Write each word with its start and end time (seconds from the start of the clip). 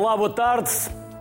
Olá, 0.00 0.16
boa 0.16 0.30
tarde. 0.30 0.70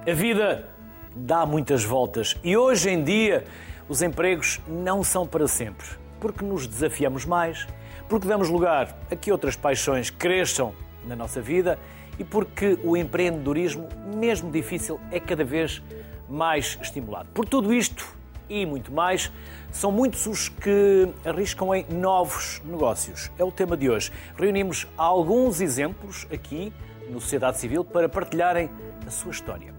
A 0.07 0.13
vida 0.13 0.69
dá 1.15 1.47
muitas 1.47 1.83
voltas 1.83 2.37
e 2.43 2.55
hoje 2.55 2.91
em 2.91 3.03
dia 3.03 3.43
os 3.89 4.03
empregos 4.03 4.61
não 4.67 5.03
são 5.03 5.25
para 5.25 5.47
sempre, 5.47 5.87
porque 6.21 6.45
nos 6.45 6.67
desafiamos 6.67 7.25
mais, 7.25 7.67
porque 8.07 8.27
damos 8.27 8.49
lugar 8.49 8.95
a 9.09 9.15
que 9.15 9.31
outras 9.31 9.55
paixões 9.55 10.11
cresçam 10.11 10.75
na 11.07 11.15
nossa 11.15 11.41
vida 11.41 11.79
e 12.19 12.23
porque 12.23 12.77
o 12.83 12.95
empreendedorismo, 12.95 13.89
mesmo 14.13 14.51
difícil, 14.51 14.99
é 15.11 15.19
cada 15.19 15.43
vez 15.43 15.81
mais 16.29 16.77
estimulado. 16.79 17.29
Por 17.33 17.47
tudo 17.47 17.73
isto 17.73 18.15
e 18.47 18.63
muito 18.63 18.91
mais, 18.91 19.31
são 19.71 19.91
muitos 19.91 20.27
os 20.27 20.49
que 20.49 21.09
arriscam 21.25 21.73
em 21.73 21.83
novos 21.89 22.61
negócios. 22.63 23.31
É 23.39 23.43
o 23.43 23.51
tema 23.51 23.75
de 23.75 23.89
hoje. 23.89 24.11
Reunimos 24.37 24.85
alguns 24.95 25.61
exemplos 25.61 26.27
aqui 26.31 26.71
no 27.09 27.21
Sociedade 27.21 27.57
Civil 27.57 27.83
para 27.83 28.09
partilharem 28.09 28.69
a 29.05 29.11
sua 29.11 29.31
história. 29.31 29.73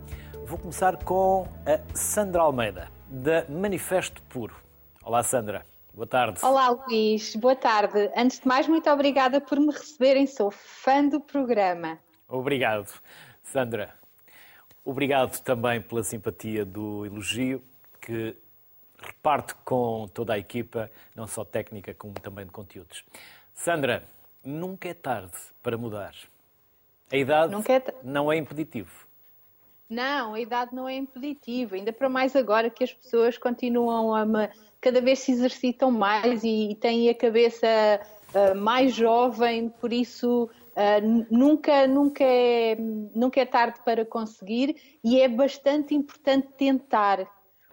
Vou 0.46 0.58
começar 0.58 0.96
com 1.04 1.46
a 1.66 1.78
Sandra 1.94 2.42
Almeida, 2.42 2.90
da 3.08 3.44
Manifesto 3.48 4.22
Puro. 4.22 4.56
Olá, 5.02 5.22
Sandra. 5.22 5.64
Boa 5.92 6.06
tarde. 6.06 6.40
Olá, 6.42 6.68
Luís. 6.68 7.34
Boa 7.36 7.56
tarde. 7.56 8.10
Antes 8.16 8.40
de 8.40 8.46
mais, 8.46 8.68
muito 8.68 8.88
obrigada 8.88 9.40
por 9.40 9.58
me 9.58 9.72
receberem. 9.72 10.26
Sou 10.26 10.50
fã 10.50 11.06
do 11.06 11.20
programa. 11.20 11.98
Obrigado, 12.28 12.92
Sandra. 13.42 13.94
Obrigado 14.84 15.38
também 15.40 15.80
pela 15.80 16.02
simpatia 16.02 16.64
do 16.64 17.04
elogio 17.04 17.62
que 18.00 18.34
reparte 18.98 19.54
com 19.64 20.08
toda 20.12 20.34
a 20.34 20.38
equipa, 20.38 20.90
não 21.14 21.26
só 21.26 21.44
técnica, 21.44 21.92
como 21.92 22.14
também 22.14 22.46
de 22.46 22.52
conteúdos. 22.52 23.04
Sandra, 23.54 24.04
nunca 24.44 24.88
é 24.88 24.94
tarde 24.94 25.36
para 25.62 25.76
mudar. 25.76 26.14
A 27.10 27.16
idade 27.16 27.54
é 27.54 27.94
não 28.02 28.30
é 28.30 28.36
impeditivo. 28.36 29.08
Não, 29.88 30.34
a 30.34 30.40
idade 30.40 30.74
não 30.74 30.86
é 30.86 30.96
impeditiva, 30.96 31.74
ainda 31.74 31.92
para 31.92 32.10
mais 32.10 32.36
agora 32.36 32.68
que 32.68 32.84
as 32.84 32.92
pessoas 32.92 33.38
continuam 33.38 34.14
a 34.14 34.50
cada 34.80 35.00
vez 35.00 35.20
se 35.20 35.32
exercitam 35.32 35.90
mais 35.90 36.44
e, 36.44 36.76
têm 36.78 37.08
a 37.08 37.14
cabeça 37.14 37.66
uh, 38.34 38.54
mais 38.54 38.94
jovem, 38.94 39.70
por 39.70 39.92
isso 39.92 40.44
uh, 40.44 41.26
nunca, 41.30 41.86
nunca, 41.86 42.22
é, 42.22 42.76
nunca 43.14 43.40
é 43.40 43.46
tarde 43.46 43.80
para 43.82 44.04
conseguir 44.04 44.76
e 45.02 45.20
é 45.20 45.26
bastante 45.26 45.94
importante 45.94 46.48
tentar, 46.58 47.26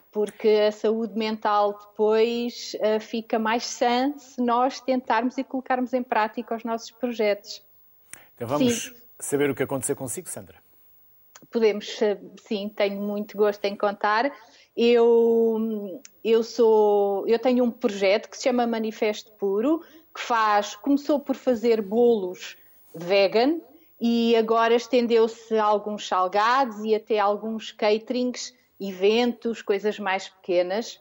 porque 0.10 0.48
a 0.68 0.72
saúde 0.72 1.18
mental 1.18 1.78
depois 1.78 2.76
uh, 2.76 3.00
fica 3.02 3.38
mais 3.38 3.66
sã 3.66 4.18
se 4.18 4.42
nós 4.42 4.80
tentarmos 4.80 5.38
e 5.38 5.44
colocarmos 5.44 5.94
em 5.94 6.02
prática 6.02 6.56
os 6.56 6.64
nossos 6.64 6.92
projetos. 6.92 7.62
Então 8.36 8.48
vamos. 8.48 8.74
Sim 8.74 9.05
saber 9.20 9.50
o 9.50 9.56
que 9.56 9.64
aconteceu 9.64 9.96
consigo, 9.96 10.30
Sandra? 10.30 10.58
Podemos, 11.52 12.00
sim, 12.48 12.70
tenho 12.70 13.02
muito 13.02 13.38
gosto 13.38 13.64
em 13.66 13.76
contar. 13.76 14.32
Eu, 14.76 16.02
eu 16.24 16.44
sou, 16.44 17.28
eu 17.28 17.40
tenho 17.40 17.64
um 17.64 17.72
projeto 17.72 18.30
que 18.30 18.38
se 18.38 18.44
chama 18.44 18.68
Manifesto 18.68 19.32
Puro, 19.34 19.82
que 20.14 20.22
faz, 20.22 20.76
começou 20.76 21.20
por 21.20 21.36
fazer 21.36 21.82
bolos 21.82 22.58
vegan 22.94 23.60
e 24.00 24.36
agora 24.36 24.76
estendeu-se 24.76 25.58
a 25.58 25.64
alguns 25.64 26.08
salgados 26.08 26.84
e 26.84 26.94
até 26.94 27.20
alguns 27.20 27.72
caterings, 27.72 28.54
eventos, 28.80 29.62
coisas 29.62 30.00
mais 30.00 30.28
pequenas. 30.30 31.00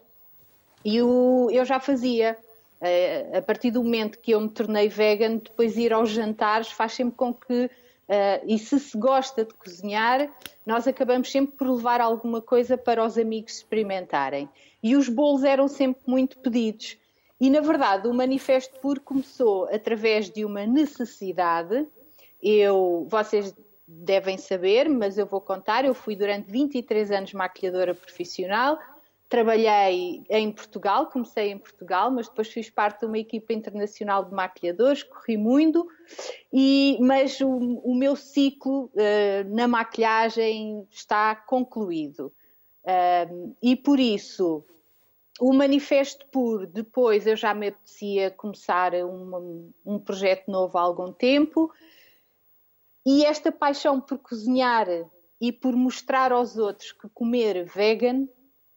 E 0.85 0.97
eu, 0.97 1.49
eu 1.51 1.65
já 1.65 1.81
fazia. 1.81 2.37
Eh, 2.81 3.39
a 3.39 3.43
partir 3.43 3.71
do 3.71 3.83
momento 3.83 4.19
que 4.19 4.33
eu 4.33 4.41
me 4.41 4.49
tornei 4.49 4.89
vegan, 4.89 5.37
depois 5.39 5.77
ir 5.77 5.93
aos 5.93 6.11
jantares 6.11 6.71
faz 6.71 6.93
sempre 6.93 7.17
com 7.17 7.33
que 7.33 7.71
Uh, 8.09 8.45
e 8.47 8.59
se 8.59 8.79
se 8.79 8.99
gosta 8.99 9.45
de 9.45 9.55
cozinhar, 9.55 10.31
nós 10.67 10.87
acabamos 10.87 11.31
sempre 11.31 11.57
por 11.57 11.69
levar 11.69 12.01
alguma 12.01 12.41
coisa 12.41 12.77
para 12.77 13.05
os 13.05 13.17
amigos 13.17 13.57
experimentarem. 13.57 14.49
E 14.83 14.95
os 14.95 15.09
bolos 15.09 15.43
eram 15.43 15.69
sempre 15.69 16.03
muito 16.07 16.39
pedidos. 16.39 16.99
E 17.41 17.49
na 17.51 17.61
verdade, 17.61 18.07
o 18.07 18.15
Manifesto 18.15 18.79
Puro 18.81 19.01
começou 19.01 19.65
através 19.73 20.31
de 20.31 20.45
uma 20.45 20.67
necessidade. 20.67 21.87
Eu, 22.43 23.07
vocês 23.09 23.55
devem 23.87 24.37
saber, 24.39 24.89
mas 24.89 25.19
eu 25.19 25.27
vou 25.27 25.41
contar. 25.41 25.85
Eu 25.85 25.95
fui 25.95 26.15
durante 26.15 26.51
23 26.51 27.11
anos 27.11 27.33
maquilhadora 27.33 27.95
profissional 27.95 28.79
Trabalhei 29.35 30.23
em 30.31 30.53
Portugal, 30.53 31.07
comecei 31.11 31.51
em 31.51 31.59
Portugal, 31.59 32.09
mas 32.09 32.29
depois 32.29 32.47
fiz 32.47 32.71
parte 32.71 33.01
de 33.01 33.07
uma 33.07 33.19
equipa 33.19 33.53
internacional 33.53 34.25
de 34.25 34.33
maquilhadores, 34.33 35.03
corri 35.03 35.37
muito, 35.37 35.89
e, 36.53 36.97
mas 37.01 37.41
o, 37.41 37.49
o 37.49 37.97
meu 37.97 38.15
ciclo 38.15 38.93
uh, 38.95 39.49
na 39.49 39.67
maquilhagem 39.67 40.87
está 40.89 41.35
concluído. 41.35 42.33
Uh, 42.85 43.57
e 43.61 43.75
por 43.75 43.99
isso, 43.99 44.65
o 45.41 45.53
Manifesto 45.53 46.25
Puro, 46.27 46.65
depois 46.69 47.27
eu 47.27 47.35
já 47.35 47.53
me 47.53 47.67
apetecia 47.67 48.31
começar 48.31 48.95
um, 48.95 49.73
um 49.85 49.99
projeto 49.99 50.49
novo 50.49 50.79
há 50.79 50.83
algum 50.83 51.13
tempo, 51.13 51.73
e 53.05 53.25
esta 53.25 53.51
paixão 53.51 54.01
por 54.01 54.19
cozinhar 54.19 54.87
e 55.41 55.51
por 55.51 55.75
mostrar 55.75 56.31
aos 56.31 56.57
outros 56.57 56.93
que 56.93 57.09
comer 57.09 57.65
vegan 57.65 58.29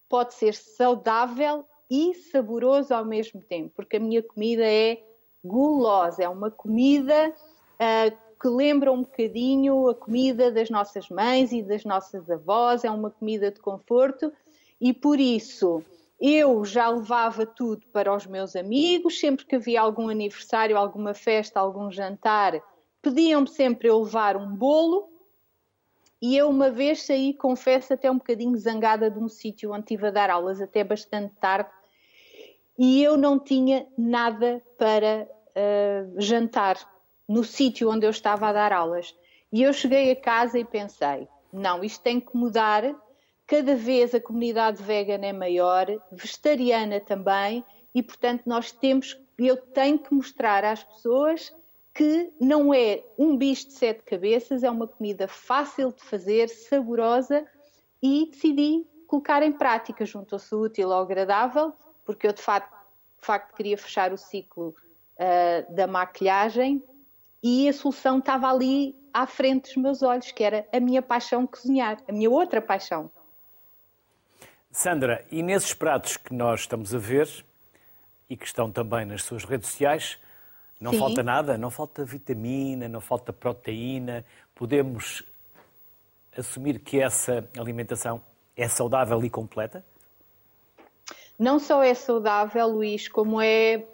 pode 0.10 0.34
ser 0.34 0.54
saudável 0.54 1.66
e 1.90 2.14
saboroso 2.16 2.94
ao 2.94 3.06
mesmo 3.06 3.42
tempo, 3.42 3.72
porque 3.76 3.98
a 3.98 4.00
minha 4.00 4.22
comida 4.22 4.66
é 4.66 5.02
gulosa, 5.44 6.24
é 6.24 6.30
uma 6.30 6.52
comida 6.52 7.34
uh, 7.76 8.18
que 8.40 8.48
lembra 8.48 8.92
um 8.92 9.02
bocadinho 9.02 9.90
a 9.90 9.96
comida 9.96 10.52
das 10.52 10.70
nossas 10.70 11.10
mães 11.10 11.52
e 11.52 11.64
das 11.64 11.84
nossas 11.86 12.30
avós, 12.30 12.84
é 12.84 12.92
uma 12.92 13.10
comida 13.10 13.52
de 13.52 13.60
conforto 13.60 14.32
e 14.80 14.94
por 14.94 15.20
isso 15.20 15.84
eu 16.20 16.66
já 16.66 16.90
levava 16.90 17.46
tudo 17.46 17.86
para 17.94 18.14
os 18.14 18.26
meus 18.26 18.56
amigos, 18.56 19.20
sempre 19.20 19.46
que 19.46 19.56
havia 19.56 19.82
algum 19.82 20.10
aniversário, 20.10 20.78
alguma 20.78 21.14
festa, 21.14 21.60
algum 21.60 21.92
jantar, 21.92 22.62
pediam-me 23.02 23.48
sempre 23.48 23.88
eu 23.88 24.02
levar 24.02 24.36
um 24.36 24.56
bolo 24.56 25.10
e 26.22 26.36
eu 26.36 26.50
uma 26.50 26.70
vez 26.70 27.04
saí, 27.04 27.34
confesso, 27.34 27.94
até 27.94 28.10
um 28.10 28.18
bocadinho 28.18 28.58
zangada 28.58 29.10
de 29.10 29.20
um 29.20 29.28
sítio 29.28 29.72
onde 29.72 29.82
estive 29.82 30.08
a 30.08 30.12
dar 30.12 30.30
aulas 30.30 30.62
até 30.62 30.84
bastante 30.84 31.34
tarde 31.36 31.70
e 32.78 33.04
eu 33.04 33.18
não 33.18 33.40
tinha 33.40 33.88
nada 33.98 34.62
para 34.78 35.28
uh, 35.28 36.22
jantar 36.22 36.78
no 37.28 37.44
sítio 37.44 37.90
onde 37.90 38.06
eu 38.06 38.12
estava 38.12 38.48
a 38.48 38.54
dar 38.54 38.72
aulas. 38.72 39.16
E 39.52 39.64
eu 39.64 39.74
cheguei 39.74 40.12
a 40.12 40.16
casa 40.16 40.60
e 40.60 40.64
pensei: 40.64 41.28
não, 41.52 41.84
isto 41.84 42.02
tem 42.04 42.20
que 42.20 42.36
mudar. 42.38 42.84
Cada 43.48 43.76
vez 43.76 44.14
a 44.14 44.20
comunidade 44.20 44.84
vegana 44.84 45.26
é 45.26 45.34
maior, 45.34 45.88
vegetariana 46.12 47.00
também, 47.00 47.64
e 47.96 48.04
portanto 48.04 48.44
nós 48.46 48.74
temos, 48.74 49.18
eu 49.40 49.56
tenho 49.56 49.98
que 49.98 50.14
mostrar 50.14 50.66
às 50.66 50.84
pessoas 50.84 51.56
que 51.98 52.32
não 52.40 52.72
é 52.72 53.04
um 53.18 53.36
bicho 53.36 53.70
de 53.70 53.74
sete 53.74 54.04
cabeças, 54.04 54.64
é 54.64 54.70
uma 54.70 54.88
comida 54.88 55.28
fácil 55.28 55.92
de 55.92 56.04
fazer, 56.04 56.48
saborosa 56.48 57.44
e 58.04 58.30
decidi 58.30 58.86
colocar 59.08 59.42
em 59.42 59.52
prática, 59.52 60.06
juntou-se 60.06 60.54
útil 60.54 60.94
ao 60.94 61.02
agradável, 61.02 61.74
porque 62.06 62.28
eu 62.28 62.34
de 62.34 62.42
facto, 62.42 62.72
de 63.20 63.26
facto 63.26 63.56
queria 63.56 63.76
fechar 63.80 64.14
o 64.14 64.18
ciclo 64.18 64.76
uh, 65.16 65.74
da 65.74 65.88
maquilhagem 65.88 66.84
e 67.42 67.68
a 67.68 67.74
solução 67.74 68.20
estava 68.20 68.48
ali 68.48 68.96
à 69.12 69.26
frente 69.26 69.74
dos 69.74 69.78
meus 69.78 70.04
olhos, 70.04 70.32
que 70.32 70.44
era 70.44 70.68
a 70.72 70.80
minha 70.80 71.02
paixão 71.02 71.48
cozinhar, 71.48 71.98
a 72.08 72.12
minha 72.12 72.30
outra 72.30 72.62
paixão. 72.62 73.10
Sandra, 74.70 75.26
e 75.32 75.42
nesses 75.42 75.74
pratos 75.74 76.16
que 76.16 76.32
nós 76.32 76.60
estamos 76.60 76.94
a 76.94 77.00
ver 77.00 77.28
e 78.30 78.38
que 78.38 78.46
estão 78.46 78.72
também 78.72 79.04
nas 79.04 79.24
suas 79.24 79.44
redes 79.44 79.70
sociais, 79.70 80.20
não 80.80 80.92
Sim. 80.92 81.00
falta 81.00 81.24
nada, 81.24 81.58
não 81.58 81.72
falta 81.72 82.06
vitamina, 82.06 82.88
não 82.88 83.02
falta 83.02 83.34
proteína. 83.34 84.24
Podemos 84.54 85.24
assumir 86.38 86.80
que 86.80 87.00
essa 87.02 87.48
alimentação 87.58 88.22
é 88.56 88.68
saudável 88.68 89.24
e 89.24 89.30
completa? 89.30 89.84
Não 91.38 91.60
só 91.60 91.84
é 91.84 91.94
saudável, 91.94 92.68
Luís, 92.68 93.08
como 93.08 93.42
é. 93.42 93.86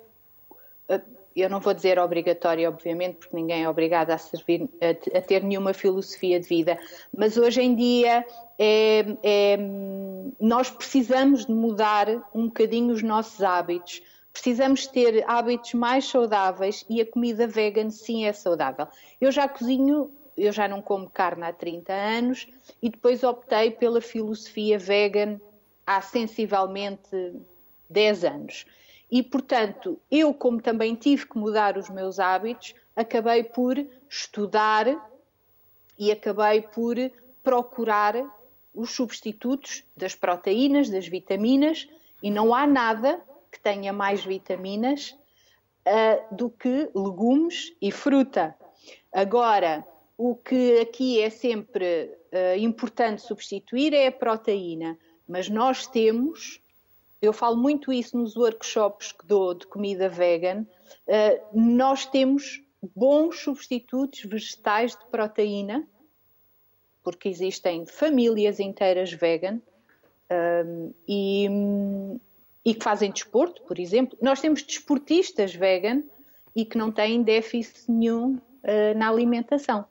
Eh, 0.89 1.01
eu 1.35 1.49
não 1.49 1.59
vou 1.59 1.73
dizer 1.73 1.99
obrigatória, 1.99 2.69
obviamente, 2.69 3.17
porque 3.17 3.35
ninguém 3.35 3.63
é 3.63 3.69
obrigado 3.69 4.11
a, 4.11 4.17
servir, 4.17 4.69
a 4.81 5.21
ter 5.21 5.43
nenhuma 5.43 5.73
filosofia 5.73 6.39
de 6.39 6.47
vida, 6.47 6.77
mas 7.15 7.37
hoje 7.37 7.61
em 7.61 7.75
dia 7.75 8.25
é, 8.57 9.17
é, 9.23 9.57
nós 10.39 10.69
precisamos 10.69 11.45
de 11.45 11.51
mudar 11.51 12.07
um 12.33 12.45
bocadinho 12.45 12.93
os 12.93 13.01
nossos 13.01 13.41
hábitos 13.41 14.01
precisamos 14.33 14.87
ter 14.87 15.23
hábitos 15.29 15.75
mais 15.75 16.05
saudáveis 16.05 16.83
e 16.89 16.99
a 16.99 17.05
comida 17.05 17.45
vegan 17.45 17.91
sim 17.91 18.25
é 18.25 18.33
saudável. 18.33 18.87
Eu 19.21 19.31
já 19.31 19.47
cozinho, 19.47 20.11
eu 20.35 20.51
já 20.51 20.67
não 20.67 20.81
como 20.81 21.07
carne 21.07 21.43
há 21.43 21.53
30 21.53 21.93
anos 21.93 22.47
e 22.81 22.89
depois 22.89 23.23
optei 23.23 23.69
pela 23.69 24.01
filosofia 24.01 24.79
vegan 24.79 25.39
há 25.85 26.01
sensivelmente 26.01 27.33
10 27.89 28.23
anos. 28.25 28.65
E, 29.11 29.21
portanto, 29.21 29.99
eu, 30.09 30.33
como 30.33 30.59
também 30.59 30.95
tive 30.95 31.27
que 31.27 31.37
mudar 31.37 31.77
os 31.77 31.87
meus 31.87 32.19
hábitos, 32.19 32.73
acabei 32.95 33.43
por 33.43 33.77
estudar 34.09 34.87
e 35.99 36.11
acabei 36.11 36.61
por 36.61 36.95
procurar 37.43 38.15
os 38.73 38.89
substitutos 38.95 39.83
das 39.95 40.15
proteínas, 40.15 40.89
das 40.89 41.07
vitaminas, 41.07 41.87
e 42.23 42.31
não 42.31 42.55
há 42.55 42.65
nada 42.65 43.21
que 43.53 43.59
tenha 43.59 43.93
mais 43.93 44.25
vitaminas 44.25 45.15
uh, 45.87 46.35
do 46.35 46.49
que 46.49 46.89
legumes 46.95 47.71
e 47.79 47.91
fruta. 47.91 48.55
Agora, 49.11 49.85
o 50.17 50.35
que 50.35 50.79
aqui 50.79 51.21
é 51.21 51.29
sempre 51.29 52.05
uh, 52.33 52.57
importante 52.57 53.21
substituir 53.21 53.93
é 53.93 54.07
a 54.07 54.11
proteína, 54.11 54.97
mas 55.27 55.49
nós 55.49 55.85
temos, 55.85 56.59
eu 57.21 57.31
falo 57.31 57.55
muito 57.55 57.93
isso 57.93 58.17
nos 58.17 58.35
workshops 58.35 59.11
que 59.11 59.25
dou 59.27 59.53
de 59.53 59.67
comida 59.67 60.09
vegan, 60.09 60.65
uh, 61.07 61.45
nós 61.53 62.07
temos 62.07 62.59
bons 62.95 63.39
substitutos 63.39 64.23
vegetais 64.23 64.95
de 64.95 65.05
proteína, 65.11 65.87
porque 67.03 67.29
existem 67.29 67.85
famílias 67.85 68.59
inteiras 68.59 69.13
vegan 69.13 69.61
um, 70.65 70.93
e, 71.07 71.47
e 72.65 72.73
que 72.73 72.83
fazem 72.83 73.11
desporto, 73.11 73.61
por 73.63 73.79
exemplo. 73.79 74.17
Nós 74.21 74.39
temos 74.39 74.63
desportistas 74.63 75.53
vegan 75.53 76.03
e 76.55 76.65
que 76.65 76.77
não 76.77 76.91
têm 76.91 77.21
déficit 77.23 77.91
nenhum 77.91 78.35
uh, 78.35 78.97
na 78.97 79.09
alimentação. 79.09 79.85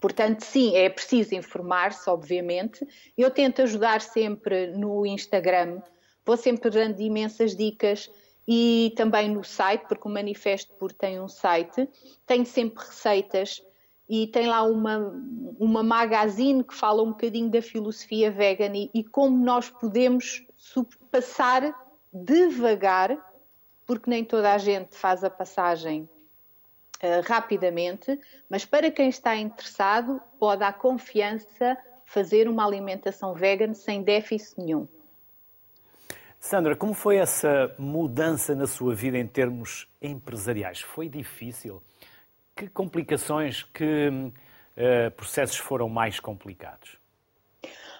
Portanto, 0.00 0.42
sim, 0.42 0.76
é 0.76 0.88
preciso 0.88 1.34
informar-se, 1.34 2.08
obviamente. 2.08 2.86
Eu 3.16 3.30
tento 3.30 3.62
ajudar 3.62 4.00
sempre 4.00 4.68
no 4.68 5.04
Instagram, 5.04 5.80
vou 6.24 6.36
sempre 6.36 6.70
dando 6.70 7.00
imensas 7.00 7.56
dicas 7.56 8.10
e 8.46 8.92
também 8.96 9.28
no 9.28 9.42
site, 9.42 9.86
porque 9.88 10.06
o 10.06 10.10
Manifesto 10.10 10.72
Puro 10.74 10.94
tem 10.94 11.20
um 11.20 11.28
site, 11.28 11.88
tenho 12.24 12.46
sempre 12.46 12.84
receitas 12.84 13.62
e 14.08 14.26
tem 14.28 14.46
lá 14.46 14.62
uma, 14.62 15.12
uma 15.58 15.82
magazine 15.82 16.64
que 16.64 16.74
fala 16.74 17.02
um 17.02 17.10
bocadinho 17.10 17.50
da 17.50 17.60
filosofia 17.60 18.30
vegan 18.30 18.74
e, 18.74 18.90
e 18.94 19.04
como 19.04 19.44
nós 19.44 19.68
podemos 19.68 20.46
passar 21.10 21.74
devagar, 22.12 23.16
porque 23.86 24.10
nem 24.10 24.24
toda 24.24 24.52
a 24.52 24.58
gente 24.58 24.96
faz 24.96 25.24
a 25.24 25.30
passagem 25.30 26.08
uh, 27.02 27.26
rapidamente, 27.26 28.18
mas 28.48 28.64
para 28.64 28.90
quem 28.90 29.08
está 29.08 29.36
interessado, 29.36 30.20
pode 30.38 30.62
à 30.62 30.72
confiança 30.72 31.76
fazer 32.04 32.48
uma 32.48 32.66
alimentação 32.66 33.34
vegan 33.34 33.74
sem 33.74 34.02
déficit 34.02 34.58
nenhum. 34.58 34.88
Sandra, 36.40 36.76
como 36.76 36.94
foi 36.94 37.16
essa 37.16 37.74
mudança 37.78 38.54
na 38.54 38.66
sua 38.66 38.94
vida 38.94 39.18
em 39.18 39.26
termos 39.26 39.88
empresariais? 40.00 40.80
Foi 40.80 41.08
difícil? 41.08 41.82
Que 42.54 42.68
complicações, 42.68 43.64
que 43.64 44.08
uh, 44.08 45.10
processos 45.16 45.56
foram 45.58 45.88
mais 45.88 46.20
complicados? 46.20 46.96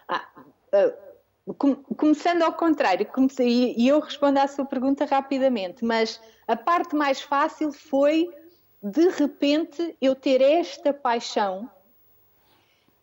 Ah, 0.08 0.26
uh, 0.72 1.07
com, 1.54 1.74
começando 1.74 2.42
ao 2.42 2.52
contrário, 2.52 3.06
comecei, 3.06 3.74
e 3.76 3.88
eu 3.88 4.00
respondo 4.00 4.38
à 4.38 4.46
sua 4.46 4.64
pergunta 4.64 5.04
rapidamente, 5.04 5.84
mas 5.84 6.20
a 6.46 6.56
parte 6.56 6.94
mais 6.94 7.20
fácil 7.20 7.72
foi 7.72 8.28
de 8.82 9.08
repente 9.08 9.96
eu 10.00 10.14
ter 10.14 10.40
esta 10.40 10.92
paixão 10.92 11.68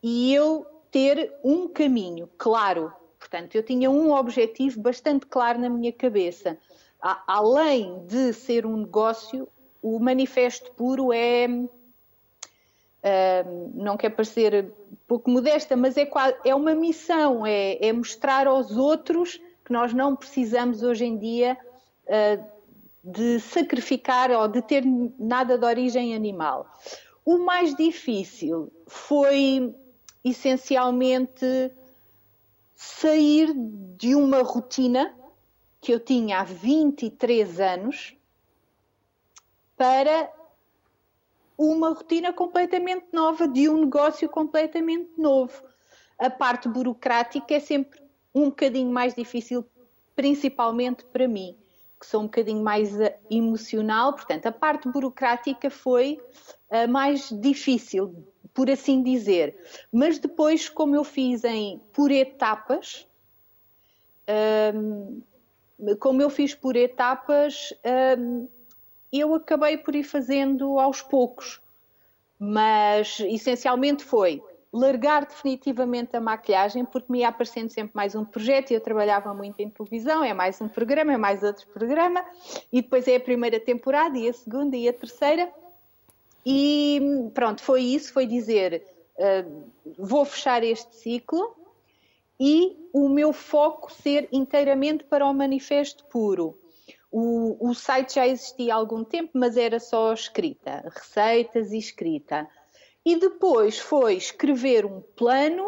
e 0.02 0.34
eu 0.34 0.66
ter 0.92 1.34
um 1.44 1.68
caminho 1.68 2.30
claro. 2.38 2.94
Portanto, 3.20 3.56
eu 3.56 3.64
tinha 3.64 3.90
um 3.90 4.14
objetivo 4.14 4.80
bastante 4.80 5.26
claro 5.26 5.60
na 5.60 5.70
minha 5.70 5.92
cabeça. 5.92 6.58
além 7.28 8.06
de 8.06 8.32
ser 8.34 8.66
um 8.66 8.78
negócio, 8.78 9.48
o 9.82 10.00
manifesto 10.00 10.72
puro 10.72 11.12
é. 11.12 11.48
Uh, 13.06 13.72
não 13.76 13.98
quer 13.98 14.10
parecer 14.10 14.74
pouco 15.08 15.30
modesta, 15.30 15.76
mas 15.76 15.98
é, 15.98 16.10
é 16.44 16.56
uma 16.56 16.74
missão, 16.74 17.46
é, 17.46 17.78
é, 17.86 17.94
mostrar 17.94 18.48
aos 18.48 18.72
outros 18.72 19.40
que 19.64 19.72
nós 19.72 19.94
não 19.94 20.16
precisamos 20.16 20.84
hoje 20.84 21.06
em 21.06 21.18
dia 21.18 21.58
uh, 22.06 22.46
de 23.04 23.40
sacrificar 23.40 24.32
ou 24.32 24.48
de 24.48 24.62
ter 24.62 24.84
nada 25.20 25.58
de 25.58 25.66
origem 25.66 26.16
animal. 26.16 26.68
O 27.24 27.40
mais 27.40 27.76
difícil 27.76 28.72
foi 28.88 29.76
essencialmente 30.24 31.72
sair 32.76 33.54
de 33.98 34.16
uma 34.16 34.42
rotina 34.42 35.16
que 35.80 35.92
eu 35.92 36.00
tinha 36.00 36.40
há 36.40 36.44
23 36.44 37.60
anos 37.60 38.16
para 39.78 40.32
uma 41.58 41.90
rotina 41.90 42.34
completamente 42.34 43.08
nova, 43.14 43.48
de 43.48 43.70
um 43.70 43.82
negócio 43.82 44.28
completamente 44.30 45.12
novo. 45.18 45.62
A 46.18 46.30
parte 46.30 46.68
burocrática 46.68 47.56
é 47.56 47.60
sempre 47.60 48.02
um 48.34 48.46
bocadinho 48.46 48.92
mais 48.92 49.14
difícil, 49.14 49.66
principalmente 50.16 51.04
para 51.06 51.28
mim 51.28 51.56
que 52.00 52.06
sou 52.06 52.22
um 52.22 52.26
bocadinho 52.26 52.62
mais 52.62 53.00
eh, 53.00 53.18
emocional, 53.30 54.14
portanto, 54.14 54.46
a 54.46 54.52
parte 54.52 54.88
burocrática 54.90 55.70
foi 55.70 56.20
a 56.70 56.80
eh, 56.80 56.88
mais 56.88 57.30
difícil, 57.30 58.14
por 58.54 58.70
assim 58.70 59.02
dizer. 59.02 59.58
Mas 59.92 60.20
depois, 60.20 60.70
como 60.70 60.96
eu 60.96 61.04
fiz 61.04 61.44
em 61.44 61.82
por 61.94 62.12
etapas, 62.12 63.08
um, 64.28 65.22
ehm, 65.80 65.96
como 66.00 66.22
eu 66.22 66.30
fiz 66.30 66.54
por 66.54 66.76
etapas, 66.76 67.74
um, 67.84 67.90
ehm, 67.90 68.48
eu 69.20 69.34
acabei 69.36 69.78
por 69.78 69.96
ir 69.96 70.04
fazendo 70.04 70.80
aos 70.80 71.02
poucos. 71.02 71.62
Mas 72.40 73.20
essencialmente 73.20 74.04
foi 74.04 74.42
largar 74.76 75.26
definitivamente 75.26 76.18
a 76.18 76.20
maquilhagem, 76.20 76.84
porque 76.84 77.10
me 77.10 77.20
ia 77.20 77.30
aparecendo 77.30 77.70
sempre 77.70 77.92
mais 77.96 78.14
um 78.14 78.26
projeto 78.26 78.72
e 78.72 78.74
eu 78.74 78.82
trabalhava 78.82 79.34
muito 79.34 79.58
em 79.62 79.70
televisão, 79.70 80.22
é 80.22 80.34
mais 80.34 80.60
um 80.60 80.68
programa, 80.68 81.14
é 81.14 81.18
mais 81.18 81.42
outro 81.44 81.66
programa, 81.68 82.26
e 82.74 82.82
depois 82.82 83.08
é 83.08 83.16
a 83.16 83.20
primeira 83.20 83.58
temporada, 83.58 84.18
e 84.18 84.28
a 84.28 84.34
segunda, 84.34 84.76
e 84.76 84.90
a 84.90 84.94
terceira. 84.94 85.50
E 86.46 87.32
pronto, 87.34 87.64
foi 87.64 87.84
isso, 87.84 88.12
foi 88.12 88.28
dizer, 88.28 88.86
uh, 89.18 89.64
vou 89.98 90.26
fechar 90.26 90.62
este 90.62 90.94
ciclo 90.94 91.56
e 92.38 92.90
o 92.92 93.08
meu 93.08 93.32
foco 93.32 93.92
ser 93.92 94.28
inteiramente 94.30 95.06
para 95.06 95.26
o 95.26 95.34
manifesto 95.34 96.04
puro. 96.06 96.58
O, 97.18 97.70
o 97.70 97.74
site 97.74 98.16
já 98.16 98.28
existia 98.28 98.74
há 98.74 98.78
algum 98.78 99.02
tempo, 99.02 99.32
mas 99.36 99.56
era 99.56 99.80
só 99.80 100.12
escrita, 100.12 100.84
receitas 100.94 101.72
e 101.72 101.78
escrita 101.78 102.46
e 103.06 103.18
depois 103.18 103.78
foi 103.78 104.16
escrever 104.16 104.86
um 104.86 105.00
plano 105.00 105.68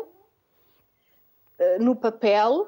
uh, 1.60 1.80
no 1.80 1.96
papel, 1.96 2.68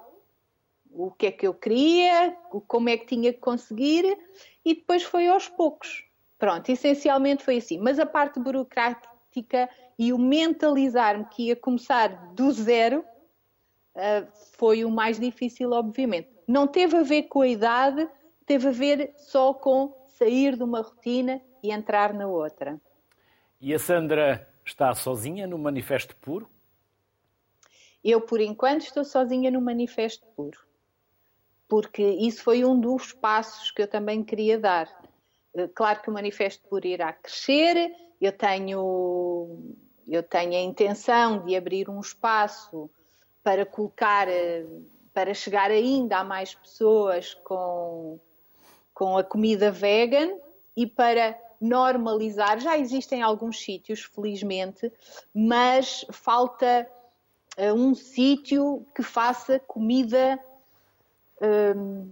o 0.91 1.11
que 1.11 1.25
é 1.25 1.31
que 1.31 1.47
eu 1.47 1.53
queria, 1.53 2.37
como 2.67 2.87
é 2.87 2.97
que 2.97 3.07
tinha 3.07 3.33
que 3.33 3.39
conseguir, 3.39 4.17
e 4.63 4.75
depois 4.75 5.03
foi 5.03 5.27
aos 5.27 5.49
poucos. 5.49 6.05
Pronto, 6.37 6.69
essencialmente 6.69 7.43
foi 7.43 7.57
assim. 7.57 7.79
Mas 7.79 7.99
a 7.99 8.05
parte 8.05 8.39
burocrática 8.39 9.69
e 9.97 10.13
o 10.13 10.17
mentalizar-me 10.17 11.25
que 11.25 11.47
ia 11.47 11.55
começar 11.55 12.33
do 12.33 12.51
zero 12.51 13.03
uh, 13.95 14.27
foi 14.53 14.85
o 14.85 14.91
mais 14.91 15.19
difícil, 15.19 15.71
obviamente. 15.71 16.29
Não 16.47 16.67
teve 16.67 16.95
a 16.95 17.03
ver 17.03 17.23
com 17.23 17.41
a 17.41 17.47
idade, 17.47 18.07
teve 18.49 18.67
a 18.67 18.71
ver 18.71 19.13
só 19.15 19.53
com 19.53 19.95
sair 20.09 20.55
de 20.55 20.63
uma 20.63 20.81
rotina 20.81 21.39
e 21.61 21.71
entrar 21.71 22.13
na 22.15 22.27
outra. 22.27 22.81
E 23.61 23.71
a 23.75 23.77
Sandra 23.77 24.49
Está 24.69 24.93
sozinha 24.93 25.47
no 25.47 25.57
Manifesto 25.57 26.15
Puro? 26.17 26.47
Eu, 28.03 28.21
por 28.21 28.39
enquanto, 28.39 28.81
estou 28.81 29.03
sozinha 29.03 29.49
no 29.49 29.59
Manifesto 29.59 30.27
Puro. 30.35 30.59
Porque 31.67 32.03
isso 32.03 32.43
foi 32.43 32.63
um 32.63 32.79
dos 32.79 33.11
passos 33.11 33.71
que 33.71 33.81
eu 33.81 33.87
também 33.87 34.23
queria 34.23 34.59
dar. 34.59 34.87
Eh, 35.55 35.67
claro 35.73 36.03
que 36.03 36.09
o 36.11 36.13
Manifesto 36.13 36.67
Puro 36.69 36.85
irá 36.85 37.11
crescer, 37.11 37.91
eu 38.21 38.31
tenho, 38.31 39.73
eu 40.07 40.21
tenho 40.21 40.53
a 40.53 40.61
intenção 40.61 41.43
de 41.43 41.55
abrir 41.55 41.89
um 41.89 41.99
espaço 41.99 42.91
para 43.43 43.65
colocar, 43.65 44.27
eh, 44.27 44.67
para 45.11 45.33
chegar 45.33 45.71
ainda 45.71 46.19
a 46.19 46.23
mais 46.23 46.53
pessoas 46.53 47.33
com, 47.43 48.19
com 48.99 49.17
a 49.17 49.23
comida 49.23 49.71
vegan 49.71 50.37
e 50.75 50.85
para 50.85 51.39
normalizar. 51.61 52.59
Já 52.59 52.77
existem 52.77 53.21
alguns 53.21 53.61
sítios, 53.61 54.03
felizmente, 54.03 54.91
mas 55.33 56.05
falta 56.11 56.85
uh, 57.57 57.73
um 57.73 57.95
sítio 57.95 58.85
que 58.93 59.01
faça 59.01 59.57
comida 59.57 60.37
um, 61.41 62.11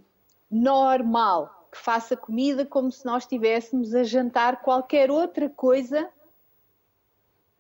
normal, 0.50 1.68
que 1.70 1.78
faça 1.78 2.16
comida 2.16 2.66
como 2.66 2.90
se 2.90 3.06
nós 3.06 3.24
estivéssemos 3.24 3.94
a 3.94 4.04
jantar 4.04 4.62
qualquer 4.62 5.12
outra 5.12 5.50
coisa 5.50 6.10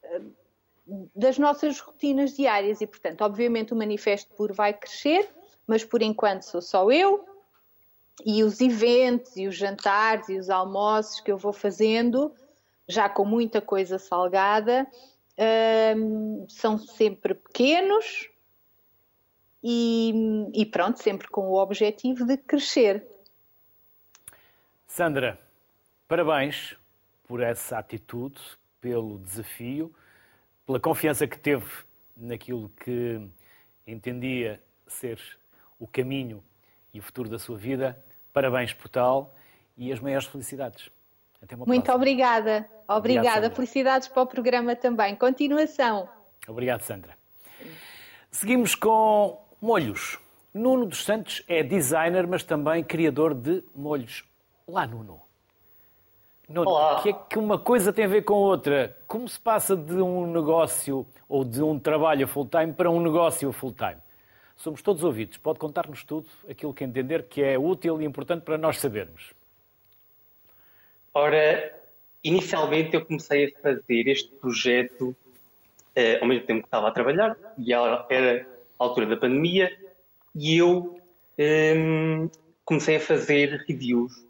uh, 0.05 0.34
das 1.13 1.38
nossas 1.38 1.81
rotinas 1.81 2.34
diárias. 2.34 2.79
E, 2.79 2.88
portanto, 2.88 3.24
obviamente 3.24 3.74
o 3.74 3.75
Manifesto 3.75 4.34
Puro 4.36 4.53
vai 4.53 4.74
crescer, 4.74 5.29
mas 5.67 5.84
por 5.84 6.01
enquanto 6.01 6.43
sou 6.43 6.62
só 6.62 6.89
eu 6.89 7.37
e 8.25 8.43
os 8.43 8.59
eventos 8.62 9.36
e 9.38 9.47
os 9.47 9.55
jantares 9.55 10.29
e 10.29 10.38
os 10.38 10.50
almoços 10.50 11.19
que 11.21 11.31
eu 11.31 11.38
vou 11.38 11.53
fazendo, 11.53 12.33
já 12.88 13.07
com 13.09 13.25
muita 13.25 13.62
coisa 13.62 14.00
salgada, 14.00 14.88
um, 15.95 16.45
são 16.50 16.77
sempre 16.77 17.36
pequenos 17.36 18.29
e, 19.63 20.13
e 20.53 20.65
pronto, 20.65 21.01
sempre 21.01 21.27
com 21.27 21.41
o 21.50 21.62
objetivo 21.62 22.25
de 22.25 22.38
crescer. 22.38 23.05
Sandra, 24.86 25.39
parabéns 26.07 26.75
por 27.27 27.41
essa 27.41 27.77
atitude, 27.77 28.41
pelo 28.79 29.19
desafio, 29.19 29.93
pela 30.65 30.79
confiança 30.79 31.27
que 31.27 31.38
teve 31.38 31.69
naquilo 32.15 32.69
que 32.69 33.21
entendia 33.86 34.62
ser 34.88 35.19
o 35.77 35.86
caminho 35.86 36.43
e 36.93 37.00
o 37.00 37.03
futuro 37.03 37.29
da 37.29 37.38
sua 37.38 37.57
vida. 37.57 38.01
Parabéns 38.38 38.72
por 38.72 38.88
tal 38.88 39.34
e 39.75 39.91
as 39.91 40.00
maiores 40.00 40.27
felicidades. 40.27 40.91
Até 41.41 41.56
uma 41.56 41.65
Muito 41.65 41.86
próxima. 41.86 41.96
obrigada. 41.96 42.70
Obrigada. 42.88 43.29
Obrigado, 43.29 43.56
Felicidades 43.56 44.08
para 44.08 44.22
o 44.22 44.27
programa 44.27 44.75
também. 44.75 45.15
Continuação. 45.15 46.08
Obrigado, 46.48 46.82
Sandra. 46.82 47.17
Seguimos 48.29 48.75
com 48.75 49.44
molhos. 49.60 50.20
Nuno 50.53 50.86
dos 50.86 51.03
Santos 51.03 51.44
é 51.48 51.63
designer, 51.63 52.27
mas 52.27 52.44
também 52.44 52.84
criador 52.84 53.34
de 53.34 53.63
molhos. 53.75 54.24
Olá, 54.67 54.86
Nuno. 54.86 55.20
Nuno, 56.48 56.70
o 56.70 57.01
que 57.01 57.10
é 57.10 57.13
que 57.13 57.39
uma 57.39 57.58
coisa 57.58 57.91
tem 57.91 58.06
a 58.06 58.08
ver 58.08 58.22
com 58.22 58.36
outra? 58.36 58.96
Como 59.08 59.27
se 59.27 59.39
passa 59.39 59.75
de 59.75 59.96
um 59.96 60.32
negócio 60.32 61.08
ou 61.27 61.44
de 61.44 61.63
um 61.63 61.79
trabalho 61.79 62.27
full-time 62.27 62.72
para 62.72 62.88
um 62.88 63.01
negócio 63.01 63.51
full-time? 63.51 63.98
Somos 64.58 64.82
todos 64.82 65.04
ouvidos. 65.04 65.38
Pode 65.38 65.60
contar-nos 65.60 66.04
tudo, 66.04 66.28
aquilo 66.50 66.74
que 66.74 66.84
entender 66.84 67.28
que 67.28 67.42
é 67.44 67.58
útil 67.58 68.02
e 68.02 68.06
importante 68.06 68.42
para 68.44 68.58
nós 68.58 68.80
sabermos. 68.80 69.34
Ora, 71.14 71.74
inicialmente 72.24 72.96
eu 72.96 73.06
comecei 73.06 73.46
a 73.46 73.62
fazer 73.62 74.08
este 74.08 74.30
projeto 74.36 75.10
uh, 75.10 76.22
ao 76.22 76.28
mesmo 76.28 76.46
tempo 76.46 76.62
que 76.62 76.68
estava 76.68 76.88
a 76.88 76.92
trabalhar, 76.92 77.38
e 77.58 77.72
era 77.72 78.48
a 78.80 78.84
altura 78.84 79.06
da 79.06 79.18
pandemia, 79.18 79.72
e 80.36 80.58
eu 80.58 81.00
ehm, 81.38 82.30
comecei 82.66 82.98
a 82.98 83.00
fazer 83.00 83.64
reviews 83.68 84.26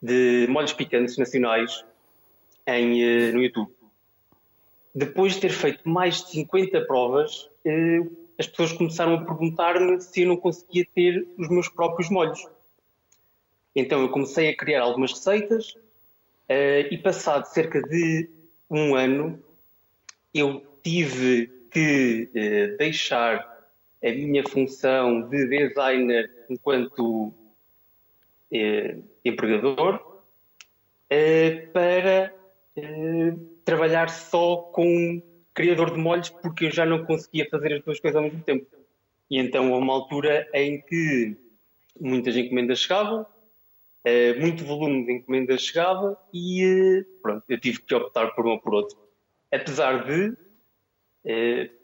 de 0.00 0.46
molhos 0.48 0.72
picantes 0.72 1.16
nacionais 1.16 1.84
em, 2.66 3.02
uh, 3.02 3.32
no 3.32 3.42
YouTube. 3.42 3.70
Depois 4.94 5.34
de 5.34 5.40
ter 5.40 5.50
feito 5.50 5.86
mais 5.88 6.22
de 6.24 6.30
50 6.30 6.82
provas, 6.86 7.50
uh, 7.64 8.25
as 8.38 8.46
pessoas 8.46 8.72
começaram 8.72 9.14
a 9.14 9.24
perguntar-me 9.24 10.00
se 10.00 10.22
eu 10.22 10.28
não 10.28 10.36
conseguia 10.36 10.86
ter 10.94 11.26
os 11.38 11.48
meus 11.48 11.68
próprios 11.68 12.10
molhos. 12.10 12.46
Então 13.74 14.02
eu 14.02 14.08
comecei 14.08 14.48
a 14.48 14.56
criar 14.56 14.82
algumas 14.82 15.12
receitas 15.12 15.76
Uh, 16.48 16.86
e 16.92 16.98
passado 16.98 17.44
cerca 17.46 17.82
de 17.82 18.30
um 18.70 18.94
ano, 18.94 19.42
eu 20.32 20.64
tive 20.80 21.48
que 21.72 22.30
uh, 22.30 22.78
deixar 22.78 23.44
a 24.00 24.10
minha 24.12 24.48
função 24.48 25.28
de 25.28 25.44
designer 25.48 26.30
enquanto 26.48 27.34
uh, 28.52 29.04
empregador 29.24 30.22
para 31.72 32.32
trabalhar 33.64 34.08
só 34.08 34.56
com 34.56 35.20
criador 35.56 35.90
de 35.92 35.98
molhos, 35.98 36.30
porque 36.30 36.66
eu 36.66 36.70
já 36.70 36.86
não 36.86 37.04
conseguia 37.04 37.48
fazer 37.50 37.72
as 37.74 37.82
duas 37.82 37.98
coisas 37.98 38.16
ao 38.16 38.22
mesmo 38.22 38.42
tempo. 38.42 38.66
E 39.28 39.38
então 39.38 39.72
houve 39.72 39.82
uma 39.82 39.94
altura 39.94 40.48
em 40.54 40.80
que 40.82 41.36
muitas 41.98 42.36
encomendas 42.36 42.78
chegavam, 42.78 43.26
Uh, 44.06 44.40
muito 44.40 44.64
volume 44.64 45.04
de 45.04 45.14
encomendas 45.14 45.62
chegava 45.62 46.16
e 46.32 46.64
uh, 46.64 47.04
pronto, 47.20 47.42
eu 47.48 47.58
tive 47.58 47.82
que 47.82 47.92
optar 47.92 48.28
por 48.36 48.46
um 48.46 48.50
ou 48.50 48.60
por 48.60 48.72
outro. 48.72 48.96
Apesar 49.50 50.04
de 50.04 50.28
uh, 50.28 51.74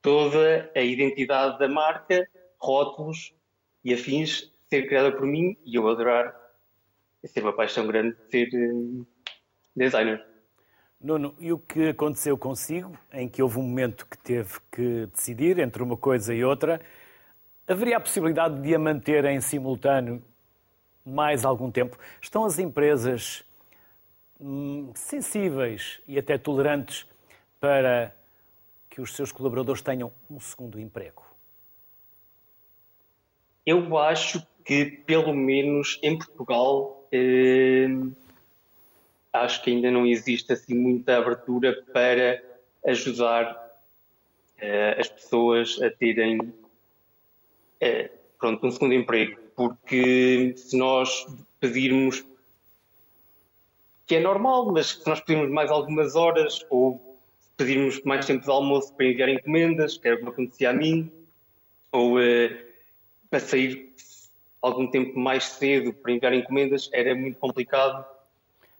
toda 0.00 0.70
a 0.72 0.80
identidade 0.80 1.58
da 1.58 1.66
marca, 1.66 2.28
rótulos 2.60 3.34
e 3.84 3.92
afins 3.92 4.52
ser 4.70 4.86
criada 4.86 5.10
por 5.10 5.26
mim 5.26 5.56
e 5.64 5.74
eu 5.74 5.88
adorar 5.88 6.32
ser 7.24 7.42
uma 7.42 7.52
paixão 7.52 7.88
grande 7.88 8.14
de 8.14 8.30
ser 8.30 8.50
designer. 9.74 10.24
Nuno, 11.04 11.34
e 11.38 11.52
o 11.52 11.58
que 11.58 11.90
aconteceu 11.90 12.34
consigo, 12.38 12.96
em 13.12 13.28
que 13.28 13.42
houve 13.42 13.58
um 13.58 13.62
momento 13.62 14.06
que 14.06 14.16
teve 14.16 14.54
que 14.72 15.04
decidir 15.14 15.58
entre 15.58 15.82
uma 15.82 15.98
coisa 15.98 16.32
e 16.32 16.42
outra, 16.42 16.80
haveria 17.68 17.98
a 17.98 18.00
possibilidade 18.00 18.62
de 18.62 18.74
a 18.74 18.78
manter 18.78 19.26
em 19.26 19.38
simultâneo 19.38 20.22
mais 21.04 21.44
algum 21.44 21.70
tempo. 21.70 21.98
Estão 22.22 22.46
as 22.46 22.58
empresas 22.58 23.44
hum, 24.40 24.92
sensíveis 24.94 26.00
e 26.08 26.18
até 26.18 26.38
tolerantes 26.38 27.06
para 27.60 28.16
que 28.88 29.02
os 29.02 29.14
seus 29.14 29.30
colaboradores 29.30 29.82
tenham 29.82 30.10
um 30.30 30.40
segundo 30.40 30.80
emprego? 30.80 31.22
Eu 33.66 33.98
acho 33.98 34.42
que, 34.64 34.86
pelo 34.86 35.34
menos 35.34 36.00
em 36.02 36.16
Portugal, 36.16 37.06
eh, 37.12 37.88
acho 39.34 39.62
que 39.62 39.70
ainda 39.70 39.90
não 39.90 40.06
existe 40.06 40.52
assim 40.52 40.74
muita 40.74 41.18
abertura 41.18 41.82
para 41.92 42.42
ajudar 42.86 43.60
eh, 44.58 44.96
as 44.98 45.08
pessoas 45.08 45.80
a 45.82 45.90
terem 45.90 46.52
eh, 47.80 48.10
pronto, 48.38 48.66
um 48.66 48.70
segundo 48.70 48.94
emprego 48.94 49.44
porque 49.54 50.54
se 50.56 50.76
nós 50.76 51.26
pedirmos, 51.60 52.24
que 54.06 54.16
é 54.16 54.20
normal, 54.20 54.70
mas 54.72 54.88
se 54.88 55.06
nós 55.08 55.20
pedirmos 55.20 55.50
mais 55.50 55.70
algumas 55.70 56.14
horas 56.14 56.64
ou 56.68 57.18
pedirmos 57.56 58.02
mais 58.02 58.26
tempo 58.26 58.44
de 58.44 58.50
almoço 58.50 58.92
para 58.94 59.06
enviar 59.06 59.28
encomendas, 59.28 59.96
que 59.96 60.08
era 60.08 60.16
o 60.16 60.20
que 60.20 60.28
acontecia 60.28 60.70
a 60.70 60.72
mim, 60.72 61.10
ou 61.92 62.18
uh, 62.18 62.64
para 63.30 63.40
sair 63.40 63.94
algum 64.60 64.90
tempo 64.90 65.18
mais 65.18 65.44
cedo 65.44 65.92
para 65.92 66.12
enviar 66.12 66.34
encomendas, 66.34 66.90
era 66.92 67.14
muito 67.14 67.38
complicado. 67.38 68.04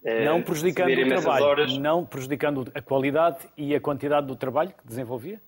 Uh, 0.05 0.23
não 0.23 0.43
prejudicando 0.43 0.91
o 0.91 1.09
trabalho, 1.09 1.45
horas. 1.47 1.79
não 1.79 2.05
prejudicando 2.05 2.71
a 2.75 2.83
qualidade 2.83 3.39
e 3.57 3.75
a 3.75 3.81
quantidade 3.81 4.27
do 4.27 4.37
trabalho 4.37 4.71
que 4.71 4.87
desenvolvia? 4.87 5.41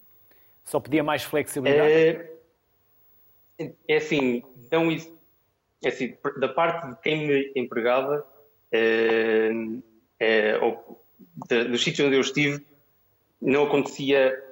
Só 0.64 0.80
pedia 0.80 1.04
mais 1.04 1.22
flexibilidade? 1.22 1.92
É, 3.58 3.72
é 3.86 3.96
assim, 3.96 4.42
não, 4.72 4.90
é 4.90 5.88
assim, 5.88 6.16
da 6.38 6.48
parte 6.48 6.88
de 6.88 6.96
quem 7.02 7.26
me 7.26 7.52
empregava, 7.54 8.26
é, 8.72 9.50
é, 10.18 10.58
ou 10.58 11.04
de, 11.48 11.64
dos 11.64 11.84
sítios 11.84 12.06
onde 12.06 12.16
eu 12.16 12.22
estive, 12.22 12.64
não 13.40 13.64
acontecia 13.64 14.42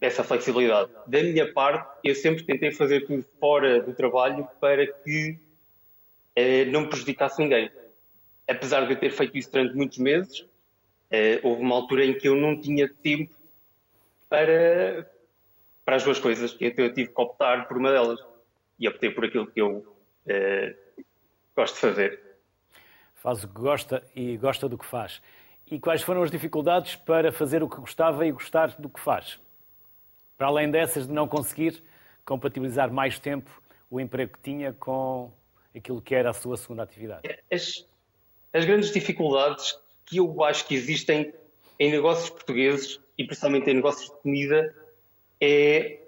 essa 0.00 0.24
flexibilidade. 0.24 0.90
Da 1.06 1.22
minha 1.22 1.52
parte, 1.52 1.88
eu 2.02 2.16
sempre 2.16 2.42
tentei 2.42 2.72
fazer 2.72 3.06
tudo 3.06 3.24
fora 3.38 3.80
do 3.80 3.94
trabalho 3.94 4.48
para 4.60 4.86
que 4.86 5.38
não 6.72 6.88
prejudicasse 6.88 7.40
ninguém. 7.40 7.70
Apesar 8.52 8.86
de 8.86 8.92
eu 8.92 9.00
ter 9.00 9.10
feito 9.10 9.36
isso 9.36 9.50
durante 9.50 9.74
muitos 9.74 9.98
meses, 9.98 10.46
houve 11.42 11.62
uma 11.62 11.74
altura 11.74 12.04
em 12.04 12.14
que 12.14 12.28
eu 12.28 12.36
não 12.36 12.60
tinha 12.60 12.88
tempo 12.88 13.34
para, 14.28 15.10
para 15.84 15.96
as 15.96 16.04
duas 16.04 16.18
coisas, 16.18 16.56
então 16.58 16.84
eu 16.84 16.94
tive 16.94 17.10
que 17.10 17.20
optar 17.20 17.68
por 17.68 17.76
uma 17.76 17.90
delas 17.90 18.18
e 18.78 18.88
optei 18.88 19.10
por 19.10 19.24
aquilo 19.24 19.46
que 19.46 19.60
eu 19.60 19.78
uh, 19.78 21.04
gosto 21.54 21.74
de 21.74 21.80
fazer. 21.80 22.20
Faz 23.14 23.44
o 23.44 23.48
que 23.48 23.60
gosta 23.60 24.02
e 24.16 24.36
gosta 24.36 24.68
do 24.68 24.78
que 24.78 24.86
faz. 24.86 25.22
E 25.70 25.78
quais 25.78 26.02
foram 26.02 26.22
as 26.22 26.30
dificuldades 26.30 26.96
para 26.96 27.30
fazer 27.30 27.62
o 27.62 27.68
que 27.68 27.76
gostava 27.76 28.26
e 28.26 28.32
gostar 28.32 28.74
do 28.78 28.88
que 28.88 28.98
faz? 28.98 29.38
Para 30.36 30.48
além 30.48 30.70
dessas 30.70 31.06
de 31.06 31.12
não 31.12 31.28
conseguir 31.28 31.82
compatibilizar 32.24 32.92
mais 32.92 33.18
tempo 33.18 33.50
o 33.90 34.00
emprego 34.00 34.32
que 34.32 34.40
tinha 34.40 34.72
com 34.72 35.30
aquilo 35.76 36.02
que 36.02 36.14
era 36.14 36.30
a 36.30 36.32
sua 36.32 36.56
segunda 36.56 36.82
atividade? 36.82 37.22
As, 37.52 37.86
as 38.52 38.64
grandes 38.64 38.90
dificuldades 38.90 39.78
que 40.04 40.18
eu 40.18 40.44
acho 40.44 40.66
que 40.66 40.74
existem 40.74 41.32
em 41.78 41.90
negócios 41.90 42.30
portugueses 42.30 43.00
e 43.16 43.24
principalmente 43.24 43.70
em 43.70 43.74
negócios 43.74 44.10
de 44.10 44.16
comida 44.22 44.74
é 45.40 46.00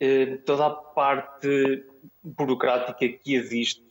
eh, 0.00 0.38
toda 0.46 0.66
a 0.66 0.70
parte 0.70 1.84
burocrática 2.22 3.08
que 3.08 3.34
existe 3.34 3.82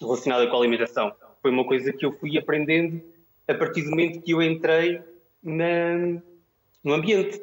relacionada 0.00 0.46
com 0.48 0.56
a 0.56 0.58
alimentação. 0.58 1.14
Foi 1.40 1.50
uma 1.50 1.64
coisa 1.64 1.92
que 1.92 2.04
eu 2.04 2.12
fui 2.18 2.36
aprendendo 2.36 3.02
a 3.46 3.54
partir 3.54 3.82
do 3.82 3.90
momento 3.90 4.22
que 4.22 4.32
eu 4.32 4.42
entrei 4.42 5.00
na, 5.42 6.20
no 6.82 6.94
ambiente. 6.94 7.42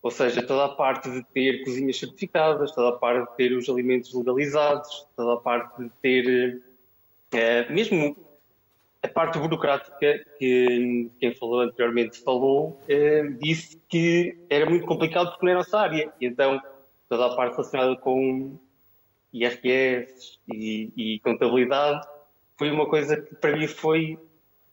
Ou 0.00 0.10
seja, 0.10 0.42
toda 0.42 0.66
a 0.66 0.68
parte 0.68 1.10
de 1.10 1.24
ter 1.24 1.64
cozinhas 1.64 1.98
certificadas, 1.98 2.72
toda 2.72 2.90
a 2.90 2.98
parte 2.98 3.30
de 3.30 3.36
ter 3.36 3.52
os 3.56 3.68
alimentos 3.68 4.14
legalizados, 4.14 5.06
toda 5.16 5.34
a 5.34 5.36
parte 5.36 5.82
de 5.82 5.90
ter 6.00 6.62
uh, 7.34 7.72
mesmo 7.72 8.16
a 9.02 9.08
parte 9.08 9.38
burocrática 9.38 10.24
que 10.38 11.10
quem 11.20 11.34
falou 11.34 11.60
anteriormente 11.60 12.18
falou, 12.22 12.80
uh, 12.82 13.38
disse 13.40 13.80
que 13.88 14.36
era 14.50 14.68
muito 14.68 14.86
complicado 14.86 15.30
porque 15.30 15.44
não 15.44 15.50
era 15.50 15.60
a 15.60 15.62
nossa 15.62 15.78
área. 15.78 16.12
E 16.20 16.26
então, 16.26 16.60
toda 17.08 17.26
a 17.26 17.36
parte 17.36 17.52
relacionada 17.52 17.96
com 17.96 18.58
IRS 19.32 20.38
e, 20.52 20.92
e, 20.96 21.20
contabilidade, 21.20 22.06
foi 22.56 22.70
uma 22.70 22.88
coisa 22.88 23.20
que 23.20 23.34
para 23.36 23.56
mim 23.56 23.68
foi 23.68 24.18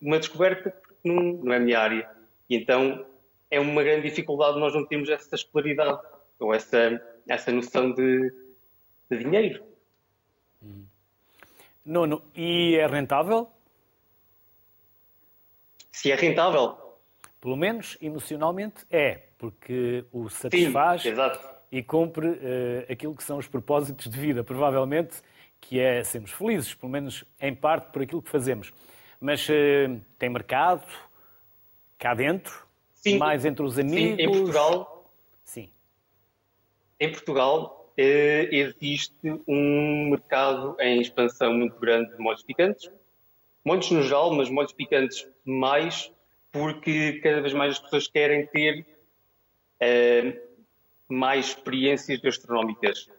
uma 0.02 0.18
descoberta, 0.18 0.72
porque 0.72 0.96
não, 1.04 1.44
não 1.44 1.54
é 1.54 1.58
a 1.58 1.60
minha 1.60 1.80
área. 1.80 2.10
E 2.50 2.56
então, 2.56 3.06
é 3.52 3.60
uma 3.60 3.84
grande 3.84 4.10
dificuldade 4.10 4.60
nós 4.60 4.74
não 4.74 4.86
termos 4.86 5.10
essa 5.10 5.36
escolaridade 5.36 6.02
ou 6.40 6.54
essa, 6.54 7.00
essa 7.28 7.52
noção 7.52 7.94
de, 7.94 8.34
de 9.10 9.18
dinheiro. 9.20 9.64
Nono, 11.86 12.24
e 12.36 12.76
é 12.76 12.88
rentável? 12.88 13.55
Se 15.96 16.12
é 16.12 16.16
rentável. 16.16 16.76
Pelo 17.40 17.56
menos 17.56 17.98
emocionalmente 18.02 18.86
é, 18.92 19.30
porque 19.38 20.04
o 20.12 20.30
satisfaz 20.30 21.04
Sim, 21.04 21.14
e 21.72 21.82
cumpre 21.82 22.28
uh, 22.28 22.92
aquilo 22.92 23.16
que 23.16 23.24
são 23.24 23.38
os 23.38 23.48
propósitos 23.48 24.10
de 24.10 24.20
vida, 24.20 24.44
provavelmente, 24.44 25.22
que 25.62 25.80
é 25.80 26.04
sermos 26.04 26.32
felizes, 26.32 26.74
pelo 26.74 26.92
menos 26.92 27.24
em 27.40 27.56
parte 27.56 27.94
por 27.94 28.02
aquilo 28.02 28.22
que 28.22 28.30
fazemos. 28.30 28.74
Mas 29.22 29.48
uh, 29.48 29.54
tem 30.20 30.30
mercado 30.30 30.86
cá 31.98 32.14
dentro, 32.14 32.68
Sim. 32.94 33.18
mais 33.18 33.46
entre 33.46 33.64
os 33.64 33.80
amigos. 33.80 34.18
Sim, 34.18 34.22
em 34.22 34.30
Portugal. 34.30 35.14
Sim. 35.46 35.70
Em 37.00 37.10
Portugal 37.10 37.90
uh, 37.98 38.54
existe 38.54 39.42
um 39.48 40.10
mercado 40.10 40.76
em 40.82 41.00
expansão 41.00 41.54
muito 41.54 41.80
grande 41.80 42.12
de 42.12 42.18
molhos 42.22 42.44
Molhos 43.66 43.90
no 43.90 44.04
geral, 44.04 44.32
mas 44.32 44.50
molhos 44.50 44.72
picantes 44.72 45.28
mais, 45.44 46.12
porque 46.52 47.20
cada 47.24 47.42
vez 47.42 47.54
mais 47.54 47.72
as 47.74 47.80
pessoas 47.80 48.08
querem 48.08 48.46
ter 48.46 48.86
mais 51.10 51.48
experiências 51.48 52.20
gastronómicas. 52.20 53.10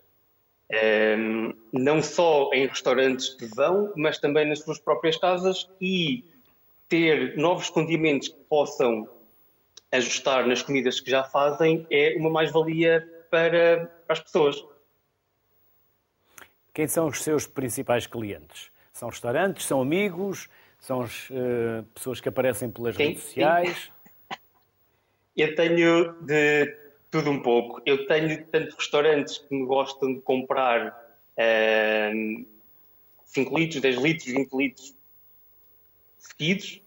Um, 1.18 1.54
não 1.72 2.02
só 2.02 2.50
em 2.52 2.66
restaurantes 2.66 3.34
que 3.34 3.46
vão, 3.46 3.92
mas 3.96 4.18
também 4.18 4.48
nas 4.48 4.60
suas 4.60 4.78
próprias 4.80 5.16
casas 5.16 5.68
e 5.80 6.24
ter 6.88 7.36
novos 7.36 7.70
condimentos 7.70 8.28
que 8.28 8.40
possam 8.48 9.08
ajustar 9.92 10.46
nas 10.46 10.62
comidas 10.62 10.98
que 10.98 11.10
já 11.10 11.22
fazem 11.22 11.86
é 11.90 12.16
uma 12.16 12.30
mais-valia 12.30 13.00
para, 13.30 13.86
para 14.06 14.12
as 14.14 14.20
pessoas. 14.20 14.64
Quem 16.74 16.88
são 16.88 17.06
os 17.06 17.22
seus 17.22 17.46
principais 17.46 18.06
clientes? 18.06 18.70
São 18.96 19.10
restaurantes, 19.10 19.66
são 19.66 19.82
amigos, 19.82 20.48
são 20.78 21.02
as 21.02 21.28
uh, 21.28 21.82
pessoas 21.94 22.18
que 22.18 22.30
aparecem 22.30 22.70
pelas 22.70 22.96
Quem? 22.96 23.08
redes 23.08 23.24
sociais? 23.24 23.92
Eu 25.36 25.54
tenho 25.54 26.14
de 26.22 26.74
tudo 27.10 27.30
um 27.30 27.42
pouco. 27.42 27.82
Eu 27.84 28.06
tenho 28.06 28.42
tanto 28.46 28.74
restaurantes 28.74 29.36
que 29.36 29.54
me 29.54 29.66
gostam 29.66 30.14
de 30.14 30.20
comprar 30.22 30.88
uh, 31.36 32.46
5 33.26 33.58
litros, 33.58 33.82
10 33.82 33.96
litros, 33.96 34.32
20 34.32 34.52
litros 34.54 34.94
seguidos, 36.18 36.80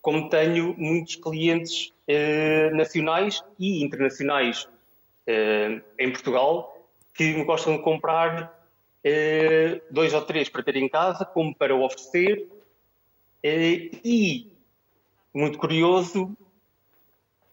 como 0.00 0.28
tenho 0.28 0.72
muitos 0.78 1.16
clientes 1.16 1.92
uh, 2.08 2.76
nacionais 2.76 3.42
e 3.58 3.82
internacionais 3.82 4.68
uh, 5.26 5.82
em 5.98 6.12
Portugal 6.12 6.80
que 7.12 7.34
me 7.34 7.42
gostam 7.42 7.76
de 7.76 7.82
comprar 7.82 8.55
dois 9.90 10.12
ou 10.12 10.22
três 10.22 10.48
para 10.48 10.62
ter 10.62 10.76
em 10.76 10.88
casa, 10.88 11.24
como 11.24 11.54
para 11.54 11.74
oferecer. 11.74 12.48
e, 13.42 14.50
muito 15.32 15.58
curioso, 15.58 16.36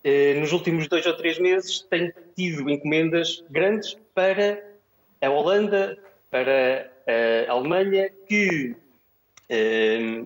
eh, 0.03 0.33
nos 0.39 0.51
últimos 0.51 0.87
dois 0.87 1.05
ou 1.05 1.15
três 1.15 1.37
meses 1.37 1.81
tenho 1.81 2.13
tido 2.35 2.69
encomendas 2.69 3.43
grandes 3.49 3.97
para 4.15 4.63
a 5.21 5.29
Holanda, 5.29 5.97
para 6.31 6.91
a 7.47 7.51
Alemanha, 7.51 8.09
que, 8.27 8.75
eh, 9.49 10.25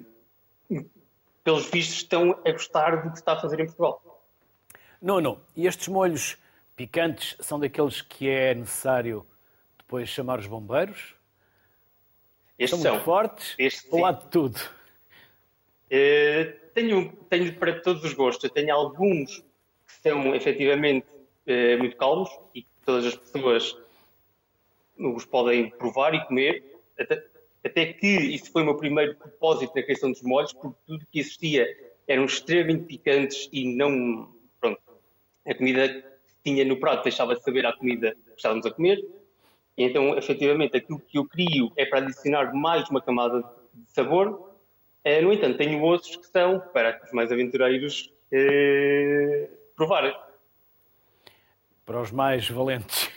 pelos 1.44 1.70
vistos, 1.70 1.98
estão 1.98 2.40
a 2.46 2.52
gostar 2.52 3.04
do 3.04 3.12
que 3.12 3.18
está 3.18 3.34
a 3.34 3.40
fazer 3.40 3.60
em 3.60 3.66
Portugal. 3.66 4.24
Não. 5.02 5.40
E 5.56 5.68
estes 5.68 5.88
molhos 5.88 6.38
picantes 6.76 7.36
são 7.40 7.60
daqueles 7.60 8.02
que 8.02 8.30
é 8.30 8.54
necessário 8.54 9.26
depois 9.78 10.10
chamar 10.10 10.40
os 10.40 10.48
bombeiros? 10.48 11.17
Estes 12.58 12.82
são 12.82 12.92
muito 12.92 13.06
fortes? 13.06 13.56
Estes, 13.58 13.88
ou 13.92 14.06
há 14.06 14.12
de 14.12 14.28
tudo? 14.28 14.58
Uh, 15.92 16.52
tenho, 16.74 17.12
tenho 17.30 17.54
para 17.56 17.80
todos 17.82 18.04
os 18.04 18.14
gostos. 18.14 18.44
Eu 18.44 18.50
tenho 18.50 18.74
alguns 18.74 19.44
são 20.02 20.36
efetivamente 20.36 21.08
eh, 21.46 21.78
muito 21.78 21.96
calmos 21.98 22.30
e 22.54 22.62
que 22.62 22.70
todas 22.86 23.06
as 23.06 23.16
pessoas 23.16 23.78
os 24.98 25.26
podem 25.26 25.70
provar 25.70 26.14
e 26.14 26.26
comer, 26.26 26.82
até, 27.00 27.24
até 27.64 27.94
que 27.94 28.08
isso 28.08 28.52
foi 28.52 28.64
o 28.64 28.66
meu 28.66 28.76
primeiro 28.76 29.16
propósito 29.16 29.74
na 29.76 29.84
criação 29.84 30.12
dos 30.12 30.22
molhos, 30.24 30.54
porque 30.54 30.78
tudo 30.88 31.06
que 31.12 31.20
existia 31.20 31.68
eram 32.08 32.26
extremamente 32.26 32.86
picantes 32.86 33.48
e 33.52 33.76
não. 33.76 34.34
Pronto, 34.60 34.82
a 35.46 35.54
comida 35.54 35.88
que 35.88 36.04
tinha 36.44 36.66
no 36.66 36.80
prato 36.80 37.04
deixava 37.04 37.36
de 37.36 37.44
saber 37.44 37.66
a 37.66 37.74
comida 37.74 38.16
que 38.26 38.34
estávamos 38.36 38.66
a 38.66 38.72
comer. 38.72 39.06
Então, 39.78 40.18
efetivamente, 40.18 40.76
aquilo 40.76 41.00
que 41.00 41.18
eu 41.18 41.26
crio 41.26 41.72
é 41.78 41.86
para 41.86 42.00
adicionar 42.00 42.54
mais 42.54 42.90
uma 42.90 43.02
camada 43.02 43.42
de 43.74 43.92
sabor. 43.92 44.56
Eh, 45.04 45.22
no 45.22 45.32
entanto, 45.32 45.58
tenho 45.58 45.82
outros 45.82 46.16
que 46.16 46.26
são 46.28 46.60
para 46.74 47.00
os 47.06 47.12
mais 47.12 47.32
aventureiros 47.32 48.12
eh, 48.32 49.50
provar. 49.76 50.12
Para 51.86 52.02
os 52.02 52.12
mais 52.12 52.50
valentes. 52.50 53.10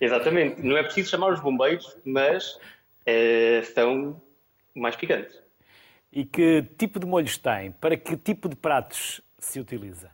Exatamente. 0.00 0.62
Não 0.62 0.76
é 0.76 0.82
preciso 0.82 1.10
chamar 1.10 1.32
os 1.32 1.40
bombeiros, 1.40 1.96
mas 2.04 2.58
é, 3.06 3.62
são 3.74 4.20
mais 4.74 4.96
picantes. 4.96 5.40
E 6.12 6.24
que 6.24 6.62
tipo 6.76 7.00
de 7.00 7.06
molhos 7.06 7.38
tem? 7.38 7.72
Para 7.72 7.96
que 7.96 8.16
tipo 8.16 8.48
de 8.48 8.56
pratos 8.56 9.20
se 9.38 9.58
utiliza? 9.58 10.10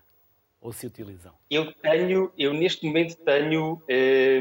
Ou 0.61 0.73
se 0.73 0.87
utilizam? 0.87 1.33
Eu 1.51 1.73
tenho, 1.73 2.33
eu 2.37 2.53
neste 2.53 2.87
momento 2.87 3.17
tenho 3.17 3.83
é, 3.89 4.41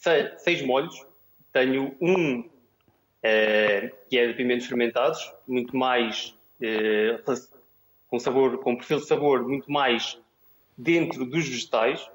seis, 0.00 0.62
molhos. 0.62 1.06
Tenho 1.52 1.96
um 2.00 2.48
é, 3.22 3.92
que 4.08 4.18
é 4.18 4.26
de 4.28 4.34
pimentos 4.34 4.66
fermentados, 4.66 5.32
muito 5.46 5.76
mais 5.76 6.34
com 8.08 8.18
sabor, 8.18 8.58
com 8.58 8.76
perfil 8.76 8.98
de 8.98 9.06
sabor 9.06 9.46
muito 9.46 9.70
mais 9.70 10.18
dentro 10.76 11.24
dos 11.24 11.48
vegetais 11.48 12.08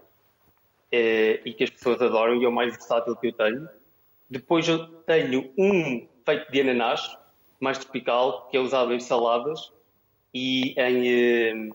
eh, 0.92 1.40
e 1.46 1.54
que 1.54 1.64
as 1.64 1.70
pessoas 1.70 2.02
adoram 2.02 2.42
e 2.42 2.46
é 2.46 2.48
o 2.48 2.52
mais 2.52 2.74
versátil 2.74 3.16
que 3.16 3.28
eu 3.28 3.34
tenho. 3.34 3.70
Depois 4.30 4.68
eu 4.68 4.88
tenho 5.04 5.54
um 5.58 6.08
feito 6.26 6.52
de 6.52 6.62
ananás, 6.62 7.18
mais 7.60 7.78
tropical, 7.78 8.48
que 8.50 8.58
é 8.58 8.60
usado 8.60 8.94
em 8.94 9.00
saladas 9.00 9.72
e 10.34 10.76
em 10.78 11.72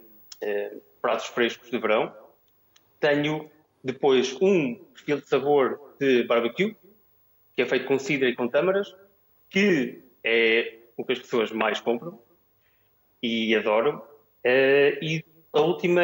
pratos 1.00 1.26
frescos 1.26 1.70
de 1.70 1.78
verão. 1.78 2.12
Tenho 3.00 3.50
depois 3.82 4.36
um 4.40 4.74
perfil 4.74 5.20
de 5.20 5.28
sabor 5.28 5.87
de 5.98 6.24
barbecue, 6.24 6.76
que 7.54 7.62
é 7.62 7.66
feito 7.66 7.86
com 7.86 7.98
cidra 7.98 8.28
e 8.28 8.34
com 8.34 8.48
tâmaras, 8.48 8.94
que 9.50 10.02
é 10.24 10.78
o 10.96 11.04
que 11.04 11.12
as 11.12 11.18
pessoas 11.18 11.50
mais 11.50 11.80
compram 11.80 12.20
e 13.22 13.54
adoro. 13.54 14.02
Uh, 14.44 15.02
e 15.02 15.24
a 15.52 15.60
última 15.60 16.02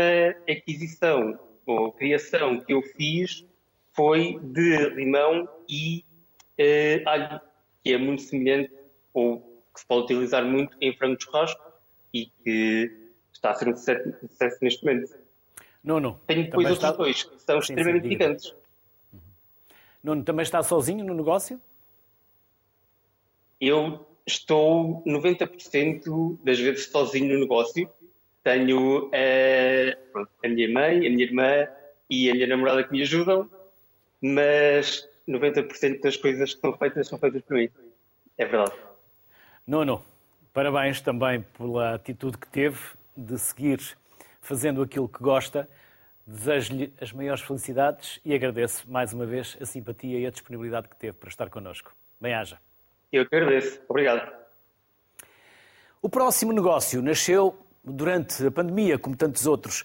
aquisição 0.48 1.38
ou 1.66 1.92
criação 1.92 2.60
que 2.60 2.72
eu 2.72 2.82
fiz 2.82 3.44
foi 3.92 4.38
de 4.42 4.90
limão 4.90 5.48
e 5.68 6.04
uh, 6.58 7.08
alho, 7.08 7.40
que 7.82 7.92
é 7.92 7.98
muito 7.98 8.22
semelhante 8.22 8.72
ou 9.12 9.40
que 9.72 9.80
se 9.80 9.86
pode 9.86 10.04
utilizar 10.04 10.44
muito 10.44 10.76
em 10.80 10.92
frango 10.96 11.16
de 11.16 11.24
churrasco 11.24 11.62
e 12.12 12.26
que 12.26 12.90
está 13.32 13.50
a 13.50 13.54
ser 13.54 13.68
um 13.68 13.76
sucesso, 13.76 14.08
um 14.22 14.28
sucesso 14.28 14.58
neste 14.62 14.84
momento. 14.84 15.14
Nuno. 15.82 16.20
Tenho 16.26 16.44
depois 16.44 16.70
outros 16.70 16.84
está... 16.84 16.96
dois 16.96 17.22
que 17.24 17.42
são 17.42 17.60
sim, 17.60 17.72
extremamente 17.72 18.08
picantes. 18.08 18.54
Nuno, 20.04 20.22
também 20.22 20.42
está 20.42 20.62
sozinho 20.62 21.02
no 21.02 21.14
negócio? 21.14 21.58
Eu 23.58 24.06
estou 24.26 25.02
90% 25.06 26.38
das 26.44 26.60
vezes 26.60 26.90
sozinho 26.90 27.32
no 27.32 27.40
negócio. 27.40 27.90
Tenho 28.42 29.06
uh, 29.06 30.28
a 30.44 30.48
minha 30.48 30.70
mãe, 30.70 31.06
a 31.06 31.10
minha 31.10 31.24
irmã 31.24 31.66
e 32.10 32.30
a 32.30 32.34
minha 32.34 32.46
namorada 32.46 32.84
que 32.84 32.92
me 32.92 33.00
ajudam, 33.00 33.50
mas 34.20 35.08
90% 35.26 36.02
das 36.02 36.18
coisas 36.18 36.52
que 36.52 36.60
são 36.60 36.76
feitas 36.76 37.08
são 37.08 37.18
feitas 37.18 37.40
por 37.40 37.56
mim. 37.56 37.70
É 38.36 38.44
verdade. 38.44 38.76
Nuno, 39.66 40.04
parabéns 40.52 41.00
também 41.00 41.42
pela 41.56 41.94
atitude 41.94 42.36
que 42.36 42.48
teve 42.48 42.78
de 43.16 43.38
seguir 43.38 43.80
fazendo 44.42 44.82
aquilo 44.82 45.08
que 45.08 45.22
gosta. 45.22 45.66
Desejo-lhe 46.26 46.94
as 47.00 47.12
maiores 47.12 47.42
felicidades 47.42 48.18
e 48.24 48.34
agradeço 48.34 48.90
mais 48.90 49.12
uma 49.12 49.26
vez 49.26 49.58
a 49.60 49.66
simpatia 49.66 50.18
e 50.18 50.26
a 50.26 50.30
disponibilidade 50.30 50.88
que 50.88 50.96
teve 50.96 51.12
para 51.12 51.28
estar 51.28 51.50
connosco. 51.50 51.94
Bem-haja. 52.18 52.58
Eu 53.12 53.28
que 53.28 53.36
agradeço. 53.36 53.80
Obrigado. 53.88 54.32
O 56.00 56.08
próximo 56.08 56.52
negócio 56.52 57.02
nasceu 57.02 57.58
durante 57.84 58.46
a 58.46 58.50
pandemia, 58.50 58.98
como 58.98 59.14
tantos 59.16 59.46
outros. 59.46 59.84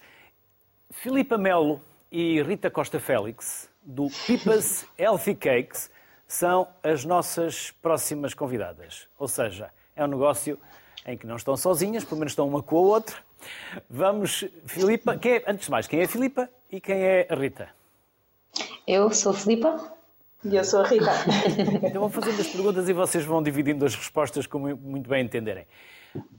Filipa 0.90 1.38
Melo 1.38 1.82
e 2.12 2.42
Rita 2.42 2.70
Costa 2.72 3.00
Félix, 3.00 3.70
do 3.84 4.08
Pipas 4.26 4.86
Healthy 4.98 5.36
Cakes, 5.36 5.92
são 6.28 6.68
as 6.82 7.04
nossas 7.04 7.72
próximas 7.72 8.34
convidadas. 8.34 9.08
Ou 9.18 9.28
seja, 9.28 9.72
é 9.96 10.04
um 10.04 10.08
negócio 10.08 10.58
em 11.06 11.18
que 11.18 11.28
não 11.28 11.36
estão 11.36 11.58
sozinhas, 11.58 12.06
pelo 12.06 12.20
menos 12.20 12.32
estão 12.32 12.48
uma 12.48 12.64
com 12.64 12.78
a 12.78 12.82
outra, 12.82 13.18
Vamos, 13.90 14.46
Filipa, 14.66 15.18
quem 15.18 15.34
é, 15.34 15.44
antes 15.48 15.66
de 15.66 15.72
mais, 15.72 15.88
quem 15.88 16.00
é 16.00 16.04
a 16.04 16.08
Filipa 16.08 16.50
e 16.72 16.80
quem 16.80 17.02
é 17.02 17.28
a 17.30 17.36
Rita? 17.36 17.70
Eu 18.88 19.12
sou 19.12 19.32
a 19.32 19.36
Filipa. 19.36 19.94
E 20.44 20.56
eu 20.56 20.64
sou 20.64 20.82
a 20.82 20.88
Rita. 20.88 21.12
Então 21.84 22.02
vou 22.02 22.10
fazendo 22.10 22.40
as 22.40 22.48
perguntas 22.48 22.88
e 22.88 22.94
vocês 22.94 23.26
vão 23.26 23.44
dividindo 23.44 23.86
as 23.86 23.94
respostas 23.94 24.48
como 24.48 24.76
muito 24.78 25.10
bem 25.10 25.24
entenderem. 25.24 25.66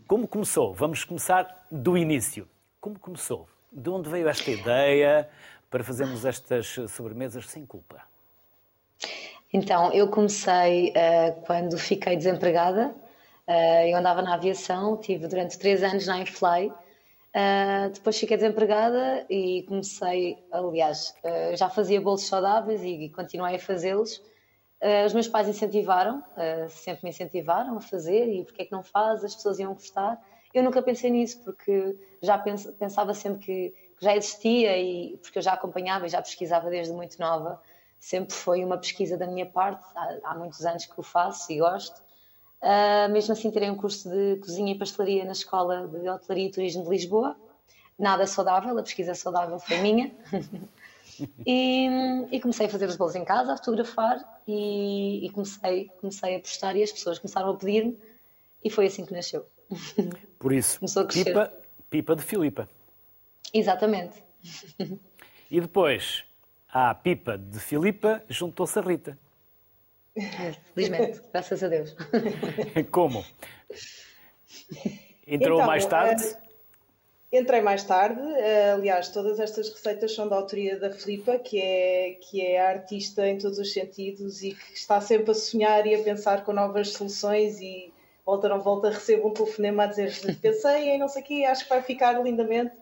Como 0.06 0.26
começou? 0.26 0.74
Vamos 0.74 1.04
começar 1.04 1.66
do 1.70 1.96
início. 1.96 2.48
Como 2.80 2.98
começou? 2.98 3.46
De 3.70 3.88
onde 3.90 4.08
veio 4.08 4.28
esta 4.28 4.50
ideia 4.50 5.28
para 5.70 5.84
fazermos 5.84 6.24
estas 6.24 6.76
sobremesas 6.88 7.46
sem 7.48 7.64
culpa? 7.64 8.02
Então, 9.52 9.92
eu 9.92 10.08
comecei 10.08 10.90
uh, 10.90 11.40
quando 11.42 11.76
fiquei 11.76 12.16
desempregada. 12.16 12.94
Uh, 13.46 13.86
eu 13.88 13.96
andava 13.96 14.22
na 14.22 14.34
aviação, 14.34 14.96
tive 14.96 15.26
durante 15.26 15.58
três 15.58 15.82
anos 15.82 16.06
na 16.06 16.22
iFly. 16.22 16.72
Uh, 17.34 17.90
depois 17.92 18.18
fiquei 18.18 18.36
desempregada 18.36 19.24
e 19.30 19.62
comecei, 19.68 20.36
aliás, 20.50 21.14
já 21.56 21.70
fazia 21.70 22.00
bolos 22.00 22.26
saudáveis 22.26 22.82
e, 22.82 23.04
e 23.04 23.10
continuei 23.10 23.54
a 23.54 23.58
fazê-los. 23.58 24.20
os 25.06 25.14
meus 25.14 25.28
pais 25.28 25.48
incentivaram, 25.48 26.24
sempre 26.68 27.04
me 27.04 27.10
incentivaram 27.10 27.76
a 27.76 27.80
fazer 27.80 28.26
e 28.26 28.44
porque 28.44 28.62
é 28.62 28.64
que 28.64 28.72
não 28.72 28.82
faz, 28.82 29.24
as 29.24 29.34
pessoas 29.34 29.60
iam 29.60 29.72
gostar. 29.74 30.20
Eu 30.52 30.64
nunca 30.64 30.82
pensei 30.82 31.10
nisso 31.10 31.40
porque 31.44 31.96
já 32.20 32.36
pensava 32.36 33.14
sempre 33.14 33.38
que, 33.38 33.70
que 33.96 34.04
já 34.04 34.16
existia 34.16 34.76
e 34.76 35.16
porque 35.18 35.38
eu 35.38 35.42
já 35.42 35.52
acompanhava 35.52 36.06
e 36.06 36.08
já 36.08 36.20
pesquisava 36.20 36.68
desde 36.68 36.92
muito 36.92 37.16
nova 37.20 37.60
sempre 38.00 38.34
foi 38.34 38.64
uma 38.64 38.78
pesquisa 38.78 39.16
da 39.16 39.26
minha 39.26 39.44
parte, 39.44 39.84
há, 39.94 40.30
há 40.30 40.34
muitos 40.34 40.64
anos 40.64 40.86
que 40.86 40.98
o 40.98 41.02
faço 41.02 41.52
e 41.52 41.58
gosto. 41.58 42.02
Uh, 42.62 43.11
mesmo 43.11 43.33
assim, 43.33 43.51
terei 43.51 43.70
um 43.70 43.77
curso 43.77 44.09
de 44.11 44.37
cozinha 44.37 44.73
e 44.73 44.79
pastelaria 44.79 45.25
na 45.25 45.33
Escola 45.33 45.88
de 45.88 46.09
Hotelaria 46.09 46.46
e 46.46 46.51
Turismo 46.51 46.85
de 46.85 46.90
Lisboa. 46.90 47.37
Nada 47.99 48.27
saudável, 48.27 48.79
a 48.79 48.83
pesquisa 48.83 49.14
saudável 49.14 49.59
foi 49.59 49.79
minha. 49.79 50.11
e, 51.46 51.87
e, 52.31 52.40
comecei 52.40 52.66
a 52.66 52.68
fazer 52.68 52.87
os 52.87 52.96
bolos 52.96 53.14
em 53.14 53.25
casa, 53.25 53.55
a 53.55 53.57
fotografar 53.57 54.18
e, 54.46 55.27
e, 55.27 55.31
comecei, 55.31 55.90
comecei 56.01 56.37
a 56.37 56.40
postar 56.40 56.77
e 56.77 56.83
as 56.83 56.92
pessoas 56.92 57.18
começaram 57.18 57.51
a 57.51 57.57
pedir-me 57.57 57.99
e 58.62 58.70
foi 58.70 58.87
assim 58.87 59.07
que 59.07 59.12
nasceu. 59.12 59.46
Por 60.38 60.53
isso, 60.53 60.81
pipa, 61.09 61.53
pipa 61.88 62.16
de 62.16 62.23
Filipa. 62.23 62.68
Exatamente. 63.53 64.23
E 65.53 65.61
depois, 65.61 66.23
à 66.73 66.94
pipa 66.94 67.37
de 67.37 67.59
Filipa 67.59 68.23
juntou-se 68.29 68.79
a 68.79 68.83
Rita. 68.83 69.18
Felizmente, 70.75 71.20
graças 71.33 71.62
a 71.62 71.68
Deus. 71.68 71.94
Como? 72.90 73.25
Entrou 75.27 75.59
então, 75.59 75.66
mais 75.66 75.87
tarde? 75.87 76.25
Uh, 76.25 76.37
entrei 77.33 77.61
mais 77.61 77.85
tarde. 77.85 78.20
Uh, 78.20 78.75
aliás, 78.75 79.09
todas 79.09 79.38
estas 79.38 79.68
receitas 79.68 80.14
são 80.14 80.29
da 80.29 80.37
autoria 80.37 80.79
da 80.79 80.90
Filipa, 80.90 81.38
que 81.38 81.61
é, 81.61 82.18
que 82.20 82.44
é 82.44 82.61
artista 82.61 83.27
em 83.27 83.38
todos 83.38 83.59
os 83.59 83.73
sentidos 83.73 84.42
e 84.42 84.53
que 84.55 84.75
está 84.75 85.01
sempre 85.01 85.31
a 85.31 85.35
sonhar 85.35 85.87
e 85.87 85.94
a 85.94 86.03
pensar 86.03 86.44
com 86.44 86.53
novas 86.53 86.90
soluções 86.90 87.61
e 87.61 87.92
volta 88.25 88.49
não 88.49 88.61
volta 88.61 88.90
recebo 88.90 89.29
um 89.29 89.33
telefonema 89.33 89.85
a 89.85 89.87
dizer 89.87 90.12
pensei 90.40 90.90
em 90.90 90.99
não 90.99 91.09
sei 91.09 91.23
o 91.23 91.25
quê, 91.25 91.44
acho 91.44 91.64
que 91.64 91.70
vai 91.70 91.83
ficar 91.83 92.12
lindamente 92.23 92.73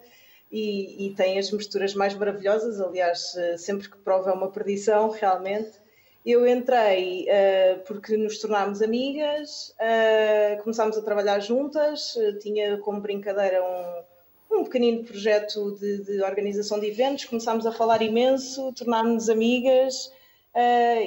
e, 0.50 1.06
e 1.06 1.14
tem 1.14 1.38
as 1.38 1.50
misturas 1.50 1.94
mais 1.94 2.14
maravilhosas. 2.14 2.80
Aliás, 2.80 3.34
eh, 3.36 3.56
sempre 3.56 3.88
que 3.88 3.98
prova 3.98 4.30
é 4.30 4.32
uma 4.32 4.50
perdição, 4.50 5.10
realmente. 5.10 5.72
Eu 6.26 6.46
entrei 6.46 7.26
uh, 7.26 7.80
porque 7.86 8.16
nos 8.16 8.38
tornámos 8.38 8.82
amigas, 8.82 9.74
uh, 9.80 10.62
começámos 10.62 10.98
a 10.98 11.02
trabalhar 11.02 11.38
juntas, 11.40 12.14
uh, 12.16 12.38
tinha 12.38 12.76
como 12.78 13.00
brincadeira 13.00 13.62
um, 13.62 14.58
um 14.58 14.64
pequenino 14.64 15.04
projeto 15.04 15.76
de, 15.76 16.04
de, 16.04 16.22
organização 16.22 16.80
de 16.80 16.86
eventos, 16.86 17.24
começámos 17.24 17.64
a 17.66 17.72
falar 17.72 18.02
imenso, 18.02 18.72
tornámos-nos 18.72 19.30
amigas 19.30 20.12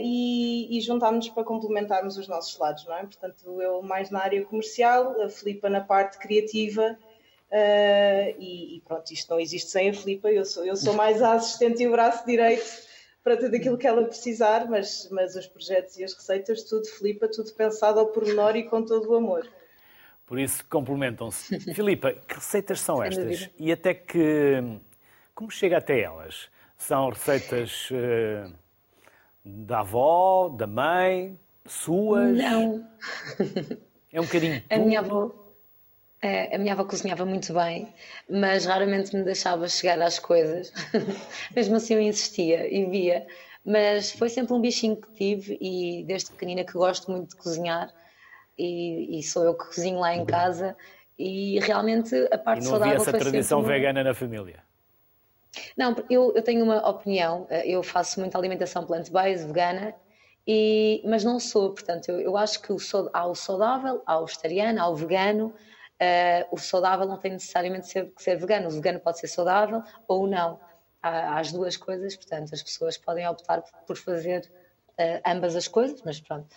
e, 0.01 0.77
e 0.77 0.81
juntámos-nos 0.81 1.33
para 1.33 1.43
complementarmos 1.43 2.17
os 2.17 2.25
nossos 2.25 2.57
lados, 2.57 2.85
não 2.85 2.95
é? 2.95 3.01
Portanto, 3.01 3.61
eu 3.61 3.81
mais 3.81 4.09
na 4.09 4.21
área 4.21 4.45
comercial, 4.45 5.21
a 5.21 5.27
Filipa 5.27 5.69
na 5.69 5.81
parte 5.81 6.17
criativa 6.19 6.97
e, 8.39 8.77
e, 8.77 8.81
pronto, 8.87 9.11
isto 9.11 9.29
não 9.29 9.41
existe 9.41 9.69
sem 9.69 9.89
a 9.89 9.93
Filipa. 9.93 10.31
Eu 10.31 10.45
sou, 10.45 10.63
eu 10.63 10.77
sou 10.77 10.93
mais 10.93 11.21
a 11.21 11.33
assistente 11.33 11.83
e 11.83 11.87
o 11.87 11.91
braço 11.91 12.25
direito 12.25 12.90
para 13.23 13.37
tudo 13.37 13.55
aquilo 13.55 13.77
que 13.77 13.87
ela 13.87 14.03
precisar, 14.05 14.67
mas, 14.69 15.07
mas 15.11 15.35
os 15.35 15.47
projetos 15.47 15.97
e 15.97 16.03
as 16.03 16.13
receitas, 16.13 16.63
tudo 16.63 16.87
Filipa, 16.87 17.27
tudo 17.27 17.51
pensado 17.53 17.99
ao 17.99 18.07
pormenor 18.07 18.55
e 18.55 18.63
com 18.63 18.83
todo 18.83 19.11
o 19.11 19.15
amor. 19.15 19.47
Por 20.25 20.39
isso 20.39 20.65
complementam-se. 20.67 21.59
Filipa, 21.75 22.13
que 22.13 22.35
receitas 22.35 22.79
são 22.79 23.03
estas? 23.03 23.49
E 23.57 23.71
até 23.71 23.93
que. 23.93 24.79
Como 25.35 25.51
chega 25.51 25.77
até 25.77 25.99
elas? 25.99 26.49
São 26.77 27.09
receitas 27.09 27.89
uh, 27.91 28.53
da 29.43 29.79
avó, 29.79 30.49
da 30.49 30.65
mãe, 30.67 31.39
suas? 31.65 32.37
Não. 32.37 32.87
É 34.11 34.19
um 34.19 34.25
bocadinho. 34.25 34.61
A 34.69 34.77
minha 34.77 34.99
avó 34.99 35.40
é, 36.21 36.55
a 36.55 36.59
minha 36.59 36.73
avó 36.73 36.83
cozinhava 36.83 37.25
muito 37.25 37.53
bem, 37.53 37.91
mas 38.29 38.65
raramente 38.65 39.15
me 39.15 39.23
deixava 39.23 39.67
chegar 39.67 39.99
às 40.01 40.19
coisas. 40.19 40.71
Mesmo 41.55 41.75
assim 41.77 41.95
eu 41.95 42.01
insistia 42.01 42.71
e 42.71 42.85
via. 42.85 43.25
Mas 43.65 44.11
foi 44.11 44.29
sempre 44.29 44.53
um 44.53 44.61
bichinho 44.61 44.95
que 44.95 45.11
tive 45.13 45.57
e 45.59 46.03
desde 46.05 46.31
pequenina 46.31 46.63
que 46.63 46.73
gosto 46.73 47.11
muito 47.11 47.29
de 47.29 47.35
cozinhar 47.35 47.91
e, 48.57 49.19
e 49.19 49.23
sou 49.23 49.43
eu 49.43 49.55
que 49.55 49.65
cozinho 49.65 49.99
lá 49.99 50.15
em 50.15 50.25
casa 50.25 50.75
e 51.17 51.59
realmente 51.59 52.15
a 52.31 52.37
parte 52.37 52.61
e 52.61 52.63
não 52.65 52.71
saudável 52.71 53.01
havia 53.01 53.09
essa 53.09 53.17
tradição 53.17 53.61
vegana 53.61 54.03
na 54.03 54.13
família? 54.13 54.63
Não, 55.75 55.95
eu, 56.09 56.33
eu 56.35 56.41
tenho 56.41 56.63
uma 56.63 56.87
opinião. 56.87 57.47
Eu 57.65 57.83
faço 57.83 58.19
muita 58.19 58.37
alimentação 58.37 58.85
plant-based, 58.85 59.47
vegana, 59.47 59.93
e, 60.47 61.01
mas 61.05 61.23
não 61.23 61.39
sou. 61.39 61.71
Portanto, 61.71 62.09
eu, 62.09 62.19
eu 62.19 62.37
acho 62.37 62.61
que 62.61 62.71
o, 62.71 62.77
há 63.13 63.27
o 63.27 63.35
saudável, 63.35 64.01
há 64.05 64.19
o 64.19 64.25
vegetariano, 64.25 64.81
há 64.81 64.87
o 64.87 64.95
vegano, 64.95 65.53
Uh, 66.01 66.47
o 66.49 66.57
saudável 66.57 67.05
não 67.05 67.17
tem 67.17 67.33
necessariamente 67.33 67.87
ser, 67.87 68.07
que 68.07 68.23
ser 68.23 68.35
vegano, 68.35 68.69
o 68.69 68.71
vegano 68.71 68.99
pode 68.99 69.19
ser 69.19 69.27
saudável 69.27 69.83
ou 70.07 70.25
não. 70.25 70.59
Há, 70.99 71.35
há 71.35 71.39
as 71.39 71.51
duas 71.51 71.77
coisas, 71.77 72.15
portanto, 72.15 72.51
as 72.55 72.63
pessoas 72.63 72.97
podem 72.97 73.27
optar 73.27 73.61
por 73.85 73.95
fazer 73.95 74.49
uh, 74.99 75.21
ambas 75.23 75.55
as 75.55 75.67
coisas, 75.67 76.01
mas 76.03 76.19
pronto. 76.19 76.47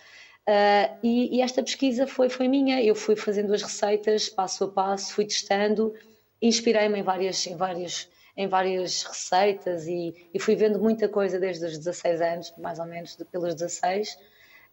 Uh, 0.47 0.97
e, 1.03 1.37
e, 1.37 1.41
esta 1.43 1.61
pesquisa 1.61 2.07
foi, 2.07 2.27
foi 2.27 2.47
minha, 2.47 2.83
eu 2.83 2.95
fui 2.95 3.15
fazendo 3.15 3.53
as 3.53 3.61
receitas 3.61 4.29
passo 4.29 4.63
a 4.63 4.67
passo, 4.67 5.13
fui 5.13 5.25
testando, 5.25 5.93
inspirei-me 6.41 6.99
em 6.99 7.03
várias, 7.03 7.45
em, 7.45 7.55
várias, 7.55 8.09
em 8.35 8.47
várias 8.47 9.03
receitas 9.03 9.85
e, 9.85 10.27
e, 10.33 10.39
fui 10.39 10.55
vendo 10.55 10.79
muita 10.79 11.07
coisa 11.07 11.39
desde 11.39 11.65
os 11.65 11.77
16 11.77 12.21
anos, 12.21 12.53
mais 12.57 12.79
ou 12.79 12.85
menos, 12.85 13.15
de, 13.15 13.23
pelos 13.25 13.53
16 13.53 14.17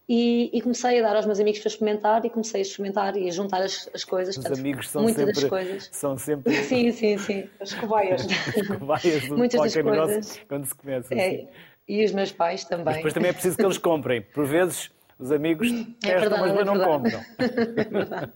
e, 0.08 0.50
e, 0.52 0.60
comecei 0.60 0.98
a 0.98 1.02
dar 1.02 1.16
aos 1.16 1.26
meus 1.26 1.38
amigos 1.38 1.60
para 1.60 1.68
experimentar 1.68 2.24
e 2.24 2.30
comecei 2.30 2.60
a 2.60 2.62
experimentar 2.62 3.16
e 3.16 3.28
a 3.28 3.30
juntar 3.30 3.62
as, 3.62 3.88
as 3.94 4.04
coisas. 4.04 4.36
Os 4.36 4.42
Portanto, 4.42 4.60
amigos 4.60 4.88
são 4.88 5.02
muitas 5.02 5.24
sempre, 5.24 5.40
das 5.40 5.50
coisas. 5.50 5.88
São 5.92 6.18
sempre. 6.18 6.54
Sim, 6.64 6.90
sim, 6.92 7.18
sim. 7.18 7.48
As 7.60 7.72
cobaias. 7.72 8.26
As 8.58 8.66
cobaias 8.66 9.28
do 9.28 9.38
muitas 9.38 9.60
das 9.60 9.82
coisas. 9.82 10.40
quando 10.48 10.66
se 10.66 10.74
começa. 10.74 11.14
É, 11.14 11.26
assim. 11.26 11.48
E 11.88 12.04
os 12.04 12.12
meus 12.12 12.32
pais 12.32 12.64
também. 12.64 12.84
Mas 12.86 12.96
depois 12.96 13.14
também 13.14 13.30
é 13.30 13.32
preciso 13.32 13.56
que 13.56 13.64
eles 13.64 13.78
comprem. 13.78 14.22
Por 14.22 14.46
vezes 14.46 14.90
os 15.18 15.30
amigos 15.30 15.68
é 15.70 16.18
testam, 16.18 16.38
mas 16.38 16.56
é 16.56 16.64
não 16.64 16.80
compram. 16.80 17.20
É 17.76 17.84
verdade. 17.84 18.32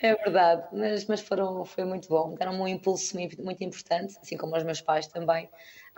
É 0.00 0.14
verdade. 0.14 0.62
Mas, 0.72 1.06
mas 1.06 1.20
foram, 1.20 1.64
foi 1.64 1.84
muito 1.84 2.08
bom. 2.08 2.34
Deram-me 2.34 2.60
um 2.60 2.68
impulso 2.68 3.16
muito 3.16 3.62
importante, 3.62 4.16
assim 4.20 4.36
como 4.36 4.56
os 4.56 4.64
meus 4.64 4.80
pais 4.80 5.06
também 5.06 5.48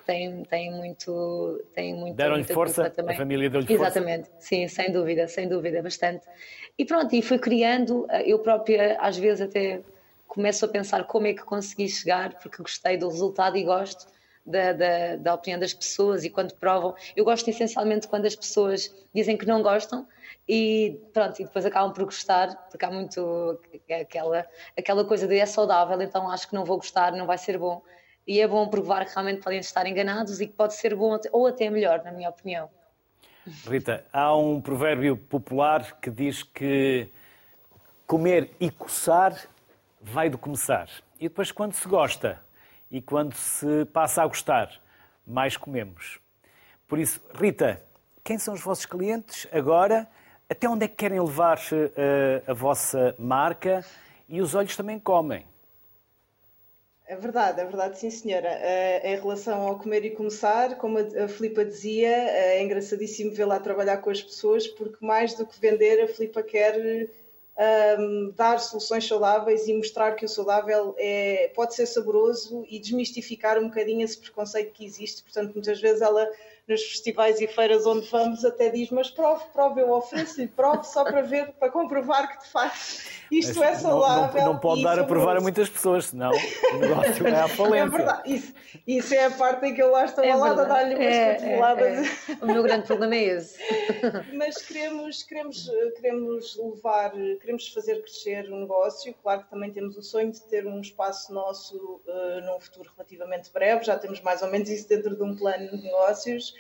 tem, 0.04 0.42
tem 0.44 0.72
muito. 0.72 1.62
Tem 1.74 1.94
muito 1.94 2.16
Deram-lhe 2.16 2.44
força, 2.44 2.90
também. 2.90 3.14
a 3.14 3.18
família 3.18 3.50
deu-lhe 3.50 3.66
força. 3.66 3.82
Exatamente, 3.82 4.30
sim, 4.38 4.66
sem 4.68 4.92
dúvida, 4.92 5.26
sem 5.28 5.48
dúvida, 5.48 5.82
bastante. 5.82 6.26
E 6.78 6.84
pronto, 6.84 7.14
e 7.14 7.22
fui 7.22 7.38
criando, 7.38 8.06
eu 8.24 8.38
própria 8.38 8.98
às 9.00 9.16
vezes 9.16 9.42
até 9.42 9.82
começo 10.26 10.64
a 10.64 10.68
pensar 10.68 11.04
como 11.04 11.26
é 11.26 11.34
que 11.34 11.42
consegui 11.42 11.88
chegar, 11.88 12.34
porque 12.38 12.62
gostei 12.62 12.96
do 12.96 13.08
resultado 13.08 13.56
e 13.56 13.64
gosto 13.64 14.06
da, 14.46 14.72
da, 14.72 15.16
da 15.16 15.34
opinião 15.34 15.58
das 15.58 15.74
pessoas 15.74 16.24
e 16.24 16.30
quando 16.30 16.54
provam. 16.54 16.94
Eu 17.16 17.24
gosto 17.24 17.48
essencialmente 17.48 18.06
quando 18.08 18.26
as 18.26 18.36
pessoas 18.36 18.94
dizem 19.14 19.36
que 19.36 19.46
não 19.46 19.62
gostam 19.62 20.06
e 20.48 20.98
pronto, 21.12 21.40
e 21.40 21.44
depois 21.44 21.66
acabam 21.66 21.92
por 21.92 22.04
gostar, 22.04 22.54
porque 22.70 22.84
há 22.84 22.90
muito 22.90 23.60
aquela, 24.00 24.46
aquela 24.76 25.04
coisa 25.04 25.26
de 25.26 25.38
é 25.38 25.46
saudável, 25.46 26.00
então 26.00 26.30
acho 26.30 26.48
que 26.48 26.54
não 26.54 26.64
vou 26.64 26.76
gostar, 26.76 27.12
não 27.12 27.26
vai 27.26 27.38
ser 27.38 27.58
bom 27.58 27.82
e 28.30 28.40
é 28.40 28.46
bom 28.46 28.68
provar 28.68 29.04
que 29.04 29.12
realmente 29.12 29.42
podem 29.42 29.58
estar 29.58 29.84
enganados 29.88 30.40
e 30.40 30.46
que 30.46 30.52
pode 30.52 30.74
ser 30.74 30.94
bom 30.94 31.18
ou 31.32 31.48
até 31.48 31.68
melhor, 31.68 32.00
na 32.04 32.12
minha 32.12 32.30
opinião. 32.30 32.70
Rita, 33.66 34.04
há 34.12 34.36
um 34.36 34.60
provérbio 34.60 35.16
popular 35.16 35.98
que 36.00 36.12
diz 36.12 36.44
que 36.44 37.08
comer 38.06 38.52
e 38.60 38.70
coçar 38.70 39.36
vai 40.00 40.30
do 40.30 40.38
começar. 40.38 40.88
E 41.18 41.24
depois, 41.24 41.50
quando 41.50 41.72
se 41.72 41.88
gosta 41.88 42.40
e 42.88 43.02
quando 43.02 43.34
se 43.34 43.84
passa 43.86 44.22
a 44.22 44.26
gostar, 44.28 44.80
mais 45.26 45.56
comemos. 45.56 46.20
Por 46.86 47.00
isso, 47.00 47.20
Rita, 47.34 47.82
quem 48.22 48.38
são 48.38 48.54
os 48.54 48.60
vossos 48.60 48.86
clientes 48.86 49.48
agora? 49.50 50.06
Até 50.48 50.68
onde 50.68 50.84
é 50.84 50.88
que 50.88 50.94
querem 50.94 51.18
levar 51.18 51.58
uh, 51.58 52.48
a 52.48 52.54
vossa 52.54 53.12
marca? 53.18 53.84
E 54.28 54.40
os 54.40 54.54
olhos 54.54 54.76
também 54.76 55.00
comem. 55.00 55.44
É 57.10 57.16
verdade, 57.16 57.60
é 57.60 57.64
verdade, 57.64 57.98
sim 57.98 58.08
senhora. 58.08 58.50
Uh, 58.50 59.06
em 59.08 59.16
relação 59.16 59.66
ao 59.66 59.76
comer 59.76 60.04
e 60.04 60.10
começar, 60.10 60.76
como 60.76 60.96
a, 60.96 61.24
a 61.24 61.26
Filipa 61.26 61.64
dizia, 61.64 62.08
uh, 62.08 62.30
é 62.30 62.62
engraçadíssimo 62.62 63.32
vê-la 63.32 63.58
trabalhar 63.58 63.96
com 63.96 64.10
as 64.10 64.22
pessoas, 64.22 64.68
porque 64.68 65.04
mais 65.04 65.34
do 65.34 65.44
que 65.44 65.58
vender, 65.58 66.00
a 66.00 66.06
Filipa 66.06 66.40
quer 66.40 67.10
um, 67.98 68.32
dar 68.36 68.60
soluções 68.60 69.08
saudáveis 69.08 69.66
e 69.66 69.74
mostrar 69.74 70.14
que 70.14 70.24
o 70.24 70.28
saudável 70.28 70.94
é, 70.96 71.50
pode 71.52 71.74
ser 71.74 71.86
saboroso 71.86 72.64
e 72.68 72.78
desmistificar 72.78 73.58
um 73.58 73.66
bocadinho 73.66 74.04
esse 74.04 74.16
preconceito 74.16 74.72
que 74.72 74.84
existe. 74.84 75.24
Portanto, 75.24 75.52
muitas 75.52 75.80
vezes 75.80 76.02
ela 76.02 76.30
nos 76.68 76.80
festivais 76.80 77.40
e 77.40 77.48
feiras 77.48 77.86
onde 77.86 78.08
vamos 78.08 78.44
até 78.44 78.68
diz, 78.68 78.88
mas 78.90 79.10
prove, 79.10 79.42
prove, 79.52 79.80
eu 79.80 79.90
ofereço-lhe, 79.90 80.46
prove 80.46 80.84
só 80.84 81.02
para 81.02 81.22
ver, 81.22 81.52
para 81.54 81.72
comprovar 81.72 82.30
que 82.30 82.44
de 82.44 82.52
facto 82.52 83.19
isto 83.30 83.58
mas 83.58 83.78
é 83.78 83.80
saudável. 83.80 84.40
Não, 84.40 84.46
não, 84.46 84.52
não 84.54 84.60
pode 84.60 84.82
dar 84.82 84.98
a 84.98 85.04
provar 85.04 85.36
a 85.36 85.40
muitas 85.40 85.68
pessoas, 85.68 86.06
senão 86.06 86.30
o 86.30 86.78
negócio 86.78 87.26
é 87.26 87.40
à 87.40 87.48
falência. 87.48 87.84
É 87.84 87.88
verdade, 87.88 88.34
isso, 88.34 88.54
isso 88.86 89.14
é 89.14 89.26
a 89.26 89.30
parte 89.30 89.66
em 89.66 89.74
que 89.74 89.82
eu 89.82 89.90
lá 89.90 90.04
estou 90.04 90.24
é 90.24 90.30
a 90.32 90.54
dar-lhe 90.54 90.94
umas 90.94 91.04
é, 91.04 91.38
é, 91.42 91.54
é, 91.54 92.44
O 92.44 92.46
meu 92.46 92.62
grande 92.62 92.86
problema 92.86 93.14
é 93.14 93.24
esse. 93.24 93.58
Mas 94.34 94.56
queremos, 94.62 95.22
queremos, 95.22 95.70
queremos 95.96 96.56
levar, 96.56 97.12
queremos 97.40 97.68
fazer 97.68 98.02
crescer 98.02 98.50
o 98.50 98.56
negócio, 98.56 99.14
claro 99.22 99.44
que 99.44 99.50
também 99.50 99.70
temos 99.70 99.96
o 99.96 100.02
sonho 100.02 100.32
de 100.32 100.42
ter 100.42 100.66
um 100.66 100.80
espaço 100.80 101.32
nosso 101.32 102.00
uh, 102.06 102.40
num 102.44 102.60
futuro 102.60 102.90
relativamente 102.96 103.52
breve, 103.52 103.84
já 103.84 103.96
temos 103.96 104.20
mais 104.20 104.42
ou 104.42 104.50
menos 104.50 104.68
isso 104.68 104.88
dentro 104.88 105.14
de 105.14 105.22
um 105.22 105.36
plano 105.36 105.70
de 105.70 105.82
negócios. 105.82 106.54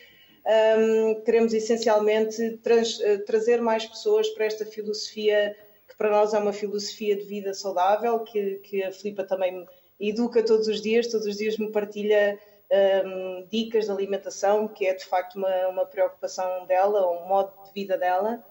Um, 0.46 1.22
queremos 1.22 1.52
essencialmente 1.52 2.58
trans, 2.62 2.98
uh, 3.00 3.24
trazer 3.26 3.60
mais 3.60 3.84
pessoas 3.86 4.28
para 4.30 4.46
esta 4.46 4.64
filosofia, 4.64 5.54
que 5.90 5.96
para 5.96 6.08
nós 6.08 6.32
é 6.32 6.38
uma 6.38 6.52
filosofia 6.52 7.16
de 7.16 7.24
vida 7.24 7.52
saudável, 7.52 8.20
que, 8.20 8.60
que 8.62 8.82
a 8.82 8.92
Filipa 8.92 9.24
também 9.24 9.66
educa 9.98 10.42
todos 10.42 10.68
os 10.68 10.80
dias, 10.80 11.08
todos 11.08 11.26
os 11.26 11.36
dias 11.36 11.58
me 11.58 11.70
partilha 11.70 12.38
um, 13.04 13.44
dicas 13.50 13.86
de 13.86 13.90
alimentação, 13.90 14.68
que 14.68 14.86
é 14.86 14.94
de 14.94 15.04
facto 15.04 15.34
uma, 15.34 15.68
uma 15.68 15.84
preocupação 15.84 16.64
dela, 16.66 17.10
um 17.10 17.26
modo 17.26 17.52
de 17.64 17.72
vida 17.74 17.98
dela. 17.98 18.42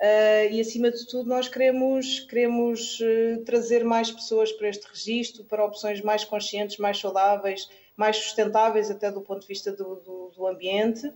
Uh, 0.00 0.52
e 0.52 0.60
acima 0.60 0.90
de 0.90 1.04
tudo, 1.06 1.28
nós 1.28 1.48
queremos, 1.48 2.20
queremos 2.20 3.00
uh, 3.00 3.44
trazer 3.44 3.84
mais 3.84 4.10
pessoas 4.10 4.52
para 4.52 4.68
este 4.68 4.86
registro, 4.86 5.44
para 5.44 5.64
opções 5.64 6.00
mais 6.00 6.24
conscientes, 6.24 6.78
mais 6.78 6.98
saudáveis, 6.98 7.68
mais 7.96 8.16
sustentáveis, 8.16 8.90
até 8.90 9.10
do 9.10 9.20
ponto 9.20 9.40
de 9.42 9.48
vista 9.48 9.72
do, 9.72 9.96
do, 9.96 10.32
do 10.36 10.46
ambiente. 10.46 11.12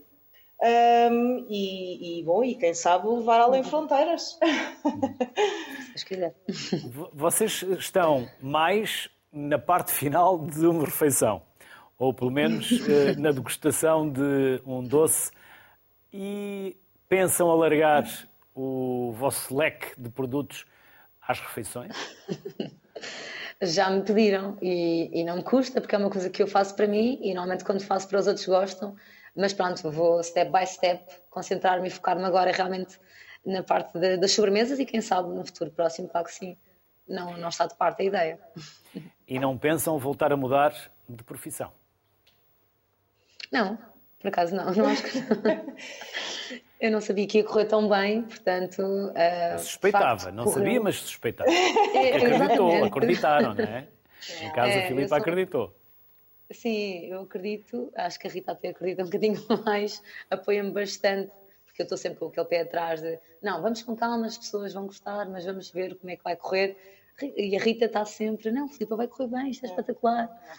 Um, 0.60 1.46
e, 1.48 2.18
e, 2.18 2.24
bom, 2.24 2.42
e 2.42 2.56
quem 2.56 2.74
sabe 2.74 3.06
levar 3.06 3.40
além 3.40 3.62
fronteiras. 3.62 4.38
Se 5.94 6.04
quiser. 6.04 6.34
Vocês 7.12 7.62
estão 7.62 8.28
mais 8.40 9.08
na 9.32 9.58
parte 9.58 9.92
final 9.92 10.38
de 10.46 10.66
uma 10.66 10.84
refeição, 10.84 11.42
ou 11.96 12.12
pelo 12.12 12.32
menos 12.32 12.70
eh, 12.88 13.14
na 13.16 13.30
degustação 13.30 14.10
de 14.10 14.60
um 14.66 14.82
doce, 14.82 15.30
e 16.12 16.76
pensam 17.08 17.48
alargar 17.50 18.04
o 18.52 19.12
vosso 19.12 19.56
leque 19.56 19.92
de 20.00 20.10
produtos 20.10 20.64
às 21.22 21.38
refeições? 21.38 21.94
Já 23.62 23.90
me 23.90 24.02
pediram 24.02 24.56
e, 24.62 25.20
e 25.20 25.24
não 25.24 25.36
me 25.36 25.42
custa, 25.42 25.80
porque 25.80 25.94
é 25.94 25.98
uma 25.98 26.10
coisa 26.10 26.30
que 26.30 26.42
eu 26.42 26.46
faço 26.46 26.74
para 26.74 26.86
mim 26.86 27.18
e 27.22 27.34
normalmente 27.34 27.64
quando 27.64 27.82
faço 27.82 28.08
para 28.08 28.18
os 28.18 28.26
outros 28.26 28.46
gostam 28.46 28.96
mas 29.38 29.52
pronto, 29.52 29.90
vou 29.90 30.22
step 30.22 30.50
by 30.50 30.66
step 30.66 31.04
concentrar-me 31.30 31.86
e 31.86 31.90
focar-me 31.90 32.24
agora 32.24 32.50
realmente 32.50 32.98
na 33.46 33.62
parte 33.62 33.96
de, 33.96 34.16
das 34.16 34.32
sobremesas 34.32 34.78
e 34.78 34.84
quem 34.84 35.00
sabe 35.00 35.28
no 35.28 35.44
futuro 35.46 35.70
próximo, 35.70 36.08
claro 36.08 36.26
que 36.26 36.34
sim, 36.34 36.56
não, 37.08 37.36
não 37.36 37.48
está 37.48 37.66
de 37.66 37.76
parte 37.76 38.02
a 38.02 38.04
ideia. 38.04 38.38
E 39.26 39.38
não 39.38 39.56
pensam 39.56 39.96
voltar 39.98 40.32
a 40.32 40.36
mudar 40.36 40.74
de 41.08 41.22
profissão? 41.22 41.72
Não, 43.50 43.78
por 44.18 44.28
acaso 44.28 44.54
não, 44.54 44.72
não 44.74 44.86
acho 44.86 45.04
que 45.04 45.18
Eu 46.80 46.92
não 46.92 47.00
sabia 47.00 47.26
que 47.26 47.38
ia 47.38 47.44
correr 47.44 47.64
tão 47.64 47.88
bem, 47.88 48.22
portanto. 48.22 48.80
Uh, 48.80 49.58
suspeitava, 49.58 50.20
facto, 50.20 50.34
não 50.34 50.44
correu... 50.44 50.64
sabia, 50.64 50.80
mas 50.80 50.96
suspeitava. 50.96 51.50
É, 51.50 52.16
acreditou, 52.16 52.84
acreditaram, 52.84 53.54
não 53.54 53.64
é? 53.64 53.88
No 54.42 54.52
caso, 54.52 54.72
é, 54.72 54.84
a 54.84 54.88
Filipe 54.88 55.08
sou... 55.08 55.16
acreditou. 55.16 55.77
Sim, 56.50 57.06
eu 57.06 57.20
acredito, 57.20 57.92
acho 57.94 58.18
que 58.18 58.26
a 58.26 58.30
Rita 58.30 58.52
até 58.52 58.68
acredita 58.68 59.02
um 59.02 59.06
bocadinho 59.06 59.36
mais, 59.66 60.02
apoia-me 60.30 60.70
bastante, 60.70 61.30
porque 61.66 61.82
eu 61.82 61.84
estou 61.84 61.98
sempre 61.98 62.18
com 62.20 62.26
aquele 62.26 62.46
pé 62.46 62.60
atrás 62.62 63.02
de 63.02 63.18
não, 63.42 63.60
vamos 63.60 63.82
com 63.82 63.94
calma, 63.94 64.26
as 64.26 64.38
pessoas 64.38 64.72
vão 64.72 64.86
gostar, 64.86 65.28
mas 65.28 65.44
vamos 65.44 65.70
ver 65.70 65.94
como 65.96 66.10
é 66.10 66.16
que 66.16 66.24
vai 66.24 66.36
correr. 66.36 66.76
E 67.36 67.56
a 67.56 67.60
Rita 67.60 67.84
está 67.84 68.04
sempre, 68.04 68.50
não, 68.50 68.68
Filipe, 68.68 68.94
vai 68.94 69.08
correr 69.08 69.28
bem, 69.28 69.50
isto 69.50 69.64
é, 69.64 69.68
é. 69.68 69.70
espetacular. 69.70 70.58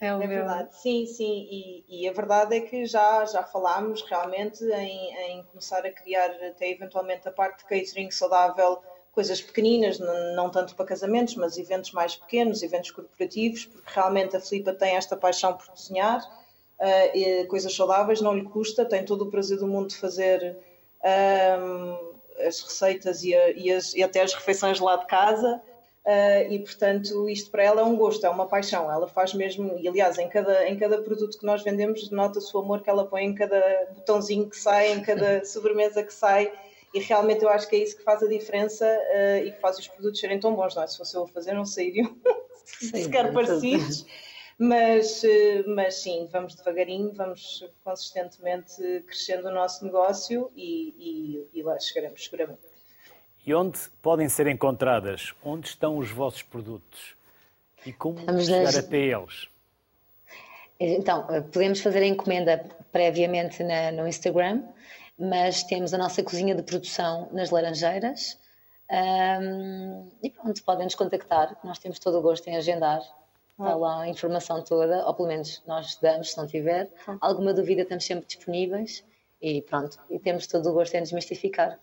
É, 0.00 0.06
é 0.06 0.16
meu... 0.16 0.28
verdade, 0.28 0.76
sim, 0.76 1.06
sim, 1.06 1.48
e, 1.50 1.84
e, 1.88 2.08
a 2.08 2.12
verdade 2.12 2.56
é 2.56 2.60
que 2.60 2.86
já, 2.86 3.24
já 3.24 3.42
falámos 3.42 4.02
realmente 4.02 4.64
em, 4.64 5.14
em 5.30 5.42
começar 5.44 5.84
a 5.84 5.90
criar 5.90 6.30
até 6.30 6.70
eventualmente 6.70 7.28
a 7.28 7.32
parte 7.32 7.58
de 7.58 7.64
catering 7.64 8.10
saudável 8.10 8.80
coisas 9.18 9.42
pequeninas, 9.42 9.98
não, 9.98 10.48
tanto 10.48 10.76
para 10.76 10.86
casamentos, 10.86 11.34
mas 11.34 11.58
eventos 11.58 11.90
mais 11.90 12.14
pequenos, 12.14 12.62
eventos 12.62 12.92
corporativos, 12.92 13.64
porque 13.64 13.90
realmente 13.92 14.36
a 14.36 14.40
Filipa 14.40 14.72
tem 14.72 14.94
esta 14.94 15.16
paixão 15.16 15.54
por 15.54 15.66
cozinhar, 15.66 16.24
uh, 16.78 17.46
coisas 17.48 17.74
saudáveis, 17.74 18.20
não 18.20 18.32
lhe 18.32 18.44
custa, 18.44 18.84
tem 18.84 19.04
todo 19.04 19.22
o 19.22 19.26
prazer 19.28 19.58
do 19.58 19.66
mundo 19.66 19.88
de 19.88 19.96
fazer 19.96 20.56
um, 21.04 22.12
as 22.46 22.60
receitas 22.60 23.24
e, 23.24 23.34
a, 23.34 23.50
e, 23.50 23.72
as, 23.72 23.92
e, 23.92 24.04
até 24.04 24.22
as 24.22 24.32
refeições 24.32 24.78
lá 24.78 24.94
de 24.94 25.06
casa. 25.08 25.60
Uh, 26.06 26.52
e 26.52 26.60
portanto 26.60 27.28
isto 27.28 27.50
para 27.50 27.64
ela 27.64 27.80
é 27.80 27.84
um 27.84 27.96
gosto, 27.96 28.24
é 28.24 28.30
uma 28.30 28.46
paixão. 28.46 28.88
Ela 28.88 29.08
faz 29.08 29.34
mesmo, 29.34 29.76
e 29.80 29.88
aliás, 29.88 30.16
em 30.16 30.28
cada, 30.28 30.68
em 30.68 30.76
cada 30.78 31.02
produto 31.02 31.36
que 31.36 31.44
nós 31.44 31.64
vendemos, 31.64 32.08
nota-se 32.12 32.56
o 32.56 32.60
amor 32.60 32.82
que 32.82 32.88
ela 32.88 33.04
põe 33.04 33.24
em 33.24 33.34
cada 33.34 33.60
botãozinho 33.96 34.48
que 34.48 34.56
sai, 34.56 34.92
em 34.92 35.02
cada 35.02 35.42
sobremesa 35.44 36.04
que 36.04 36.14
sai 36.14 36.52
e 36.94 37.00
realmente 37.00 37.42
eu 37.42 37.48
acho 37.48 37.68
que 37.68 37.76
é 37.76 37.80
isso 37.80 37.96
que 37.96 38.02
faz 38.02 38.22
a 38.22 38.26
diferença 38.26 38.84
uh, 38.86 39.46
e 39.46 39.52
que 39.52 39.60
faz 39.60 39.78
os 39.78 39.88
produtos 39.88 40.20
serem 40.20 40.40
tão 40.40 40.54
bons, 40.54 40.74
não 40.74 40.82
é? 40.82 40.86
Se 40.86 40.96
fosse 40.96 41.16
eu 41.16 41.24
a 41.24 41.28
fazer, 41.28 41.52
não 41.52 41.64
sairiam 41.64 42.16
sequer 42.64 43.32
parecidos. 43.32 44.06
Mas, 44.58 45.22
uh, 45.22 45.68
mas 45.68 45.96
sim, 45.96 46.28
vamos 46.32 46.54
devagarinho, 46.54 47.12
vamos 47.12 47.64
consistentemente 47.84 49.02
crescendo 49.06 49.48
o 49.48 49.52
nosso 49.52 49.84
negócio 49.84 50.50
e, 50.56 51.46
e, 51.54 51.58
e 51.60 51.62
lá 51.62 51.78
chegaremos 51.78 52.24
seguramente. 52.24 52.60
E 53.46 53.54
onde 53.54 53.78
podem 54.02 54.28
ser 54.28 54.46
encontradas? 54.46 55.32
Onde 55.42 55.68
estão 55.68 55.96
os 55.96 56.10
vossos 56.10 56.42
produtos? 56.42 57.16
E 57.86 57.92
como 57.92 58.18
Vamos 58.26 58.46
chegar 58.46 58.64
nas... 58.64 58.76
até 58.76 58.98
eles? 58.98 59.48
Então, 60.80 61.26
eh, 61.30 61.40
podemos 61.40 61.80
fazer 61.80 62.00
a 62.00 62.06
encomenda 62.06 62.68
previamente 62.92 63.62
na, 63.62 63.90
no 63.90 64.06
Instagram 64.06 64.62
mas 65.18 65.62
temos 65.64 65.92
a 65.92 65.98
nossa 65.98 66.22
cozinha 66.22 66.54
de 66.54 66.62
produção 66.62 67.28
nas 67.32 67.50
Laranjeiras. 67.50 68.38
Um, 68.90 70.08
e 70.22 70.30
pronto, 70.30 70.62
podem 70.64 70.84
nos 70.84 70.94
contactar, 70.94 71.58
nós 71.62 71.78
temos 71.78 71.98
todo 71.98 72.18
o 72.18 72.22
gosto 72.22 72.46
em 72.48 72.56
agendar. 72.56 73.02
Está 73.50 73.74
lá 73.74 74.02
a 74.02 74.08
informação 74.08 74.62
toda, 74.62 75.04
ou 75.04 75.14
pelo 75.14 75.28
menos 75.28 75.62
nós 75.66 75.98
damos, 76.00 76.30
se 76.30 76.38
não 76.38 76.46
tiver. 76.46 76.88
Alguma 77.20 77.52
dúvida, 77.52 77.82
estamos 77.82 78.04
sempre 78.04 78.24
disponíveis 78.24 79.04
e 79.40 79.62
pronto, 79.62 79.98
e 80.10 80.18
temos 80.18 80.46
todo 80.46 80.68
o 80.68 80.72
gosto 80.72 80.94
em 80.94 81.02
desmistificar. 81.02 81.78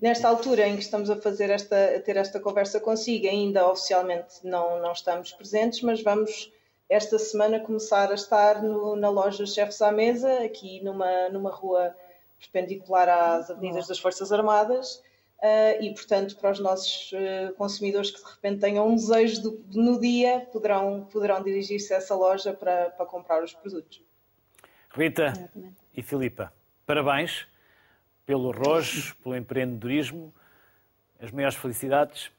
Nesta 0.00 0.28
altura 0.28 0.66
em 0.66 0.76
que 0.76 0.82
estamos 0.82 1.08
a 1.10 1.16
fazer 1.16 1.50
esta, 1.50 1.96
a 1.96 2.00
ter 2.00 2.16
esta 2.16 2.38
conversa 2.40 2.80
consigo, 2.80 3.26
ainda 3.26 3.68
oficialmente 3.68 4.44
não, 4.44 4.80
não 4.80 4.92
estamos 4.92 5.32
presentes, 5.32 5.82
mas 5.82 6.02
vamos 6.02 6.52
esta 6.88 7.18
semana 7.18 7.60
começar 7.60 8.10
a 8.10 8.14
estar 8.14 8.62
no, 8.62 8.94
na 8.94 9.08
loja 9.08 9.44
Chefes 9.46 9.80
à 9.82 9.90
Mesa, 9.90 10.44
aqui 10.44 10.82
numa, 10.82 11.28
numa 11.30 11.50
rua 11.50 11.94
perpendicular 12.38 13.08
às 13.08 13.50
avenidas 13.50 13.86
das 13.86 13.98
Forças 13.98 14.32
Armadas. 14.32 15.02
Uh, 15.38 15.82
e, 15.82 15.92
portanto, 15.92 16.34
para 16.38 16.50
os 16.50 16.58
nossos 16.58 17.12
uh, 17.12 17.52
consumidores 17.56 18.10
que 18.10 18.22
de 18.22 18.30
repente 18.30 18.58
tenham 18.58 18.88
um 18.88 18.94
desejo 18.94 19.42
do, 19.42 19.64
no 19.74 20.00
dia, 20.00 20.48
poderão, 20.50 21.06
poderão 21.12 21.42
dirigir-se 21.42 21.92
a 21.92 21.98
essa 21.98 22.14
loja 22.14 22.54
para, 22.54 22.90
para 22.90 23.04
comprar 23.04 23.44
os 23.44 23.52
produtos. 23.52 24.02
Rita 24.90 25.26
Exatamente. 25.26 25.76
e 25.94 26.02
Filipa, 26.02 26.50
parabéns 26.86 27.46
pelo 28.24 28.50
rojo, 28.50 29.14
pelo 29.22 29.36
empreendedorismo, 29.36 30.32
as 31.20 31.30
maiores 31.30 31.56
felicidades 31.56 32.32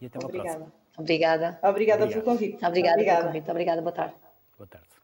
e 0.00 0.06
até 0.06 0.18
uma 0.18 0.26
Obrigada. 0.26 0.58
próxima. 0.58 0.80
Obrigada. 0.98 1.58
Obrigada 1.62 2.08
pelo 2.08 2.22
convite. 2.22 2.64
Obrigada, 2.64 2.94
Obrigada 2.94 3.18
pelo 3.18 3.26
convite. 3.28 3.50
Obrigada, 3.50 3.80
boa 3.80 3.92
tarde. 3.92 4.14
Boa 4.58 4.66
tarde. 4.66 4.99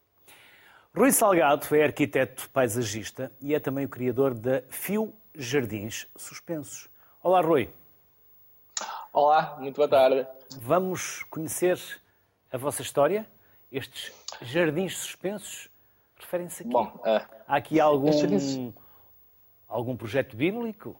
Rui 0.97 1.13
Salgado 1.13 1.77
é 1.77 1.85
arquiteto 1.85 2.49
paisagista 2.49 3.31
e 3.43 3.55
é 3.55 3.61
também 3.61 3.85
o 3.85 3.89
criador 3.89 4.33
da 4.33 4.63
Fio 4.71 5.13
Jardins 5.35 6.07
Suspensos. 6.17 6.89
Olá, 7.23 7.43
Rui. 7.43 7.69
Olá, 9.13 9.59
muito 9.61 9.77
boa 9.77 9.89
tarde. 9.89 10.27
Vamos 10.63 11.23
conhecer 11.25 11.79
a 12.51 12.57
vossa 12.57 12.81
história? 12.81 13.27
Estes 13.71 14.11
jardins 14.41 14.97
suspensos 14.97 15.69
referem-se 16.19 16.63
aqui. 16.63 16.73
Bom, 16.73 16.87
uh, 16.87 17.27
Há 17.47 17.57
aqui 17.57 17.79
algum, 17.79 18.11
jardins... 18.11 18.73
algum 19.69 19.95
projeto 19.99 20.35
bíblico? 20.35 20.99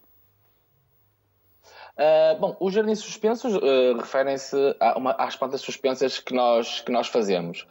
Uh, 1.97 2.39
bom, 2.39 2.57
os 2.61 2.75
jardins 2.75 2.99
suspensos 2.99 3.55
uh, 3.55 3.97
referem-se 3.97 4.57
às 5.19 5.35
plantas 5.35 5.63
suspensas 5.63 6.19
que 6.19 6.35
nós, 6.35 6.81
que 6.81 6.93
nós 6.93 7.09
fazemos. 7.09 7.67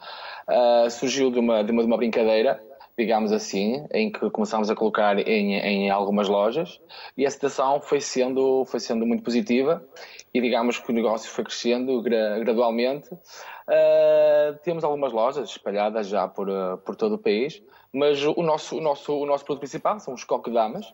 Uh, 0.48 0.90
surgiu 0.90 1.30
de 1.30 1.40
uma, 1.40 1.64
de 1.64 1.72
uma, 1.72 1.82
de 1.84 1.88
uma 1.88 1.98
brincadeira 1.98 2.62
digamos 2.98 3.32
assim, 3.32 3.86
em 3.92 4.10
que 4.10 4.30
começámos 4.30 4.70
a 4.70 4.76
colocar 4.76 5.20
em, 5.20 5.56
em 5.56 5.90
algumas 5.90 6.30
lojas 6.30 6.80
e 7.18 7.26
a 7.26 7.32
situação 7.32 7.82
foi 7.82 8.00
sendo, 8.00 8.64
foi 8.66 8.80
sendo 8.80 9.06
muito 9.06 9.22
positiva 9.22 9.86
e 10.34 10.40
digamos 10.40 10.80
que 10.80 10.90
o 10.90 10.94
negócio 10.94 11.30
foi 11.30 11.44
crescendo 11.44 12.02
gradualmente. 12.02 13.14
Uh, 13.14 14.58
temos 14.64 14.84
algumas 14.84 15.12
lojas 15.12 15.50
espalhadas 15.50 16.08
já 16.08 16.28
por, 16.28 16.48
por 16.86 16.96
todo 16.96 17.16
o 17.16 17.18
país, 17.18 17.62
mas 17.92 18.24
o 18.24 18.42
nosso, 18.42 18.78
o 18.78 18.82
nosso, 18.82 19.14
o 19.18 19.26
nosso 19.26 19.44
produto 19.44 19.62
principal 19.62 20.00
são 20.00 20.14
os 20.14 20.24
coque-damas, 20.24 20.94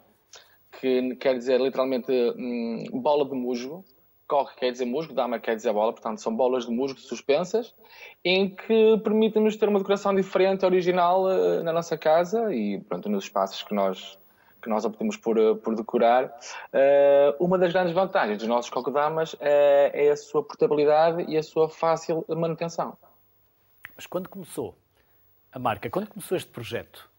que 0.80 1.16
quer 1.16 1.38
dizer 1.38 1.60
literalmente 1.60 2.12
hum, 2.12 2.86
bola 2.94 3.26
de 3.26 3.36
musgo, 3.36 3.84
Corre 4.32 4.56
quer 4.56 4.72
dizer 4.72 4.86
musgo, 4.86 5.14
dama 5.14 5.42
quer 5.42 5.58
dizer 5.58 5.74
bola, 5.74 5.92
portanto 5.92 6.22
são 6.22 6.34
bolas 6.34 6.66
de 6.66 6.72
musgo 6.72 6.98
suspensas, 6.98 7.76
em 8.24 8.56
que 8.56 8.98
permitem-nos 9.04 9.58
ter 9.58 9.68
uma 9.68 9.80
decoração 9.80 10.16
diferente, 10.16 10.66
original 10.66 11.26
uh, 11.26 11.62
na 11.64 11.74
nossa 11.74 11.98
casa 11.98 12.56
e 12.56 12.80
pronto, 12.80 13.10
nos 13.10 13.26
espaços 13.26 13.62
que 13.62 13.76
nós, 13.76 14.18
que 14.62 14.70
nós 14.70 14.86
optamos 14.86 15.18
por, 15.18 15.38
uh, 15.38 15.58
por 15.58 15.76
decorar. 15.76 16.28
Uh, 16.28 17.44
uma 17.44 17.58
das 17.58 17.74
grandes 17.74 17.94
vantagens 17.94 18.38
dos 18.38 18.48
nossos 18.48 18.72
cocodamas 18.72 19.36
é, 19.42 19.92
é 19.94 20.12
a 20.12 20.16
sua 20.16 20.42
portabilidade 20.42 21.26
e 21.30 21.38
a 21.38 21.44
sua 21.44 21.68
fácil 21.68 22.24
manutenção. 22.30 22.98
Mas 23.98 24.06
quando 24.06 24.30
começou 24.30 24.78
a 25.52 25.60
marca? 25.60 25.90
Quando 25.90 26.08
começou 26.08 26.38
este 26.38 26.50
projeto? 26.50 27.12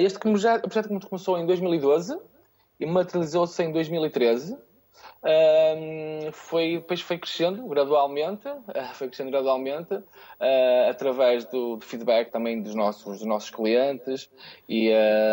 este 0.00 0.18
projeto, 0.18 0.68
projeto 0.68 1.08
começou 1.08 1.38
em 1.38 1.46
2012 1.46 2.16
e 2.82 2.86
materializou-se 2.86 3.62
em 3.62 3.70
2013 3.70 4.56
um, 5.24 6.32
foi, 6.32 6.78
depois 6.78 7.00
foi 7.00 7.16
crescendo 7.16 7.64
gradualmente, 7.68 8.48
uh, 8.48 8.94
foi 8.94 9.06
crescendo 9.06 9.30
gradualmente 9.30 9.94
uh, 9.94 10.90
através 10.90 11.44
do, 11.44 11.76
do, 11.76 11.86
feedback 11.86 12.32
também 12.32 12.60
dos 12.60 12.74
nossos, 12.74 13.18
dos 13.18 13.24
nossos 13.24 13.50
clientes 13.50 14.28
e, 14.68 14.90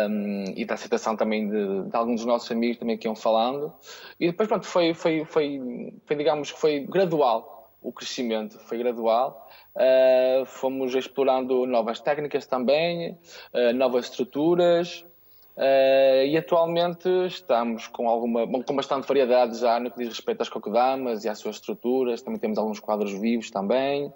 um, 0.08 0.44
e 0.56 0.64
da 0.64 0.74
aceitação 0.74 1.16
também 1.16 1.48
de, 1.48 1.90
de, 1.90 1.96
alguns 1.96 2.20
dos 2.20 2.26
nossos 2.26 2.48
amigos 2.52 2.78
também 2.78 2.96
que 2.96 3.08
iam 3.08 3.16
falando. 3.16 3.72
E 4.20 4.28
depois, 4.28 4.48
pronto, 4.48 4.66
foi, 4.66 4.94
foi, 4.94 5.24
foi, 5.24 5.60
foi 6.06 6.16
digamos 6.16 6.52
que 6.52 6.60
foi 6.60 6.80
gradual 6.80 7.74
o 7.82 7.92
crescimento, 7.92 8.60
foi 8.60 8.78
gradual. 8.78 9.48
Uh, 9.74 10.46
fomos 10.46 10.94
explorando 10.94 11.66
novas 11.66 12.00
técnicas 12.00 12.46
também, 12.46 13.18
novas 13.74 14.04
estruturas. 14.04 15.04
Uh, 15.60 16.24
e 16.24 16.38
atualmente 16.38 17.06
estamos 17.26 17.86
com 17.86 18.08
alguma 18.08 18.46
com 18.64 18.74
bastante 18.74 19.06
variedade 19.06 19.58
já 19.58 19.78
no 19.78 19.90
que 19.90 19.98
diz 19.98 20.08
respeito 20.08 20.40
às 20.40 20.48
cocodamas 20.48 21.22
e 21.24 21.28
às 21.28 21.38
suas 21.38 21.56
estruturas. 21.56 22.22
Também 22.22 22.40
temos 22.40 22.56
alguns 22.56 22.80
quadros 22.80 23.12
vivos 23.12 23.50
também. 23.50 24.06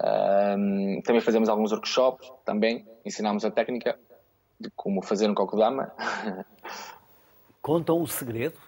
Uh, 0.00 1.02
também 1.04 1.20
fazemos 1.20 1.50
alguns 1.50 1.70
workshops 1.70 2.32
também. 2.46 2.86
Ensinamos 3.04 3.44
a 3.44 3.50
técnica 3.50 3.98
de 4.58 4.70
como 4.74 5.02
fazer 5.02 5.28
um 5.28 5.34
cocodama. 5.34 5.92
Contam 7.60 8.00
o 8.00 8.06
segredo? 8.06 8.58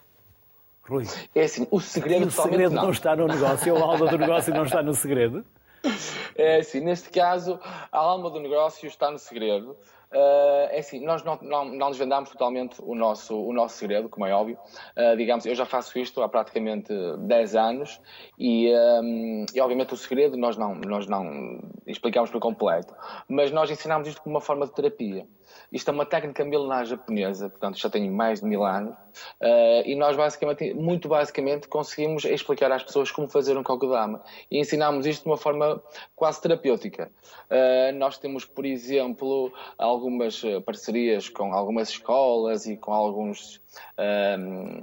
Rui. 0.82 1.06
É 1.34 1.44
assim, 1.44 1.66
o 1.70 1.80
segredo, 1.80 2.26
o 2.26 2.30
segredo 2.30 2.74
não. 2.74 2.82
não. 2.84 2.90
está 2.90 3.16
no 3.16 3.26
negócio, 3.26 3.74
a 3.74 3.80
alma 3.80 4.06
do 4.06 4.18
negócio 4.18 4.52
não 4.52 4.64
está 4.64 4.82
no 4.82 4.92
segredo? 4.92 5.44
É 6.38 6.58
assim, 6.58 6.80
neste 6.80 7.08
caso, 7.08 7.58
a 7.90 7.98
alma 7.98 8.28
do 8.28 8.38
negócio 8.38 8.86
está 8.86 9.10
no 9.10 9.18
segredo. 9.18 9.74
Uh, 10.16 10.68
é 10.70 10.78
assim, 10.78 11.04
nós 11.04 11.22
não, 11.22 11.38
não, 11.42 11.66
não 11.66 11.90
desvendamos 11.90 12.30
totalmente 12.30 12.76
o 12.82 12.94
nosso, 12.94 13.36
o 13.38 13.52
nosso 13.52 13.76
segredo, 13.76 14.08
como 14.08 14.24
é 14.24 14.32
óbvio. 14.32 14.56
Uh, 14.96 15.14
digamos, 15.14 15.44
eu 15.44 15.54
já 15.54 15.66
faço 15.66 15.98
isto 15.98 16.22
há 16.22 16.28
praticamente 16.28 16.90
10 17.18 17.54
anos 17.54 18.00
e, 18.38 18.72
um, 19.02 19.44
e, 19.54 19.60
obviamente, 19.60 19.92
o 19.92 19.96
segredo 19.96 20.34
nós 20.38 20.56
não, 20.56 20.74
nós 20.74 21.06
não 21.06 21.60
explicamos 21.86 22.30
por 22.30 22.40
completo. 22.40 22.94
Mas 23.28 23.52
nós 23.52 23.70
ensinamos 23.70 24.08
isto 24.08 24.22
como 24.22 24.36
uma 24.36 24.40
forma 24.40 24.64
de 24.64 24.72
terapia. 24.72 25.26
Isto 25.72 25.90
é 25.90 25.94
uma 25.94 26.06
técnica 26.06 26.44
milenar 26.44 26.84
japonesa, 26.86 27.48
portanto 27.48 27.78
já 27.78 27.90
tem 27.90 28.10
mais 28.10 28.40
de 28.40 28.46
mil 28.46 28.64
anos, 28.64 28.94
uh, 29.40 29.82
e 29.84 29.94
nós 29.94 30.16
basicamente, 30.16 30.72
muito 30.74 31.08
basicamente, 31.08 31.68
conseguimos 31.68 32.24
explicar 32.24 32.70
às 32.70 32.82
pessoas 32.82 33.10
como 33.10 33.28
fazer 33.28 33.56
um 33.56 33.62
kokodama 33.62 34.22
e 34.50 34.58
ensinamos 34.58 35.06
isto 35.06 35.24
de 35.24 35.28
uma 35.28 35.36
forma 35.36 35.82
quase 36.14 36.40
terapêutica. 36.40 37.10
Uh, 37.50 37.96
nós 37.96 38.18
temos, 38.18 38.44
por 38.44 38.64
exemplo, 38.64 39.52
algumas 39.76 40.42
parcerias 40.64 41.28
com 41.28 41.52
algumas 41.52 41.88
escolas 41.88 42.66
e 42.66 42.76
com 42.76 42.92
alguns 42.92 43.60
eh, 43.98 44.36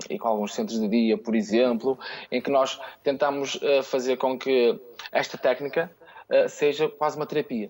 e 0.10 0.20
com 0.20 0.28
alguns 0.28 0.54
centros 0.54 0.80
de 0.80 0.88
dia, 0.88 1.18
por 1.18 1.36
exemplo, 1.36 1.98
em 2.32 2.42
que 2.42 2.52
nós 2.52 2.80
tentamos 3.04 3.56
uh, 3.56 3.82
fazer 3.84 4.18
com 4.18 4.38
que 4.38 4.80
esta 5.12 5.38
técnica 5.38 5.92
seja 6.48 6.90
quase 6.90 7.18
uma 7.18 7.28
terapia 7.28 7.70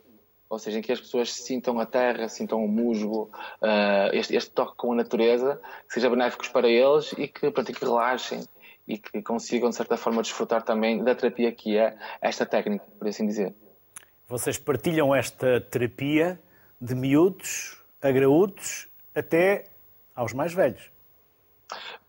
ou 0.54 0.60
seja, 0.60 0.80
em 0.80 0.82
que 0.82 0.92
as 0.92 1.00
pessoas 1.00 1.34
sintam 1.34 1.80
a 1.80 1.86
terra, 1.86 2.30
sintam 2.30 2.64
o 2.64 2.68
musgo, 2.68 3.32
uh, 3.62 4.14
este, 4.14 4.36
este, 4.36 4.52
toque 4.52 4.78
com 4.78 4.94
a 4.94 4.96
natureza, 4.96 5.60
que 5.88 5.94
seja 5.96 6.10
benéficos 6.10 6.48
para 6.48 6.68
eles 6.68 7.12
e 7.18 7.28
que, 7.28 7.50
pronto, 7.50 7.74
que 7.74 7.84
relaxem 7.84 8.44
e 8.88 8.98
que 8.98 9.22
consigam, 9.22 9.70
de 9.70 9.76
certa 9.76 9.98
forma, 9.98 10.22
desfrutar 10.22 10.62
também 10.62 11.04
da 11.04 11.16
terapia 11.16 11.52
que 11.52 11.78
é 11.78 11.98
esta 12.22 12.46
técnica, 12.46 12.86
por 13.00 13.08
assim 13.08 13.26
dizer. 13.26 13.54
Vocês 14.28 14.58
partilham 14.58 15.14
esta 15.16 15.60
terapia 15.60 16.40
de 16.80 16.94
miúdos 16.94 17.82
a 18.02 18.12
graúdos 18.12 18.88
até 19.16 19.66
aos 20.16 20.34
mais 20.34 20.54
velhos. 20.54 20.93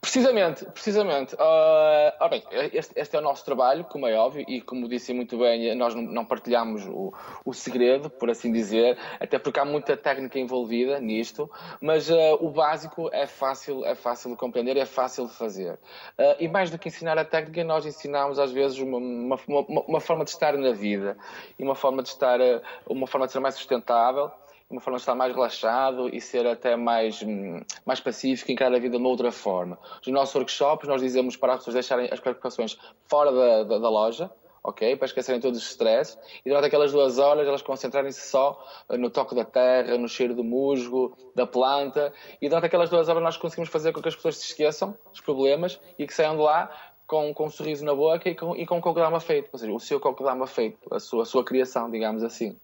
Precisamente, 0.01 0.67
precisamente. 0.67 1.35
Uh, 1.35 2.29
bem, 2.29 2.43
este, 2.75 2.93
este, 2.95 3.17
é 3.17 3.19
o 3.19 3.23
nosso 3.23 3.43
trabalho, 3.43 3.85
como 3.85 4.07
é 4.07 4.15
óbvio, 4.15 4.45
e 4.47 4.61
como 4.61 4.87
disse 4.87 5.15
muito 5.15 5.39
bem, 5.39 5.75
nós 5.75 5.95
não 5.95 6.27
partilhamos 6.27 6.87
o, 6.87 7.13
o 7.43 7.55
segredo, 7.55 8.11
por 8.11 8.29
assim 8.29 8.53
dizer, 8.53 8.99
até 9.19 9.39
porque 9.39 9.59
há 9.59 9.65
muita 9.65 9.97
técnica 9.97 10.39
envolvida 10.39 11.01
nisto, 11.01 11.51
mas 11.81 12.11
uh, 12.11 12.37
o 12.39 12.51
básico 12.51 13.09
é 13.15 13.27
fácil, 13.27 13.83
é 13.87 13.95
fácil 13.95 14.31
de 14.33 14.37
compreender, 14.37 14.77
é 14.77 14.85
fácil 14.85 15.27
de 15.27 15.33
fazer. 15.33 15.73
Uh, 16.19 16.37
e 16.39 16.49
mais 16.49 16.71
do 16.71 16.79
que 16.79 16.89
ensinar 16.89 17.17
a 17.17 17.25
técnica, 17.25 17.65
nós 17.65 17.87
ensinamos 17.87 18.39
às 18.39 18.53
vezes 18.53 18.79
uma, 18.79 18.99
uma, 18.99 19.39
uma, 19.49 19.81
uma 19.89 20.01
forma 20.01 20.25
de 20.25 20.31
estar 20.31 20.53
na 20.59 20.73
vida 20.73 21.17
e 21.59 21.63
uma 21.63 21.75
forma 21.75 22.03
de 22.03 22.11
estar, 22.11 22.39
uma 22.87 23.07
forma 23.07 23.27
de 23.27 23.33
ser 23.33 23.41
mais 23.41 23.55
sustentável 23.55 24.31
uma 24.71 24.81
forma 24.81 24.97
de 24.97 25.03
estar 25.03 25.15
mais 25.15 25.35
relaxado 25.35 26.09
e 26.15 26.21
ser 26.21 26.47
até 26.47 26.77
mais, 26.77 27.23
hum, 27.23 27.61
mais 27.85 28.01
pacífico, 28.01 28.51
encarar 28.51 28.75
a 28.75 28.79
vida 28.79 28.99
de 28.99 29.05
outra 29.05 29.31
forma. 29.31 29.79
Nos 30.05 30.15
nossos 30.15 30.35
workshops, 30.35 30.89
nós 30.89 31.01
dizemos 31.01 31.37
para 31.37 31.53
as 31.53 31.59
pessoas 31.59 31.75
deixarem 31.75 32.09
as 32.11 32.21
preocupações 32.21 32.79
fora 33.09 33.31
da, 33.31 33.65
da, 33.65 33.79
da 33.79 33.89
loja, 33.89 34.31
ok? 34.65 34.97
Para 34.97 35.07
esquecerem 35.07 35.41
todos 35.41 35.59
os 35.59 35.71
stress 35.71 36.19
e 36.45 36.49
durante 36.49 36.67
aquelas 36.67 36.91
duas 36.91 37.19
horas 37.19 37.47
elas 37.47 37.61
concentrarem-se 37.61 38.27
só 38.29 38.59
eh, 38.89 38.97
no 38.97 39.11
toque 39.11 39.35
da 39.35 39.45
terra, 39.45 39.99
no 39.99 40.09
cheiro 40.09 40.35
do 40.35 40.43
musgo, 40.43 41.17
da 41.35 41.47
planta 41.47 42.13
e 42.41 42.49
durante 42.49 42.65
aquelas 42.65 42.89
duas 42.89 43.09
horas 43.09 43.23
nós 43.23 43.37
conseguimos 43.37 43.69
fazer 43.69 43.93
com 43.93 44.01
que 44.01 44.09
as 44.09 44.17
pessoas 44.17 44.39
se 44.39 44.47
esqueçam 44.47 44.97
dos 45.11 45.21
problemas 45.21 45.79
e 45.99 46.07
que 46.07 46.15
saiam 46.15 46.37
de 46.37 46.43
lá 46.43 46.71
com, 47.07 47.35
com 47.35 47.47
um 47.47 47.51
sorriso 47.51 47.85
na 47.85 47.95
boca 47.95 48.31
e 48.31 48.35
com, 48.35 48.57
e 48.57 48.67
com 48.67 48.79
o 48.81 49.21
feito, 49.21 49.51
ou 49.53 49.59
seja, 49.59 49.73
o 49.73 49.79
seu 49.79 50.01
cocodama 50.01 50.47
feito, 50.47 50.79
a 50.91 50.99
sua, 50.99 51.23
a 51.23 51.27
sua 51.27 51.45
criação, 51.45 51.91
digamos 51.91 52.25
assim. 52.25 52.57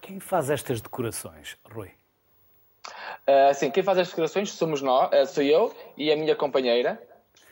Quem 0.00 0.18
faz 0.18 0.50
estas 0.50 0.80
decorações, 0.80 1.56
Rui? 1.72 1.90
Uh, 3.28 3.54
sim, 3.54 3.70
quem 3.70 3.82
faz 3.82 3.98
as 3.98 4.08
decorações 4.08 4.52
somos 4.52 4.82
nós, 4.82 5.10
uh, 5.12 5.26
sou 5.26 5.42
eu 5.42 5.74
e 5.96 6.10
a 6.10 6.16
minha 6.16 6.34
companheira. 6.34 7.00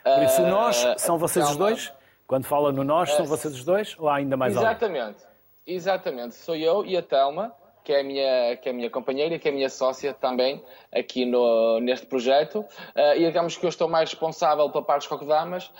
Por 0.03 0.23
isso, 0.25 0.43
nós 0.43 0.87
são 0.97 1.19
vocês 1.19 1.49
os 1.51 1.57
dois? 1.57 1.93
Quando 2.27 2.47
fala 2.47 2.73
no 2.73 2.83
nós, 2.83 3.13
são 3.13 3.27
vocês 3.27 3.55
os 3.55 3.65
dois? 3.65 3.95
Ou 3.99 4.09
há 4.09 4.17
ainda 4.17 4.37
mais 4.37 4.57
exatamente, 4.57 5.23
alguém? 5.23 5.27
Exatamente, 5.67 6.35
sou 6.35 6.57
eu 6.57 6.85
e 6.85 6.97
a 6.97 7.03
Telma, 7.03 7.55
que 7.85 7.93
é 7.93 8.01
a 8.01 8.05
minha, 8.05 8.57
que 8.57 8.69
é 8.69 8.73
a 8.73 8.75
minha 8.75 8.91
companheira, 8.91 9.39
que 9.39 9.49
é 9.49 9.51
a 9.51 9.55
minha 9.55 9.69
sócia 9.69 10.15
também 10.15 10.65
aqui 10.93 11.27
no, 11.27 11.79
neste 11.81 12.07
projeto. 12.07 12.65
E 13.17 13.27
digamos 13.27 13.57
que 13.57 13.67
eu 13.67 13.69
estou 13.69 13.89
mais 13.89 14.11
responsável 14.11 14.71
pela 14.71 14.85
parte 14.85 15.01
dos 15.01 15.09
cocodamas, 15.09 15.71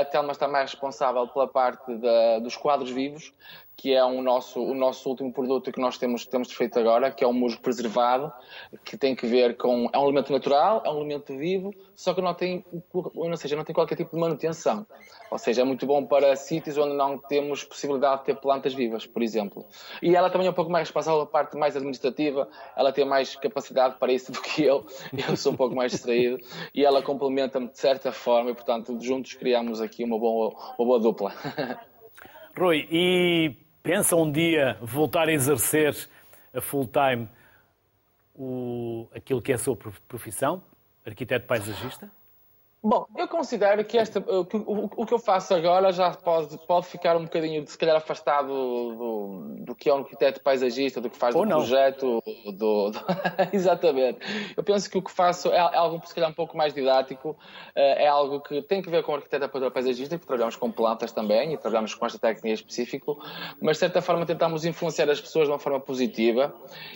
a 0.00 0.04
Telma 0.06 0.32
está 0.32 0.48
mais 0.48 0.70
responsável 0.70 1.28
pela 1.28 1.48
parte 1.48 1.94
da, 1.96 2.38
dos 2.38 2.56
quadros 2.56 2.90
vivos, 2.90 3.32
que 3.76 3.92
é 3.92 4.04
um 4.04 4.22
nosso, 4.22 4.60
o 4.60 4.74
nosso 4.74 5.06
último 5.08 5.30
produto 5.30 5.70
que 5.70 5.80
nós 5.80 5.98
temos, 5.98 6.24
temos 6.24 6.50
feito 6.50 6.78
agora, 6.78 7.10
que 7.10 7.22
é 7.22 7.26
o 7.26 7.32
musgo 7.32 7.60
preservado, 7.60 8.32
que 8.82 8.96
tem 8.96 9.14
que 9.14 9.26
ver 9.26 9.56
com. 9.56 9.90
É 9.92 9.98
um 9.98 10.04
alimento 10.04 10.32
natural, 10.32 10.82
é 10.84 10.90
um 10.90 10.96
alimento 10.96 11.36
vivo, 11.36 11.74
só 11.94 12.14
que 12.14 12.22
não 12.22 12.32
tem, 12.32 12.64
ou 12.92 13.36
seja, 13.36 13.54
não 13.54 13.64
tem 13.64 13.74
qualquer 13.74 13.96
tipo 13.96 14.16
de 14.16 14.20
manutenção. 14.20 14.86
Ou 15.30 15.36
seja, 15.38 15.60
é 15.60 15.64
muito 15.64 15.84
bom 15.84 16.06
para 16.06 16.34
sítios 16.36 16.78
onde 16.78 16.94
não 16.94 17.18
temos 17.18 17.64
possibilidade 17.64 18.20
de 18.20 18.26
ter 18.26 18.36
plantas 18.36 18.72
vivas, 18.72 19.06
por 19.06 19.22
exemplo. 19.22 19.66
E 20.00 20.16
ela 20.16 20.30
também 20.30 20.46
é 20.46 20.50
um 20.50 20.54
pouco 20.54 20.70
mais 20.70 20.88
responsável 20.88 21.26
pela 21.26 21.30
parte 21.30 21.56
mais 21.58 21.76
administrativa, 21.76 22.48
ela 22.74 22.92
tem 22.92 23.04
mais 23.04 23.36
capacidade 23.36 23.96
para 23.98 24.10
isso 24.10 24.32
do 24.32 24.40
que 24.40 24.64
eu, 24.64 24.86
eu 25.28 25.36
sou 25.36 25.52
um 25.52 25.56
pouco 25.56 25.74
mais 25.74 25.92
distraído, 25.92 26.38
e 26.74 26.82
ela 26.82 27.02
complementa-me 27.02 27.68
de 27.68 27.78
certa 27.78 28.10
forma, 28.10 28.50
e 28.50 28.54
portanto, 28.54 28.96
juntos 29.00 29.34
criamos 29.34 29.82
aqui 29.82 30.02
uma 30.02 30.18
boa, 30.18 30.54
uma 30.78 30.86
boa 30.86 30.98
dupla. 30.98 31.34
Rui, 32.58 32.88
e 32.90 33.65
pensa 33.86 34.16
um 34.16 34.30
dia 34.30 34.76
voltar 34.82 35.28
a 35.28 35.32
exercer 35.32 36.08
a 36.52 36.60
full 36.60 36.88
time 36.88 37.28
o, 38.34 39.08
aquilo 39.14 39.40
que 39.40 39.52
é 39.52 39.54
a 39.54 39.58
sua 39.58 39.76
profissão, 40.08 40.60
arquiteto 41.06 41.46
paisagista? 41.46 42.10
Bom, 42.88 43.04
eu 43.16 43.26
considero 43.26 43.84
que, 43.84 43.98
esta, 43.98 44.20
o, 44.20 44.42
o, 44.42 44.90
o, 44.98 45.06
que 45.06 45.12
eu 45.12 45.18
faço 45.18 45.52
agora 45.52 45.90
já 45.90 46.12
pode, 46.12 46.56
pode 46.68 46.86
ficar 46.86 47.16
um 47.16 47.24
bocadinho, 47.24 47.66
se 47.66 47.76
calhar, 47.76 47.96
afastado 47.96 48.46
do, 48.46 49.64
do 49.64 49.74
que 49.74 49.90
é 49.90 49.92
um 49.92 49.98
arquiteto 49.98 50.40
paisagista, 50.40 51.00
do 51.00 51.10
que 51.10 51.16
faz 51.16 51.34
Ou 51.34 51.42
do 51.42 51.48
não. 51.48 51.56
projeto. 51.56 52.22
Do, 52.44 52.52
do... 52.52 52.92
Exatamente. 53.52 54.20
Eu 54.56 54.62
penso 54.62 54.88
que 54.88 54.96
o 54.96 55.02
que 55.02 55.10
faço 55.10 55.48
é, 55.48 55.56
é, 55.56 55.76
algo, 55.76 56.00
se 56.06 56.14
calhar, 56.14 56.30
um 56.30 56.32
pouco 56.32 56.56
mais 56.56 56.72
didático, 56.72 57.36
eh, 57.74 58.04
é 58.04 58.06
algo 58.06 58.40
que 58.40 58.62
tem 58.62 58.80
que 58.80 58.88
ver 58.88 59.02
com 59.02 59.10
o 59.10 59.14
arquiteto 59.16 59.48
paisagista, 59.72 60.16
que 60.16 60.24
trabalhamos 60.24 60.54
com 60.54 60.70
plantas 60.70 61.10
também 61.10 61.54
e 61.54 61.58
trabalhamos 61.58 61.92
com 61.92 62.06
esta 62.06 62.20
técnica 62.20 62.54
específica, 62.54 63.12
mas, 63.60 63.78
de 63.78 63.80
certa 63.80 64.00
forma, 64.00 64.24
tentamos 64.24 64.64
influenciar 64.64 65.10
as 65.10 65.20
pessoas 65.20 65.46
de 65.46 65.52
uma 65.52 65.58
forma 65.58 65.80
positiva 65.80 66.54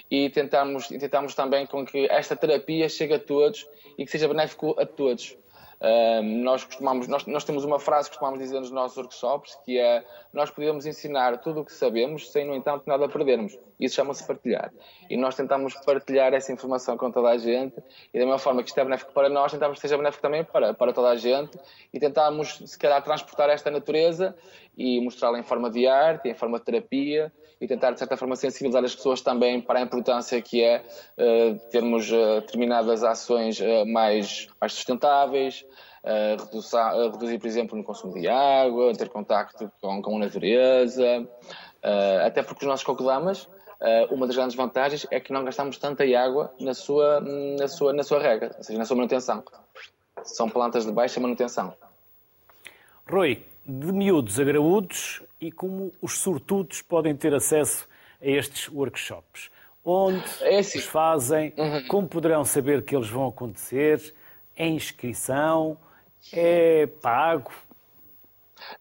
e 0.09 0.30
tentamos, 0.30 0.88
e 0.88 1.01
tentamos 1.01 1.34
também 1.34 1.66
com 1.66 1.84
que 1.84 2.07
esta 2.09 2.36
terapia 2.36 2.88
chegue 2.88 3.14
a 3.14 3.18
todos 3.18 3.66
e 3.99 4.05
que 4.05 4.11
seja 4.12 4.28
benéfico 4.28 4.76
a 4.78 4.86
todos. 4.86 5.36
Nós, 6.22 6.62
costumamos, 6.62 7.09
nós, 7.09 7.24
nós, 7.24 7.43
temos 7.43 7.64
uma 7.64 7.78
frase 7.81 8.11
que 8.11 8.16
costumamos 8.16 8.39
dizer 8.39 8.61
nos 8.61 8.70
nossos 8.70 8.99
workshops 8.99 9.59
que 9.64 9.78
é 9.78 10.05
nós 10.31 10.51
podemos 10.51 10.85
ensinar 10.85 11.39
tudo 11.39 11.61
o 11.61 11.64
que 11.64 11.72
sabemos 11.72 12.31
sem, 12.31 12.47
no 12.47 12.55
entanto, 12.55 12.85
nada 12.87 13.09
perdermos. 13.09 13.59
Isso 13.78 13.95
chama-se 13.95 14.26
partilhar. 14.26 14.70
E 15.09 15.16
nós 15.16 15.35
tentamos 15.35 15.74
partilhar 15.87 16.35
essa 16.35 16.53
informação 16.53 16.99
com 16.99 17.11
toda 17.11 17.31
a 17.31 17.39
gente 17.39 17.83
e 18.12 18.18
da 18.18 18.26
mesma 18.26 18.39
forma 18.39 18.62
que 18.62 18.68
isto 18.68 18.78
é 18.78 18.85
benéfico 18.85 19.11
para 19.14 19.31
nós, 19.31 19.53
tentamos 19.53 19.78
que 19.78 19.81
seja 19.81 19.97
benéfico 19.97 20.20
também 20.20 20.45
para, 20.45 20.74
para 20.74 20.93
toda 20.93 21.09
a 21.09 21.16
gente 21.16 21.59
e 21.95 21.99
tentamos, 21.99 22.62
se 22.66 22.78
calhar, 22.78 23.03
transportar 23.03 23.49
esta 23.49 23.70
natureza 23.70 24.37
e 24.76 25.01
mostrá-la 25.01 25.39
em 25.39 25.43
forma 25.43 25.70
de 25.70 25.87
arte, 25.87 26.28
em 26.28 26.35
forma 26.35 26.59
de 26.59 26.64
terapia 26.66 27.33
e 27.61 27.67
tentar, 27.67 27.93
de 27.93 27.99
certa 27.99 28.17
forma, 28.17 28.35
sensibilizar 28.37 28.83
as 28.83 28.95
pessoas 28.95 29.21
também 29.21 29.61
para 29.61 29.81
a 29.81 29.83
importância 29.83 30.41
que 30.41 30.63
é 30.63 30.83
uh, 31.19 31.59
termos 31.71 32.11
uh, 32.11 32.41
determinadas 32.41 33.05
ações 33.05 33.61
uh, 33.61 33.85
mais, 33.87 34.49
mais 34.59 34.73
sustentáveis, 34.73 35.65
reduzir, 36.39 36.79
reduzir, 37.13 37.39
por 37.39 37.47
exemplo, 37.47 37.77
no 37.77 37.85
consumo 37.85 38.15
de 38.15 38.27
água, 38.27 38.95
ter 38.95 39.11
contacto 39.11 39.71
com, 39.83 40.01
com 40.01 40.17
a 40.17 40.21
natureza, 40.21 41.29
até 42.25 42.43
porque 42.43 42.65
os 42.65 42.71
nossos 42.71 42.87
cocodamas, 42.87 43.47
uma 44.11 44.27
das 44.27 44.35
grandes 44.35 44.57
vantagens 44.57 45.07
é 45.11 45.21
que 45.21 45.31
não 45.31 45.45
gastamos 45.45 45.77
tanta 45.77 46.03
água 46.19 46.55
na 46.59 46.73
sua, 46.73 47.21
na 47.21 47.69
sua, 47.69 47.93
na 47.93 48.03
sua 48.03 48.19
rega, 48.19 48.55
ou 48.57 48.65
seja, 48.65 48.79
na 48.79 48.87
sua 48.87 48.97
manutenção. 48.97 49.45
São 50.25 50.49
plantas 50.49 50.87
de 50.87 50.93
baixa 50.93 51.21
manutenção. 51.21 51.75
Rui, 53.07 53.45
de 53.67 53.93
miúdos 53.93 54.41
a 54.41 54.45
graúdos 54.45 55.23
e 55.41 55.51
como 55.51 55.93
os 56.01 56.18
sortudos 56.18 56.82
podem 56.82 57.16
ter 57.16 57.34
acesso 57.34 57.88
a 58.20 58.26
estes 58.26 58.68
workshops? 58.68 59.51
Onde 59.84 60.22
é 60.43 60.59
assim. 60.59 60.78
os 60.78 60.84
fazem? 60.84 61.55
Uhum. 61.57 61.86
Como 61.88 62.09
poderão 62.09 62.45
saber 62.45 62.82
que 62.84 62.95
eles 62.95 63.09
vão 63.09 63.28
acontecer? 63.28 64.14
É 64.55 64.66
inscrição? 64.66 65.76
É 66.32 66.86
pago? 66.86 67.51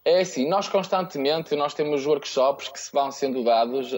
É 0.04 0.22
assim, 0.22 0.48
nós 0.48 0.68
constantemente 0.68 1.56
nós 1.56 1.74
temos 1.74 2.06
workshops 2.06 2.70
que 2.70 2.80
se 2.80 2.92
vão 2.92 3.12
sendo 3.12 3.44
dados 3.44 3.94
uh, 3.94 3.98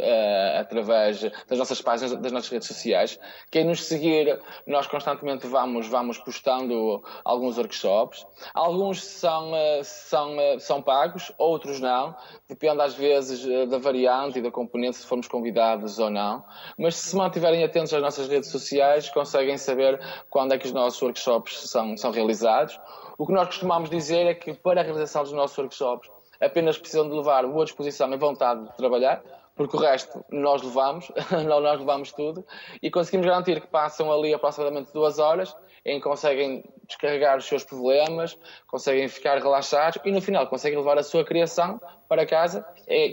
através 0.59 1.21
das 1.47 1.57
nossas 1.59 1.81
páginas, 1.81 2.15
das 2.17 2.31
nossas 2.31 2.49
redes 2.49 2.67
sociais. 2.67 3.19
Quem 3.51 3.65
nos 3.65 3.83
seguir, 3.83 4.39
nós 4.67 4.87
constantemente 4.87 5.47
vamos, 5.47 5.87
vamos 5.87 6.17
postando 6.17 7.03
alguns 7.23 7.57
workshops. 7.57 8.25
Alguns 8.53 9.03
são, 9.03 9.51
uh, 9.51 9.83
são, 9.83 10.37
uh, 10.37 10.59
são 10.59 10.81
pagos, 10.81 11.31
outros 11.37 11.79
não. 11.79 12.15
Depende 12.47 12.81
às 12.81 12.95
vezes 12.95 13.45
da 13.69 13.77
variante 13.77 14.39
e 14.39 14.41
da 14.41 14.51
componente, 14.51 14.97
se 14.97 15.07
formos 15.07 15.27
convidados 15.27 15.99
ou 15.99 16.09
não. 16.09 16.43
Mas 16.77 16.95
se 16.95 17.15
mantiverem 17.15 17.63
atentos 17.63 17.93
às 17.93 18.01
nossas 18.01 18.27
redes 18.27 18.49
sociais, 18.49 19.09
conseguem 19.09 19.57
saber 19.57 19.99
quando 20.29 20.53
é 20.53 20.57
que 20.57 20.65
os 20.65 20.73
nossos 20.73 21.01
workshops 21.01 21.69
são, 21.69 21.95
são 21.97 22.11
realizados. 22.11 22.79
O 23.17 23.25
que 23.25 23.33
nós 23.33 23.47
costumamos 23.47 23.89
dizer 23.89 24.25
é 24.27 24.33
que 24.33 24.53
para 24.53 24.81
a 24.81 24.83
realização 24.83 25.23
dos 25.23 25.33
nossos 25.33 25.57
workshops 25.57 26.09
apenas 26.39 26.77
precisam 26.77 27.07
de 27.07 27.15
levar 27.15 27.45
boa 27.45 27.65
disposição 27.65 28.11
e 28.11 28.17
vontade 28.17 28.63
de 28.65 28.75
trabalhar, 28.75 29.21
porque 29.55 29.77
o 29.77 29.79
resto 29.79 30.25
nós 30.31 30.61
levamos, 30.61 31.11
nós 31.45 31.79
levamos 31.79 32.11
tudo, 32.11 32.45
e 32.81 32.89
conseguimos 32.89 33.27
garantir 33.27 33.61
que 33.61 33.67
passam 33.67 34.11
ali 34.11 34.33
aproximadamente 34.33 34.91
duas 34.91 35.19
horas 35.19 35.55
em 35.85 35.97
que 35.97 36.03
conseguem 36.03 36.63
descarregar 36.87 37.37
os 37.37 37.45
seus 37.45 37.63
problemas, 37.63 38.37
conseguem 38.67 39.07
ficar 39.07 39.37
relaxados 39.39 39.99
e 40.03 40.11
no 40.11 40.21
final 40.21 40.45
conseguem 40.47 40.77
levar 40.77 40.97
a 40.97 41.03
sua 41.03 41.23
criação 41.23 41.81
para 42.07 42.25
casa, 42.25 42.65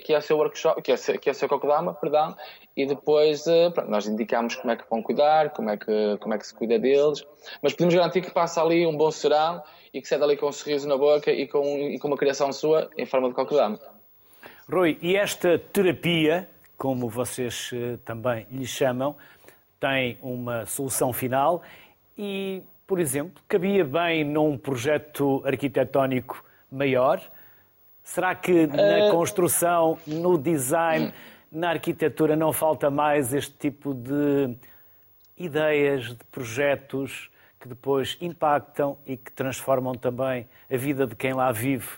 que 0.05 0.13
é 0.13 0.19
o 0.19 0.23
seu 0.23 0.37
workshop, 0.37 0.83
que 0.83 0.93
é, 0.93 0.97
que 0.97 1.29
é 1.29 1.33
o 1.33 1.35
seu 1.35 1.49
Kokodama, 1.49 1.95
perdão, 1.95 2.37
e 2.77 2.85
depois 2.85 3.45
pronto, 3.73 3.91
nós 3.91 4.07
indicamos 4.07 4.57
como 4.57 4.73
é 4.73 4.77
que 4.77 4.85
vão 4.91 5.03
cuidar, 5.03 5.51
como 5.51 5.71
é 5.71 5.77
que, 5.77 6.19
como 6.21 6.35
é 6.35 6.39
que 6.39 6.47
se 6.47 6.55
cuida 6.55 6.79
deles, 6.79 7.25
mas 7.63 7.73
podemos 7.73 7.95
garantir 7.95 8.21
que 8.21 8.31
passa 8.31 8.63
ali 8.63 8.87
um 8.87 8.97
bom 8.97 9.11
serão 9.11 9.63
e 9.93 10.01
que 10.01 10.09
sai 10.09 10.19
dali 10.19 10.37
com 10.37 10.49
um 10.49 10.53
sorriso 10.53 10.89
na 10.89 10.97
boca 10.97 11.31
e 11.31 11.47
com, 11.47 11.65
e 11.79 11.99
com 11.99 12.09
uma 12.09 12.17
criação 12.17 12.53
sua 12.53 12.91
em 12.97 13.07
forma 13.07 13.29
de 13.29 13.35
Kokodama. 13.35 13.79
Rui, 14.71 14.99
e 15.01 15.17
esta 15.17 15.59
terapia, 15.59 16.49
como 16.77 17.09
vocês 17.09 17.71
também 18.05 18.47
lhe 18.51 18.67
chamam, 18.67 19.17
tem 19.81 20.19
uma 20.21 20.67
solução 20.67 21.13
final 21.13 21.63
e, 22.17 22.63
por 22.87 23.01
exemplo, 23.01 23.43
cabia 23.49 23.85
bem 23.85 24.25
num 24.25 24.59
projeto 24.59 25.43
arquitetónico 25.45 26.45
maior? 26.71 27.23
Será 28.03 28.35
que 28.35 28.67
na 28.67 29.09
uh... 29.09 29.11
construção, 29.11 29.99
no 30.07 30.37
design, 30.37 31.13
na 31.51 31.71
arquitetura 31.71 32.35
não 32.37 32.53
falta 32.53 32.91
mais 32.91 33.33
este 33.33 33.53
tipo 33.53 33.95
de 33.95 34.55
ideias, 35.37 36.09
de 36.09 36.25
projetos 36.31 37.31
que 37.59 37.69
depois 37.69 38.17
impactam 38.21 38.99
e 39.05 39.17
que 39.17 39.33
transformam 39.33 39.95
também 39.95 40.49
a 40.71 40.77
vida 40.77 41.07
de 41.07 41.15
quem 41.15 41.33
lá 41.33 41.51
vive. 41.51 41.89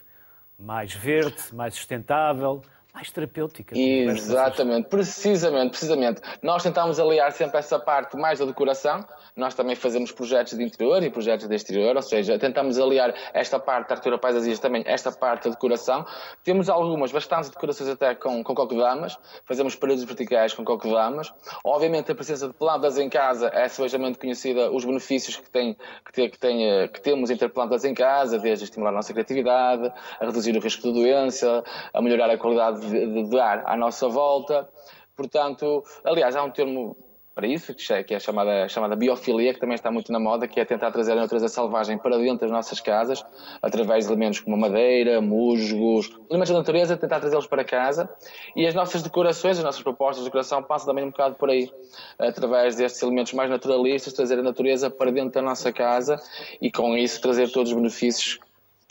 Mais 0.58 0.94
verde, 0.94 1.54
mais 1.54 1.74
sustentável, 1.74 2.62
mais 2.92 3.10
terapêutica. 3.10 3.76
Exatamente, 3.76 4.88
precisamente, 4.88 5.70
precisamente. 5.70 6.20
Nós 6.42 6.62
tentamos 6.62 6.98
aliar 6.98 7.32
sempre 7.32 7.58
essa 7.58 7.78
parte 7.78 8.16
mais 8.16 8.38
da 8.38 8.44
decoração. 8.44 9.04
Nós 9.36 9.54
também 9.54 9.76
fazemos 9.76 10.10
projetos 10.10 10.56
de 10.56 10.64
interior 10.64 11.02
e 11.02 11.10
projetos 11.10 11.48
de 11.48 11.54
exterior, 11.54 11.94
ou 11.94 12.02
seja, 12.02 12.38
tentamos 12.38 12.78
aliar 12.78 13.14
esta 13.32 13.58
parte 13.58 13.88
da 13.88 13.94
arquitetura 13.94 14.18
paisagista 14.18 14.68
também, 14.68 14.82
esta 14.86 15.12
parte 15.12 15.44
da 15.44 15.50
decoração. 15.50 16.04
Temos 16.42 16.68
algumas, 16.68 17.12
bastantes 17.12 17.48
decorações 17.50 17.90
até 17.90 18.14
com, 18.14 18.42
com 18.42 18.54
cocodamas, 18.54 19.16
fazemos 19.44 19.74
paredes 19.74 20.04
verticais 20.04 20.52
com 20.52 20.64
cocodamas. 20.64 21.32
Obviamente 21.64 22.10
a 22.10 22.14
presença 22.14 22.48
de 22.48 22.54
plantas 22.54 22.98
em 22.98 23.08
casa 23.08 23.50
é 23.54 23.68
sebejamente 23.68 24.18
conhecida, 24.18 24.70
os 24.70 24.84
benefícios 24.84 25.36
que, 25.36 25.48
tem, 25.48 25.76
que, 26.04 26.12
tem, 26.12 26.30
que, 26.30 26.38
tem, 26.38 26.88
que 26.88 27.00
temos 27.00 27.30
em 27.30 27.36
ter 27.36 27.48
plantas 27.50 27.84
em 27.84 27.94
casa, 27.94 28.38
desde 28.38 28.64
estimular 28.64 28.90
a 28.90 28.94
nossa 28.94 29.12
criatividade, 29.12 29.92
a 30.20 30.26
reduzir 30.26 30.56
o 30.56 30.60
risco 30.60 30.82
de 30.82 30.92
doença, 30.92 31.62
a 31.94 32.02
melhorar 32.02 32.30
a 32.30 32.36
qualidade 32.36 32.79
de, 32.80 33.40
ar 33.40 33.62
à 33.66 33.76
nossa 33.76 34.08
volta. 34.08 34.68
Portanto, 35.16 35.84
aliás, 36.04 36.34
há 36.34 36.42
um 36.42 36.50
termo 36.50 36.96
para 37.34 37.46
isso, 37.46 37.74
que 37.74 38.12
é 38.12 38.16
a 38.16 38.20
chamada, 38.20 38.68
chamada 38.68 38.96
biofilia, 38.96 39.54
que 39.54 39.60
também 39.60 39.74
está 39.74 39.90
muito 39.90 40.12
na 40.12 40.18
moda, 40.18 40.46
que 40.46 40.60
é 40.60 40.64
tentar 40.64 40.90
trazer 40.90 41.12
a 41.12 41.16
natureza 41.16 41.48
selvagem 41.48 41.96
para 41.96 42.18
dentro 42.18 42.40
das 42.40 42.50
nossas 42.50 42.80
casas, 42.80 43.24
através 43.62 44.04
de 44.04 44.12
elementos 44.12 44.40
como 44.40 44.56
madeira, 44.56 45.20
musgos, 45.22 46.10
elementos 46.28 46.50
da 46.50 46.58
natureza, 46.58 46.96
tentar 46.96 47.20
trazê-los 47.20 47.46
para 47.46 47.64
casa. 47.64 48.10
E 48.54 48.66
as 48.66 48.74
nossas 48.74 49.02
decorações, 49.02 49.58
as 49.58 49.64
nossas 49.64 49.82
propostas 49.82 50.18
de 50.18 50.24
decoração 50.24 50.62
passam 50.62 50.88
também 50.88 51.04
um 51.04 51.10
bocado 51.10 51.36
por 51.36 51.48
aí, 51.48 51.70
através 52.18 52.76
destes 52.76 53.00
elementos 53.02 53.32
mais 53.32 53.48
naturalistas, 53.48 54.12
trazer 54.12 54.38
a 54.38 54.42
natureza 54.42 54.90
para 54.90 55.10
dentro 55.10 55.32
da 55.32 55.42
nossa 55.42 55.72
casa 55.72 56.20
e 56.60 56.70
com 56.70 56.94
isso 56.94 57.22
trazer 57.22 57.50
todos 57.50 57.70
os 57.70 57.76
benefícios 57.76 58.38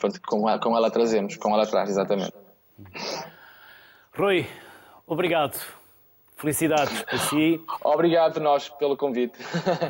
que 0.00 0.20
com 0.20 0.48
ela 0.48 0.90
trazemos, 0.90 1.36
com 1.36 1.54
ela 1.54 1.66
traz, 1.66 1.90
exatamente. 1.90 2.32
Rui, 4.16 4.46
obrigado. 5.06 5.58
Felicidades 6.40 7.02
para 7.02 7.18
si. 7.18 7.60
Obrigado 7.84 8.40
nós 8.40 8.70
pelo 8.70 8.96
convite. 8.96 9.38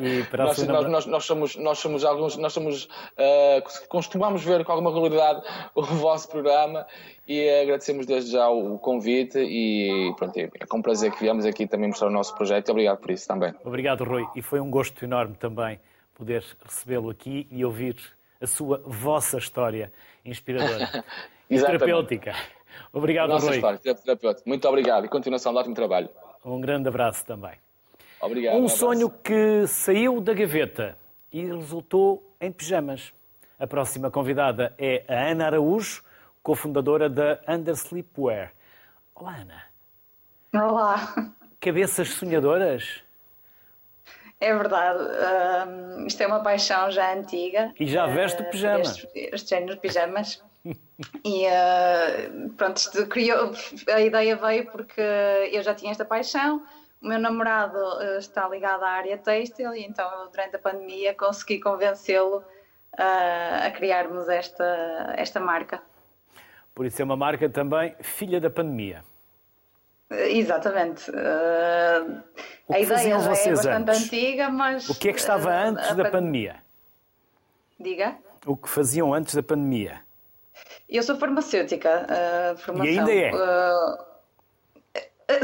E 0.02 0.24
para 0.24 0.46
nós, 0.46 0.56
segunda... 0.56 0.88
nós, 0.88 1.06
nós, 1.06 1.24
somos, 1.24 1.56
nós 1.56 1.78
somos 1.78 2.04
alguns, 2.04 2.36
nós 2.36 2.52
somos, 2.52 2.84
uh, 2.86 3.88
costumamos 3.88 4.44
ver 4.44 4.64
com 4.64 4.72
alguma 4.72 4.90
regularidade 4.90 5.42
o 5.76 5.82
vosso 5.82 6.28
programa 6.28 6.84
e 7.28 7.48
agradecemos 7.48 8.04
desde 8.04 8.32
já 8.32 8.48
o 8.48 8.80
convite 8.80 9.38
e 9.38 10.12
pronto, 10.18 10.36
é 10.36 10.66
com 10.68 10.78
um 10.78 10.82
prazer 10.82 11.12
que 11.12 11.20
viemos 11.20 11.46
aqui 11.46 11.68
também 11.68 11.86
mostrar 11.86 12.08
o 12.08 12.10
nosso 12.10 12.34
projeto 12.34 12.68
e 12.68 12.70
obrigado 12.72 12.98
por 12.98 13.12
isso 13.12 13.28
também. 13.28 13.54
Obrigado, 13.64 14.02
Rui, 14.02 14.26
e 14.34 14.42
foi 14.42 14.58
um 14.58 14.70
gosto 14.70 15.04
enorme 15.04 15.36
também 15.36 15.78
poder 16.14 16.44
recebê-lo 16.64 17.10
aqui 17.10 17.46
e 17.48 17.64
ouvir 17.64 17.96
a 18.40 18.46
sua, 18.48 18.82
vossa 18.84 19.38
história 19.38 19.92
inspiradora 20.24 21.04
e 21.48 21.60
terapêutica. 21.60 22.34
Obrigado, 22.92 23.30
Nossa 23.30 23.46
Rui. 23.46 23.56
História. 23.56 23.80
Muito 24.46 24.68
obrigado 24.68 25.04
e 25.04 25.08
continuação 25.08 25.52
de 25.52 25.58
ótimo 25.58 25.74
trabalho. 25.74 26.08
Um 26.44 26.60
grande 26.60 26.88
abraço 26.88 27.24
também. 27.24 27.52
Obrigado. 28.20 28.56
Um, 28.56 28.64
um 28.64 28.68
sonho 28.68 29.10
que 29.10 29.66
saiu 29.66 30.20
da 30.20 30.34
gaveta 30.34 30.96
e 31.32 31.44
resultou 31.44 32.34
em 32.40 32.50
pijamas. 32.50 33.12
A 33.58 33.66
próxima 33.66 34.10
convidada 34.10 34.74
é 34.78 35.04
a 35.08 35.30
Ana 35.30 35.46
Araújo, 35.46 36.02
cofundadora 36.42 37.08
da 37.08 37.38
Undersleepwear. 37.46 38.52
Olá, 39.14 39.36
Ana. 39.36 39.62
Olá. 40.66 41.34
Cabeças 41.60 42.08
sonhadoras? 42.10 43.02
É 44.40 44.54
verdade. 44.54 44.98
Uh, 44.98 46.06
isto 46.06 46.22
é 46.22 46.26
uma 46.26 46.42
paixão 46.42 46.90
já 46.90 47.14
antiga. 47.14 47.74
E 47.78 47.86
já 47.86 48.06
veste 48.06 48.40
o 48.40 48.50
pijama. 48.50 48.80
Este, 48.80 49.08
este 49.14 49.50
género 49.50 49.74
de 49.74 49.80
pijamas. 49.80 50.42
E 51.24 51.46
uh, 51.46 52.50
pronto, 52.56 53.06
criou, 53.08 53.52
a 53.92 54.00
ideia 54.00 54.36
veio 54.36 54.70
porque 54.70 55.00
eu 55.52 55.62
já 55.62 55.74
tinha 55.74 55.90
esta 55.90 56.04
paixão. 56.04 56.62
O 57.02 57.08
meu 57.08 57.18
namorado 57.18 57.78
uh, 57.78 58.18
está 58.18 58.48
ligado 58.48 58.82
à 58.82 58.90
área 58.90 59.18
têxtil 59.18 59.74
e 59.74 59.84
então 59.84 60.08
durante 60.30 60.56
a 60.56 60.58
pandemia 60.58 61.14
consegui 61.14 61.60
convencê-lo 61.60 62.44
a 62.98 63.70
criarmos 63.70 64.28
esta, 64.28 65.14
esta 65.16 65.40
marca. 65.40 65.80
Por 66.74 66.84
isso 66.84 67.00
é 67.00 67.04
uma 67.04 67.16
marca 67.16 67.48
também 67.48 67.94
filha 68.00 68.40
da 68.40 68.50
pandemia. 68.50 69.02
Exatamente. 70.10 71.08
Uh, 71.10 72.22
a 72.68 72.80
ideia 72.80 73.20
já 73.20 73.32
é 73.32 73.50
bastante 73.50 73.90
antes? 73.90 74.04
antiga, 74.04 74.48
mas. 74.48 74.88
O 74.88 74.98
que 74.98 75.08
é 75.08 75.12
que 75.12 75.20
estava 75.20 75.50
uh, 75.50 75.68
antes 75.68 75.94
da 75.94 76.10
pandemia? 76.10 76.56
Diga. 77.78 78.16
O 78.44 78.56
que 78.56 78.68
faziam 78.68 79.14
antes 79.14 79.34
da 79.34 79.42
pandemia? 79.42 80.00
Eu 80.90 81.02
sou 81.02 81.16
farmacêutica. 81.16 82.06
Uh, 82.06 82.56
formação. 82.58 82.92
E 82.92 82.98
ainda 82.98 83.12
é? 83.14 83.30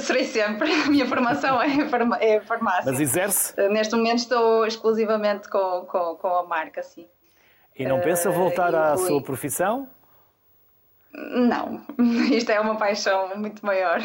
serei 0.00 0.24
sempre. 0.24 0.72
A 0.72 0.86
minha 0.86 1.06
formação 1.06 1.62
é, 1.62 1.86
farma, 1.88 2.18
é 2.20 2.40
farmácia. 2.40 2.90
Mas 2.90 3.00
exerce? 3.00 3.54
neste 3.70 3.94
momento 3.94 4.18
estou 4.18 4.66
exclusivamente 4.66 5.48
com, 5.48 5.86
com, 5.86 6.16
com 6.16 6.28
a 6.28 6.42
marca, 6.44 6.82
sim. 6.82 7.06
E 7.78 7.86
não 7.86 8.00
pensa 8.00 8.30
voltar 8.30 8.74
à 8.74 8.96
sua 8.96 9.22
profissão? 9.22 9.88
Não, 11.12 11.82
isto 12.32 12.50
é 12.50 12.58
uma 12.60 12.76
paixão 12.76 13.36
muito 13.36 13.64
maior. 13.64 14.00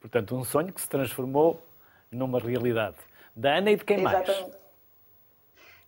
Portanto, 0.00 0.36
um 0.36 0.44
sonho 0.44 0.72
que 0.72 0.80
se 0.80 0.88
transformou 0.88 1.64
numa 2.10 2.38
realidade. 2.38 2.96
Da 3.34 3.56
Ana 3.56 3.70
e 3.70 3.76
de 3.76 3.84
quem 3.84 4.00
Exatamente. 4.00 4.40
mais? 4.40 4.58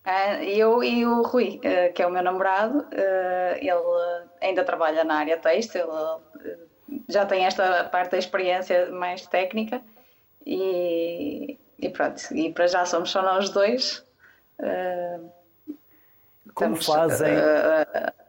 Ah, 0.05 0.43
eu 0.43 0.83
e 0.83 1.05
o 1.05 1.23
Rui, 1.23 1.61
ah, 1.65 1.93
que 1.93 2.03
é 2.03 2.07
o 2.07 2.11
meu 2.11 2.23
namorado, 2.23 2.87
ah, 2.93 3.57
ele 3.59 4.27
ainda 4.41 4.65
trabalha 4.65 5.05
na 5.05 5.17
área 5.17 5.37
têxtil, 5.37 5.87
já 7.09 7.27
tem 7.27 7.45
esta 7.45 7.85
parte 7.85 8.13
da 8.13 8.19
experiência 8.19 8.91
mais 8.91 9.27
técnica 9.27 9.83
e, 10.45 11.59
e 11.79 11.89
pronto, 11.91 12.23
e 12.35 12.53
para 12.53 12.67
já 12.67 12.85
somos 12.87 13.11
só 13.11 13.23
nós 13.23 13.51
dois. 13.51 14.05
Como 16.55 16.75
Estamos, 16.75 16.87
fazem, 16.87 17.37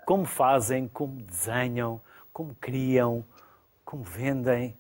como 0.06 0.26
fazem, 0.26 0.88
como 0.88 1.22
desenham, 1.22 2.00
como 2.32 2.56
criam, 2.56 3.26
como 3.84 4.04
vendem? 4.04 4.78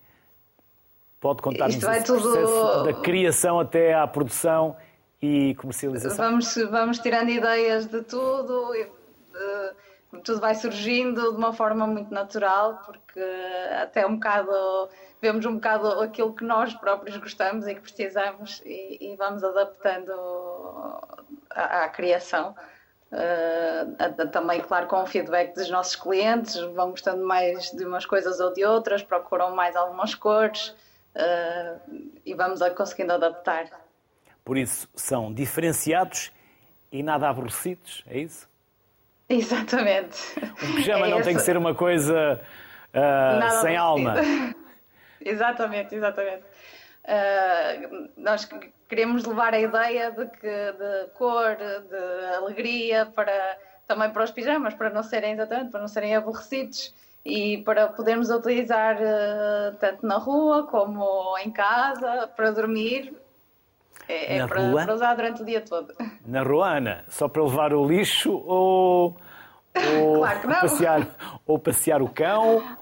Pode 1.19 1.41
contar-nos 1.41 1.75
tudo... 2.03 2.21
processo 2.21 2.83
da 2.83 2.93
criação 3.01 3.59
até 3.59 3.93
à 3.93 4.07
produção 4.07 4.75
e 5.21 5.55
comercialização? 5.55 6.17
Vamos, 6.17 6.55
vamos 6.69 6.99
tirando 6.99 7.29
ideias 7.29 7.85
de 7.85 8.01
tudo, 8.01 8.71
de, 8.73 10.19
tudo 10.23 10.39
vai 10.39 10.55
surgindo 10.55 11.31
de 11.31 11.37
uma 11.37 11.53
forma 11.53 11.85
muito 11.85 12.13
natural, 12.13 12.81
porque 12.85 13.23
até 13.81 14.05
um 14.05 14.15
bocado 14.15 14.89
vemos 15.21 15.45
um 15.45 15.55
bocado 15.55 15.87
aquilo 16.01 16.33
que 16.33 16.43
nós 16.43 16.73
próprios 16.73 17.15
gostamos 17.17 17.67
e 17.67 17.75
que 17.75 17.81
precisamos 17.81 18.61
e, 18.65 18.97
e 18.99 19.15
vamos 19.15 19.43
adaptando 19.43 20.11
à, 21.51 21.83
à 21.83 21.89
criação. 21.89 22.55
Uh, 23.11 24.27
também, 24.29 24.61
claro, 24.61 24.87
com 24.87 25.03
o 25.03 25.05
feedback 25.05 25.53
dos 25.53 25.69
nossos 25.69 25.97
clientes, 25.97 26.55
vão 26.55 26.91
gostando 26.91 27.25
mais 27.25 27.69
de 27.71 27.85
umas 27.85 28.05
coisas 28.05 28.39
ou 28.39 28.53
de 28.53 28.63
outras, 28.63 29.03
procuram 29.03 29.53
mais 29.53 29.75
algumas 29.75 30.15
cores 30.15 30.69
uh, 30.69 32.11
e 32.25 32.33
vamos 32.33 32.61
conseguindo 32.73 33.11
adaptar. 33.13 33.80
Por 34.51 34.57
isso, 34.57 34.85
são 34.93 35.33
diferenciados 35.33 36.29
e 36.91 37.01
nada 37.01 37.29
aborrecidos, 37.29 38.03
é 38.05 38.19
isso? 38.19 38.49
Exatamente. 39.29 40.19
O 40.39 40.75
pijama 40.75 41.05
é 41.05 41.09
não 41.09 41.19
essa. 41.19 41.29
tem 41.29 41.37
que 41.37 41.41
ser 41.41 41.55
uma 41.55 41.73
coisa 41.73 42.41
uh, 42.93 43.61
sem 43.61 43.77
alma. 43.77 44.15
exatamente, 45.23 45.95
exatamente. 45.95 46.43
Uh, 47.05 48.09
nós 48.17 48.45
queremos 48.89 49.23
levar 49.23 49.53
a 49.53 49.59
ideia 49.61 50.11
de, 50.11 50.25
que, 50.25 50.71
de 50.73 51.07
cor, 51.13 51.55
de 51.55 52.35
alegria 52.35 53.05
para 53.05 53.57
também 53.87 54.09
para 54.09 54.25
os 54.25 54.31
pijamas, 54.31 54.73
para 54.73 54.89
não 54.89 55.01
serem 55.01 55.31
exatamente, 55.31 55.71
para 55.71 55.79
não 55.79 55.87
serem 55.87 56.13
aborrecidos 56.13 56.93
e 57.23 57.59
para 57.59 57.87
podermos 57.87 58.29
utilizar 58.29 58.97
uh, 58.97 59.77
tanto 59.79 60.05
na 60.05 60.17
rua 60.17 60.67
como 60.67 61.37
em 61.37 61.51
casa, 61.51 62.27
para 62.35 62.51
dormir. 62.51 63.20
É, 64.07 64.37
é 64.37 64.47
para, 64.47 64.71
para, 64.71 64.93
usar 64.93 65.15
durante 65.15 65.41
o 65.41 65.45
dia 65.45 65.61
todo. 65.61 65.93
Na 66.25 66.43
rua, 66.43 66.77
Ana? 66.77 67.03
Só 67.07 67.27
para 67.27 67.43
levar 67.43 67.73
o 67.73 67.87
lixo 67.87 68.31
ou, 68.33 69.15
ou, 69.75 70.19
claro 70.21 70.41
passear, 70.61 71.07
ou 71.45 71.59
passear 71.59 72.01
o 72.01 72.09
cão? 72.09 72.77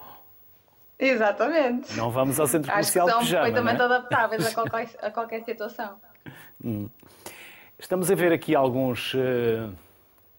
Exatamente. 0.97 1.95
Não 1.95 2.11
vamos 2.11 2.39
ao 2.39 2.47
centro 2.47 2.69
comercial 2.69 3.07
Acho 3.07 3.17
que 3.17 3.25
são 3.25 3.25
pijama, 3.25 3.43
perfeitamente 3.45 3.81
é? 3.81 3.85
adaptáveis 3.85 4.45
a 4.45 4.53
qualquer, 4.53 4.89
a 5.01 5.11
qualquer 5.11 5.43
situação. 5.43 5.95
Hum. 6.63 6.89
Estamos 7.77 8.11
a 8.11 8.15
ver 8.15 8.33
aqui 8.33 8.53
alguns 8.55 9.13
uh, 9.13 9.73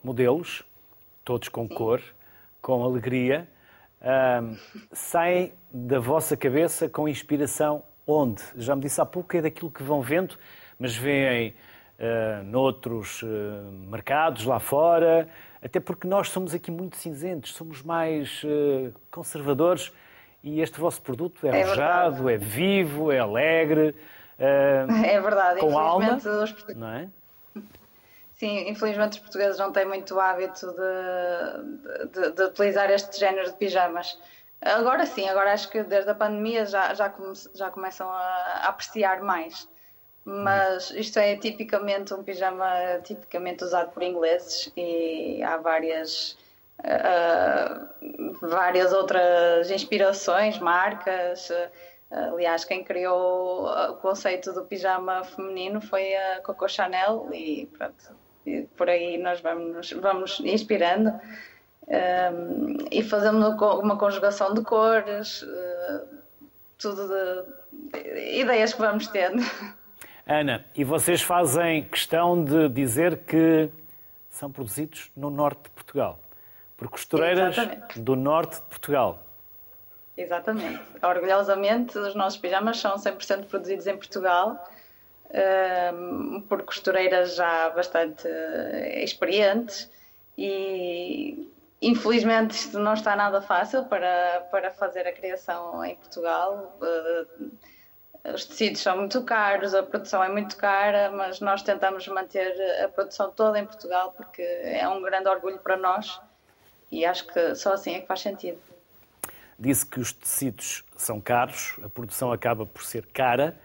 modelos, 0.04 0.62
todos 1.24 1.48
com 1.48 1.66
Sim. 1.66 1.74
cor, 1.74 2.02
com 2.60 2.84
alegria 2.84 3.48
uh, 4.00 4.56
saem 4.92 5.52
da 5.72 5.98
vossa 5.98 6.36
cabeça 6.36 6.88
com 6.88 7.08
inspiração 7.08 7.82
onde? 8.06 8.42
Já 8.56 8.74
me 8.74 8.82
disse 8.82 9.00
há 9.00 9.06
pouco 9.06 9.36
é 9.36 9.42
daquilo 9.42 9.70
que 9.70 9.82
vão 9.82 10.02
vendo, 10.02 10.36
mas 10.80 10.96
veem 10.96 11.54
uh, 11.98 12.42
noutros 12.44 13.22
uh, 13.22 13.26
mercados 13.86 14.46
lá 14.46 14.58
fora, 14.58 15.28
até 15.62 15.78
porque 15.78 16.08
nós 16.08 16.30
somos 16.30 16.54
aqui 16.54 16.70
muito 16.70 16.96
cinzentos, 16.96 17.52
somos 17.52 17.82
mais 17.82 18.42
uh, 18.42 18.92
conservadores 19.10 19.92
e 20.42 20.60
este 20.60 20.80
vosso 20.80 21.02
produto 21.02 21.46
é, 21.46 21.60
é 21.60 21.64
rojado, 21.64 22.28
é 22.28 22.38
vivo, 22.38 23.12
é 23.12 23.18
alegre. 23.18 23.94
Uh, 24.38 25.04
é 25.04 25.20
verdade, 25.20 25.60
com 25.60 25.78
alma, 25.78 26.16
os... 26.16 26.74
não 26.74 26.88
é? 26.88 27.08
Sim, 28.40 28.70
infelizmente 28.70 29.12
os 29.12 29.18
portugueses 29.18 29.58
não 29.58 29.70
têm 29.70 29.84
muito 29.84 30.18
hábito 30.18 30.66
de, 30.72 32.06
de, 32.08 32.32
de, 32.32 32.42
utilizar 32.44 32.90
este 32.90 33.20
género 33.20 33.50
de 33.50 33.56
pijamas. 33.58 34.18
Agora 34.62 35.04
sim, 35.04 35.28
agora 35.28 35.52
acho 35.52 35.68
que 35.68 35.82
desde 35.82 36.10
a 36.10 36.14
pandemia 36.14 36.64
já, 36.64 36.94
já, 36.94 37.10
come, 37.10 37.34
já 37.54 37.70
começam 37.70 38.08
a, 38.08 38.18
a, 38.18 38.68
apreciar 38.68 39.20
mais. 39.22 39.68
Mas 40.24 40.90
isto 40.90 41.18
é 41.18 41.36
tipicamente 41.36 42.12
um 42.12 42.22
pijama 42.22 43.00
tipicamente 43.02 43.64
usado 43.64 43.90
por 43.90 44.02
ingleses 44.02 44.70
e 44.76 45.42
há 45.42 45.56
várias, 45.56 46.36
uh, 46.78 48.38
várias 48.46 48.92
outras 48.92 49.70
inspirações, 49.70 50.58
marcas. 50.58 51.50
Aliás, 52.10 52.64
quem 52.64 52.82
criou 52.82 53.66
o 53.66 53.94
conceito 53.96 54.52
do 54.52 54.64
pijama 54.64 55.24
feminino 55.24 55.80
foi 55.80 56.14
a 56.14 56.40
Coco 56.42 56.68
Chanel 56.68 57.28
e 57.32 57.66
pronto, 57.66 58.16
e 58.44 58.62
por 58.76 58.90
aí 58.90 59.16
nós 59.16 59.40
vamos, 59.40 59.92
vamos 59.92 60.40
inspirando 60.40 61.12
um, 61.90 62.76
e 62.90 63.02
fazemos 63.02 63.44
uma 63.60 63.96
conjugação 63.96 64.54
de 64.54 64.62
cores, 64.62 65.42
uh, 65.42 66.08
tudo 66.78 67.08
de, 67.08 68.40
ideias 68.40 68.72
que 68.72 68.80
vamos 68.80 69.08
tendo. 69.08 69.42
Ana, 70.32 70.64
e 70.76 70.84
vocês 70.84 71.20
fazem 71.22 71.82
questão 71.82 72.44
de 72.44 72.68
dizer 72.68 73.16
que 73.24 73.68
são 74.28 74.48
produzidos 74.48 75.10
no 75.16 75.28
norte 75.28 75.64
de 75.64 75.70
Portugal, 75.70 76.20
por 76.76 76.88
costureiras 76.88 77.58
Exatamente. 77.58 78.00
do 78.00 78.14
norte 78.14 78.54
de 78.54 78.62
Portugal. 78.62 79.26
Exatamente. 80.16 80.80
Orgulhosamente, 81.02 81.98
os 81.98 82.14
nossos 82.14 82.38
pijamas 82.38 82.78
são 82.78 82.94
100% 82.94 83.46
produzidos 83.46 83.88
em 83.88 83.96
Portugal 83.96 84.64
por 86.48 86.62
costureiras 86.62 87.34
já 87.34 87.70
bastante 87.70 88.26
eh, 88.26 89.02
experientes 89.02 89.90
e 90.38 91.48
infelizmente 91.82 92.52
isto 92.52 92.78
não 92.78 92.94
está 92.94 93.16
nada 93.16 93.40
fácil 93.40 93.84
para, 93.84 94.46
para 94.50 94.70
fazer 94.70 95.06
a 95.08 95.12
criação 95.12 95.84
em 95.84 95.96
Portugal. 95.96 96.76
Os 98.40 98.46
tecidos 98.46 98.80
são 98.80 98.96
muito 98.96 99.22
caros, 99.22 99.74
a 99.74 99.82
produção 99.82 100.24
é 100.24 100.28
muito 100.30 100.56
cara, 100.56 101.10
mas 101.10 101.40
nós 101.40 101.62
tentamos 101.62 102.08
manter 102.08 102.82
a 102.82 102.88
produção 102.88 103.30
toda 103.30 103.58
em 103.58 103.66
Portugal 103.66 104.14
porque 104.16 104.40
é 104.40 104.88
um 104.88 105.02
grande 105.02 105.28
orgulho 105.28 105.58
para 105.58 105.76
nós 105.76 106.18
e 106.90 107.04
acho 107.04 107.26
que 107.26 107.54
só 107.54 107.74
assim 107.74 107.96
é 107.96 108.00
que 108.00 108.06
faz 108.06 108.20
sentido. 108.20 108.58
Disse 109.58 109.84
que 109.84 110.00
os 110.00 110.10
tecidos 110.10 110.82
são 110.96 111.20
caros, 111.20 111.78
a 111.84 111.88
produção 111.90 112.32
acaba 112.32 112.64
por 112.64 112.82
ser 112.82 113.04
cara. 113.08 113.58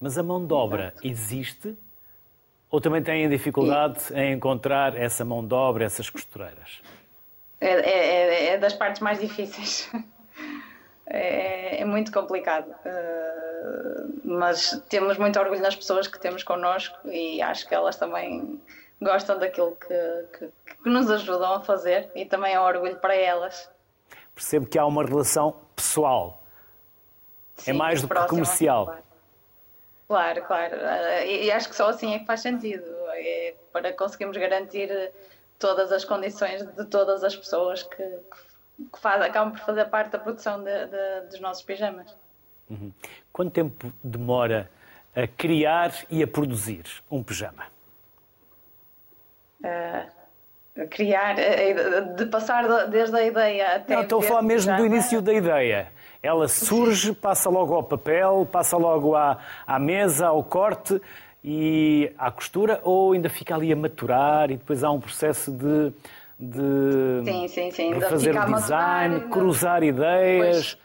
Mas 0.00 0.16
a 0.16 0.22
mão 0.22 0.44
de 0.44 0.54
obra 0.54 0.86
Exato. 0.86 1.06
existe? 1.06 1.78
Ou 2.70 2.80
também 2.80 3.02
têm 3.02 3.28
dificuldade 3.28 4.00
e... 4.12 4.18
em 4.18 4.32
encontrar 4.32 4.96
essa 4.96 5.26
mão 5.26 5.46
de 5.46 5.52
obra, 5.52 5.84
essas 5.84 6.08
costureiras? 6.08 6.80
É, 7.60 7.68
é, 7.68 7.90
é, 7.90 8.46
é 8.54 8.58
das 8.58 8.72
partes 8.72 9.02
mais 9.02 9.20
difíceis. 9.20 9.90
É, 11.06 11.80
é 11.80 11.84
muito 11.84 12.12
complicado. 12.12 12.68
Uh, 12.70 14.20
mas 14.24 14.82
temos 14.88 15.18
muito 15.18 15.38
orgulho 15.38 15.60
nas 15.60 15.76
pessoas 15.76 16.06
que 16.06 16.18
temos 16.18 16.42
connosco 16.42 16.96
e 17.08 17.40
acho 17.42 17.68
que 17.68 17.74
elas 17.74 17.96
também 17.96 18.60
gostam 19.00 19.38
daquilo 19.38 19.76
que, 19.76 20.38
que, 20.38 20.52
que 20.82 20.88
nos 20.88 21.10
ajudam 21.10 21.54
a 21.54 21.60
fazer 21.60 22.10
e 22.14 22.24
também 22.24 22.54
é 22.54 22.60
um 22.60 22.64
orgulho 22.64 22.96
para 22.96 23.14
elas. 23.14 23.68
Percebo 24.34 24.66
que 24.66 24.78
há 24.78 24.86
uma 24.86 25.04
relação 25.04 25.56
pessoal. 25.76 26.42
É 27.58 27.62
Sim, 27.62 27.70
é 27.72 27.74
mais 27.74 28.02
do 28.02 28.08
que 28.08 28.26
comercial. 28.26 28.86
Claro. 28.86 29.02
Claro, 30.08 30.42
claro. 30.42 30.76
Uh, 30.76 31.26
e, 31.26 31.50
acho 31.50 31.68
que 31.68 31.76
só 31.76 31.88
assim 31.88 32.14
é 32.14 32.18
que 32.18 32.26
faz 32.26 32.40
sentido. 32.40 32.84
É 33.14 33.54
para 33.72 33.92
conseguirmos 33.94 34.36
garantir 34.36 34.90
todas 35.58 35.90
as 35.90 36.04
condições 36.04 36.66
de 36.74 36.84
todas 36.86 37.24
as 37.24 37.34
pessoas 37.34 37.82
que, 37.82 38.18
que 38.92 38.98
faz, 38.98 39.20
acabam 39.22 39.52
por 39.52 39.60
fazer 39.60 39.84
parte 39.86 40.10
da 40.10 40.18
produção 40.18 40.62
de, 40.62 40.86
de, 40.86 41.26
dos 41.30 41.40
nossos 41.40 41.62
pijamas. 41.62 42.14
Uhum. 42.68 42.92
Quanto 43.32 43.50
tempo 43.50 43.92
demora 44.02 44.70
a 45.14 45.26
criar 45.26 45.92
e 46.10 46.22
a 46.22 46.26
produzir 46.26 46.84
um 47.10 47.22
pijama? 47.22 47.64
Uh, 49.60 50.86
criar, 50.88 51.36
de 52.16 52.26
passar 52.26 52.86
desde 52.88 53.16
a 53.16 53.22
ideia 53.22 53.76
até. 53.76 53.94
Não, 53.94 54.02
estou 54.02 54.20
a 54.20 54.22
falar 54.22 54.42
mesmo 54.42 54.76
do 54.76 54.86
início 54.86 55.20
da 55.20 55.32
ideia. 55.32 55.88
Ela 56.22 56.48
surge, 56.48 57.12
passa 57.12 57.50
logo 57.50 57.74
ao 57.74 57.82
papel, 57.82 58.48
passa 58.50 58.76
logo 58.76 59.14
à, 59.14 59.38
à 59.66 59.78
mesa, 59.78 60.28
ao 60.28 60.42
corte 60.42 61.00
e 61.44 62.12
à 62.16 62.30
costura, 62.30 62.80
ou 62.84 63.12
ainda 63.12 63.28
fica 63.28 63.54
ali 63.54 63.72
a 63.72 63.76
maturar 63.76 64.50
e 64.50 64.56
depois 64.56 64.84
há 64.84 64.90
um 64.90 65.00
processo 65.00 65.50
de, 65.50 65.92
de 66.42 67.22
sim, 67.24 67.46
sim, 67.46 67.70
sim. 67.70 67.94
refazer 67.94 68.36
o 68.36 68.52
design, 68.52 69.20
cruzar 69.28 69.84
ideias, 69.84 70.76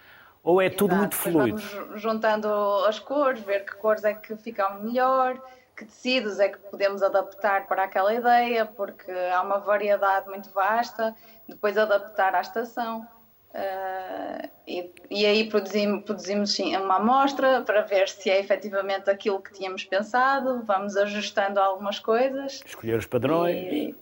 ou 0.44 0.62
é 0.62 0.66
Exato, 0.66 0.78
tudo 0.78 0.96
muito 0.96 1.16
fluido? 1.16 1.60
Vamos 1.60 2.02
juntando 2.02 2.48
as 2.86 3.00
cores, 3.00 3.42
ver 3.42 3.66
que 3.66 3.76
cores 3.76 4.04
é 4.04 4.14
que 4.14 4.36
ficam 4.36 4.84
melhor, 4.84 5.42
que 5.76 5.84
tecidos 5.86 6.40
é 6.40 6.50
que 6.50 6.60
podemos 6.60 7.02
adaptar 7.02 7.66
para 7.66 7.86
aquela 7.86 8.14
ideia, 8.14 8.68
porque 8.68 9.12
há 9.12 9.42
uma 9.42 9.58
variedade 9.58 10.30
muito 10.30 10.52
vasta, 10.52 11.16
depois 11.50 11.76
adaptar 11.76 12.36
à 12.36 12.42
estação. 12.42 13.08
Uh, 13.50 14.48
e, 14.68 14.92
e, 15.10 15.26
aí 15.26 15.50
produzimos, 15.50 16.04
produzimos 16.04 16.54
sim, 16.54 16.76
uma 16.76 16.98
amostra 16.98 17.62
para 17.62 17.82
ver 17.82 18.08
se 18.08 18.30
é 18.30 18.40
efetivamente 18.40 19.10
aquilo 19.10 19.42
que 19.42 19.52
tínhamos 19.52 19.84
pensado, 19.86 20.62
vamos 20.64 20.96
ajustando 20.96 21.60
algumas 21.60 21.98
coisas. 21.98 22.62
Escolher 22.64 23.00
os 23.00 23.08
padrões. 23.08 23.56
E, 23.56 23.96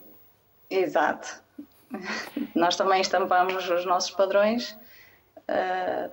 exato. 0.68 1.45
Nós 2.54 2.76
também 2.76 3.00
estampamos 3.00 3.68
os 3.68 3.84
nossos 3.84 4.10
padrões. 4.10 4.72
Uh, 5.48 6.10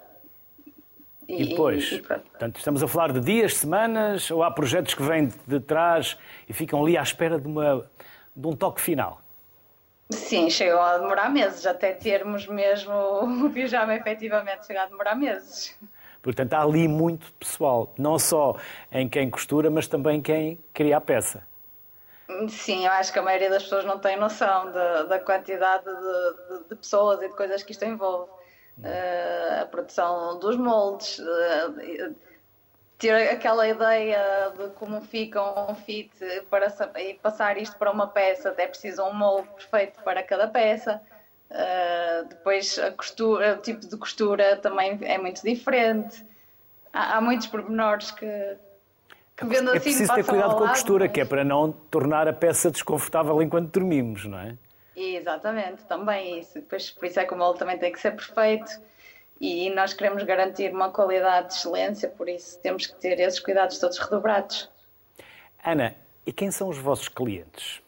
e, 1.27 1.45
depois, 1.47 1.91
e, 1.91 2.01
portanto, 2.01 2.57
estamos 2.57 2.83
a 2.83 2.87
falar 2.87 3.11
de 3.11 3.21
dias, 3.21 3.55
semanas, 3.55 4.29
ou 4.29 4.43
há 4.43 4.51
projetos 4.51 4.93
que 4.93 5.01
vêm 5.01 5.29
de 5.47 5.59
trás 5.59 6.17
e 6.47 6.53
ficam 6.53 6.81
ali 6.81 6.97
à 6.97 7.01
espera 7.01 7.39
de, 7.39 7.47
uma, 7.47 7.89
de 8.35 8.47
um 8.47 8.55
toque 8.55 8.81
final? 8.81 9.21
Sim, 10.11 10.49
chegou 10.49 10.79
a 10.79 10.97
demorar 10.97 11.29
meses, 11.31 11.65
até 11.65 11.93
termos 11.93 12.47
mesmo 12.47 12.93
o 13.45 13.49
pijama 13.49 13.95
efetivamente 13.95 14.67
chegou 14.67 14.83
a 14.83 14.85
demorar 14.85 15.15
meses. 15.15 15.77
Portanto, 16.21 16.53
há 16.53 16.61
ali 16.61 16.87
muito 16.87 17.31
pessoal, 17.33 17.93
não 17.97 18.17
só 18.17 18.55
em 18.91 19.09
quem 19.09 19.29
costura, 19.29 19.69
mas 19.69 19.87
também 19.87 20.21
quem 20.21 20.57
cria 20.73 20.97
a 20.97 21.01
peça. 21.01 21.45
Sim, 22.49 22.85
eu 22.85 22.91
acho 22.91 23.11
que 23.11 23.19
a 23.19 23.21
maioria 23.21 23.49
das 23.49 23.63
pessoas 23.63 23.85
não 23.85 23.99
tem 23.99 24.17
noção 24.17 24.67
de, 24.67 25.07
da 25.07 25.19
quantidade 25.19 25.83
de, 25.83 26.57
de, 26.59 26.69
de, 26.69 26.75
pessoas 26.75 27.21
e 27.21 27.27
de 27.27 27.35
coisas 27.35 27.63
que 27.63 27.71
isto 27.71 27.85
envolve. 27.85 28.31
Uh, 28.79 29.61
a 29.61 29.65
produção 29.65 30.39
dos 30.39 30.57
moldes, 30.57 31.19
uh, 31.19 32.15
ter 32.97 33.29
aquela 33.29 33.67
ideia 33.67 34.51
de 34.57 34.69
como 34.69 34.99
fica 35.01 35.41
um 35.69 35.75
fit 35.75 36.11
para, 36.49 36.73
e 36.99 37.13
passar 37.15 37.57
isto 37.57 37.77
para 37.77 37.91
uma 37.91 38.07
peça, 38.07 38.53
é 38.57 38.67
preciso 38.67 39.03
um 39.03 39.13
molde 39.13 39.47
perfeito 39.49 40.01
para 40.01 40.23
cada 40.23 40.47
peça. 40.47 41.01
Uh, 41.51 42.25
depois 42.29 42.79
a 42.79 42.91
costura, 42.91 43.53
o 43.53 43.57
tipo 43.57 43.85
de 43.85 43.95
costura 43.95 44.57
também 44.57 44.97
é 45.03 45.19
muito 45.19 45.43
diferente. 45.43 46.25
Há, 46.91 47.17
há 47.17 47.21
muitos 47.21 47.45
pormenores 47.45 48.09
que 48.09 48.57
vendo 49.41 49.71
é 49.71 49.77
assim 49.77 49.83
preciso 49.83 50.13
ter 50.13 50.25
cuidado 50.25 50.55
com 50.55 50.63
a 50.63 50.69
costura, 50.69 51.05
mas... 51.05 51.13
que 51.13 51.21
é 51.21 51.25
para 51.25 51.43
não 51.43 51.71
tornar 51.71 52.27
a 52.27 52.33
peça 52.33 52.69
desconfortável 52.69 53.41
enquanto 53.41 53.71
dormimos, 53.71 54.25
não 54.25 54.39
é? 54.39 54.55
Exatamente, 54.95 55.83
também 55.85 56.39
isso. 56.39 56.55
Depois, 56.55 56.91
por 56.91 57.05
isso 57.05 57.19
é 57.19 57.25
que 57.25 57.33
o 57.33 57.37
molde 57.37 57.59
também 57.59 57.77
tem 57.77 57.91
que 57.91 57.99
ser 57.99 58.11
perfeito 58.11 58.71
e 59.41 59.69
nós 59.71 59.93
queremos 59.93 60.23
garantir 60.23 60.71
uma 60.71 60.89
qualidade 60.91 61.49
de 61.49 61.53
excelência, 61.55 62.09
por 62.09 62.29
isso 62.29 62.59
temos 62.59 62.85
que 62.85 62.95
ter 62.95 63.19
esses 63.19 63.39
cuidados 63.39 63.79
todos 63.79 63.97
redobrados. 63.97 64.69
Ana, 65.65 65.95
e 66.25 66.31
quem 66.31 66.51
são 66.51 66.69
os 66.69 66.77
vossos 66.77 67.07
clientes? 67.07 67.81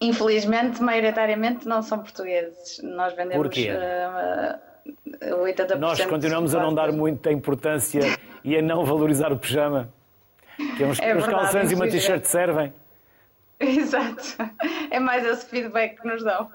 Infelizmente, 0.00 0.82
maioritariamente 0.82 1.68
não 1.68 1.82
são 1.82 1.98
portugueses. 1.98 2.80
Nós 2.82 3.12
vendemos 3.12 3.46
Porquê? 3.46 3.70
Uh, 3.70 4.70
80%. 5.44 5.76
Nós 5.76 6.04
continuamos 6.06 6.54
a 6.54 6.60
não 6.60 6.74
dar 6.74 6.90
muita 6.90 7.30
importância 7.30 8.00
e 8.44 8.56
a 8.56 8.62
não 8.62 8.84
valorizar 8.84 9.32
o 9.32 9.38
pijama. 9.38 9.92
Que 10.76 10.84
é 10.84 10.86
uns, 10.86 10.98
é 11.00 11.16
uns 11.16 11.26
calções 11.26 11.72
e 11.72 11.74
uma 11.74 11.88
t-shirt 11.88 12.24
servem. 12.24 12.72
Exato. 13.58 14.36
É 14.90 14.98
mais 14.98 15.24
esse 15.24 15.46
feedback 15.46 16.00
que 16.00 16.06
nos 16.06 16.22
dão. 16.24 16.50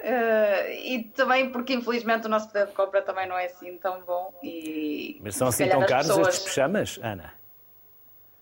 Uh, 0.00 0.70
e 0.82 1.04
também 1.14 1.50
porque 1.50 1.74
infelizmente 1.74 2.26
o 2.26 2.28
nosso 2.30 2.46
poder 2.46 2.66
de 2.66 2.72
compra 2.72 3.02
também 3.02 3.28
não 3.28 3.36
é 3.36 3.46
assim 3.46 3.76
tão 3.76 4.00
bom. 4.00 4.32
E, 4.42 5.20
Mas 5.22 5.36
são 5.36 5.48
assim 5.48 5.68
tão 5.68 5.84
caros 5.84 6.06
pessoas... 6.06 6.28
estes 6.28 6.48
pijamas, 6.48 6.98
Ana? 7.02 7.32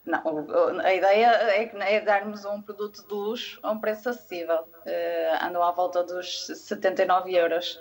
Não, 0.06 0.46
a 0.80 0.94
ideia 0.94 1.26
é, 1.26 1.96
é 1.96 2.00
darmos 2.00 2.44
um 2.44 2.62
produto 2.62 3.06
de 3.06 3.12
luxo 3.12 3.58
a 3.62 3.72
um 3.72 3.78
preço 3.78 4.08
acessível. 4.08 4.60
Uh, 4.86 5.44
andam 5.44 5.62
à 5.62 5.72
volta 5.72 6.02
dos 6.04 6.46
79 6.46 7.34
euros. 7.34 7.78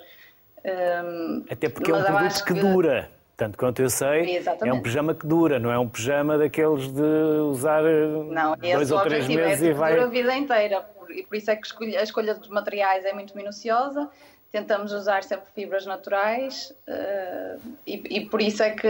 Um, 0.64 1.44
Até 1.50 1.68
porque 1.68 1.90
é 1.90 1.94
um 1.94 2.04
produto 2.04 2.44
que, 2.44 2.52
que 2.52 2.60
dura. 2.60 3.10
Tanto 3.38 3.56
quanto 3.56 3.80
eu 3.80 3.88
sei, 3.88 4.38
Exatamente. 4.38 4.76
é 4.76 4.80
um 4.80 4.82
pijama 4.82 5.14
que 5.14 5.24
dura, 5.24 5.60
não 5.60 5.70
é 5.70 5.78
um 5.78 5.88
pijama 5.88 6.36
daqueles 6.36 6.90
de 6.90 7.02
usar 7.48 7.84
não, 7.84 8.56
dois 8.56 8.90
ou 8.90 9.00
três 9.02 9.28
meses 9.28 9.62
é 9.62 9.66
e 9.66 9.72
vai. 9.72 9.92
Dura 9.92 10.06
a 10.06 10.10
vida 10.10 10.36
inteira 10.36 10.84
e 11.08 11.22
por 11.22 11.36
isso 11.36 11.48
é 11.48 11.54
que 11.54 11.96
a 11.96 12.02
escolha 12.02 12.34
dos 12.34 12.48
materiais 12.48 13.04
é 13.04 13.12
muito 13.12 13.36
minuciosa. 13.36 14.10
Tentamos 14.50 14.92
usar 14.92 15.22
sempre 15.22 15.46
fibras 15.54 15.86
naturais 15.86 16.74
uh, 16.88 17.60
e, 17.86 18.26
por 18.26 18.42
isso 18.42 18.60
é 18.60 18.70
que 18.70 18.88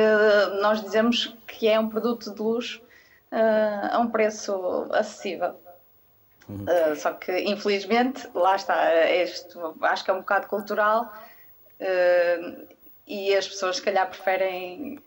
nós 0.62 0.80
dizemos 0.80 1.36
que 1.46 1.68
é 1.68 1.78
um 1.78 1.90
produto 1.90 2.32
de 2.32 2.40
luxo 2.40 2.80
uh, 3.30 3.88
a 3.92 3.98
um 3.98 4.08
preço 4.08 4.86
acessível. 4.92 5.56
Uhum. 6.48 6.64
Uh, 6.64 6.96
só 6.96 7.12
que, 7.12 7.38
infelizmente, 7.40 8.26
lá 8.34 8.56
está, 8.56 8.74
acho 9.82 10.04
que 10.04 10.10
é 10.10 10.14
um 10.14 10.20
bocado 10.20 10.46
cultural 10.46 11.12
e 13.08 13.34
as 13.34 13.48
pessoas, 13.48 13.76
se 13.76 13.82
calhar, 13.82 14.08
preferem 14.08 15.00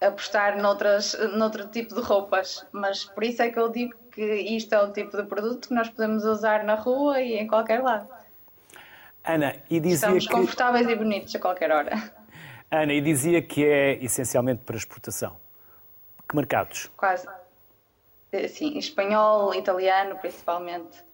apostar 0.00 0.60
noutras, 0.60 1.16
noutro 1.34 1.68
tipo 1.68 1.94
de 1.94 2.00
roupas. 2.00 2.66
Mas 2.72 3.04
por 3.04 3.22
isso 3.22 3.42
é 3.42 3.50
que 3.50 3.58
eu 3.58 3.68
digo 3.68 3.94
que 4.10 4.22
isto 4.22 4.74
é 4.74 4.82
o 4.82 4.92
tipo 4.92 5.16
de 5.16 5.24
produto 5.24 5.68
que 5.68 5.74
nós 5.74 5.88
podemos 5.88 6.24
usar 6.24 6.64
na 6.64 6.74
rua 6.74 7.20
e 7.20 7.34
em 7.38 7.46
qualquer 7.46 7.82
lado. 7.82 8.08
Ana, 9.24 9.54
e 9.70 9.78
dizia 9.78 9.94
Estamos 9.94 10.26
que... 10.26 10.32
confortáveis 10.32 10.88
e 10.88 10.96
bonitos 10.96 11.34
a 11.34 11.38
qualquer 11.38 11.70
hora. 11.70 11.92
Ana, 12.70 12.92
e 12.92 13.00
dizia 13.00 13.40
que 13.40 13.64
é 13.64 14.02
essencialmente 14.02 14.62
para 14.64 14.76
exportação. 14.76 15.36
Que 16.28 16.34
mercados? 16.34 16.90
Quase. 16.96 17.28
Sim, 18.48 18.78
espanhol, 18.78 19.54
italiano 19.54 20.16
principalmente, 20.16 21.04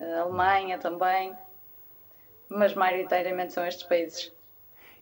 Alemanha 0.00 0.78
também, 0.78 1.34
mas 2.48 2.74
maioritariamente 2.74 3.52
são 3.52 3.66
estes 3.66 3.86
países. 3.86 4.32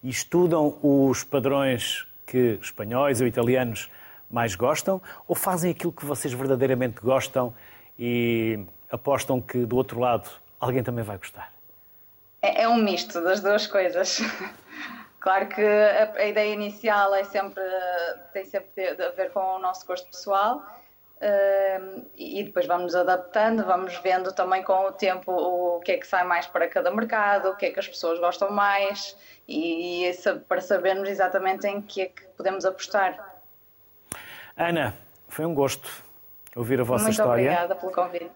E 0.03 0.11
estudam 0.11 0.79
os 0.83 1.23
padrões 1.23 2.07
que 2.27 2.59
espanhóis 2.61 3.21
ou 3.21 3.27
italianos 3.27 3.91
mais 4.31 4.55
gostam 4.55 5.01
ou 5.29 5.35
fazem 5.35 5.71
aquilo 5.71 5.93
que 5.93 6.05
vocês 6.05 6.33
verdadeiramente 6.33 7.01
gostam 7.01 7.55
e 7.99 8.59
apostam 8.91 9.41
que 9.41 9.65
do 9.65 9.77
outro 9.77 10.01
lado 10.01 10.29
alguém 10.59 10.83
também 10.83 11.05
vai 11.05 11.19
gostar? 11.19 11.53
É, 12.41 12.63
é 12.63 12.69
um 12.69 12.77
misto 12.77 13.23
das 13.23 13.41
duas 13.41 13.67
coisas. 13.67 14.21
Claro 15.23 15.47
que 15.47 15.63
a, 15.63 16.15
a, 16.17 16.27
ideia 16.27 16.53
inicial 16.53 17.15
é 17.15 17.23
sempre, 17.23 17.63
tem 18.33 18.45
sempre 18.45 18.89
a 18.89 19.11
ver 19.11 19.31
com 19.31 19.39
o 19.39 19.59
nosso 19.61 19.87
gosto 19.87 20.09
pessoal 20.09 20.67
uh, 21.23 22.07
e 22.17 22.43
depois 22.43 22.67
vamos 22.67 22.95
adaptando, 22.95 23.65
vamos 23.65 23.97
vendo 23.99 24.33
também 24.33 24.63
com 24.63 24.87
o 24.87 24.93
tempo 24.93 25.33
o 25.33 25.81
que 25.81 25.93
é 25.93 25.97
que 25.97 26.07
sai 26.07 26.25
mais 26.25 26.47
para 26.47 26.69
cada 26.69 26.91
mercado, 26.91 27.51
o 27.51 27.57
que 27.57 27.67
é 27.67 27.71
que 27.71 27.79
as 27.79 27.89
pessoas 27.89 28.19
gostam 28.19 28.51
mais 28.51 29.17
e, 29.47 30.07
e 30.07 30.13
para 30.49 30.61
sabermos 30.61 31.09
exatamente 31.09 31.67
em 31.67 31.81
que 31.81 32.03
é 32.03 32.07
que 32.07 32.23
podemos 32.37 32.65
apostar. 32.65 33.33
Ana, 34.57 34.95
foi 35.29 35.47
um 35.47 35.55
gosto 35.55 35.89
ouvir 36.55 36.81
a 36.81 36.85
vossa 36.85 37.05
Muito 37.05 37.13
história. 37.13 37.45
Muito 37.45 37.57
obrigada 37.57 37.75
pelo 37.75 37.93
convite. 37.93 38.31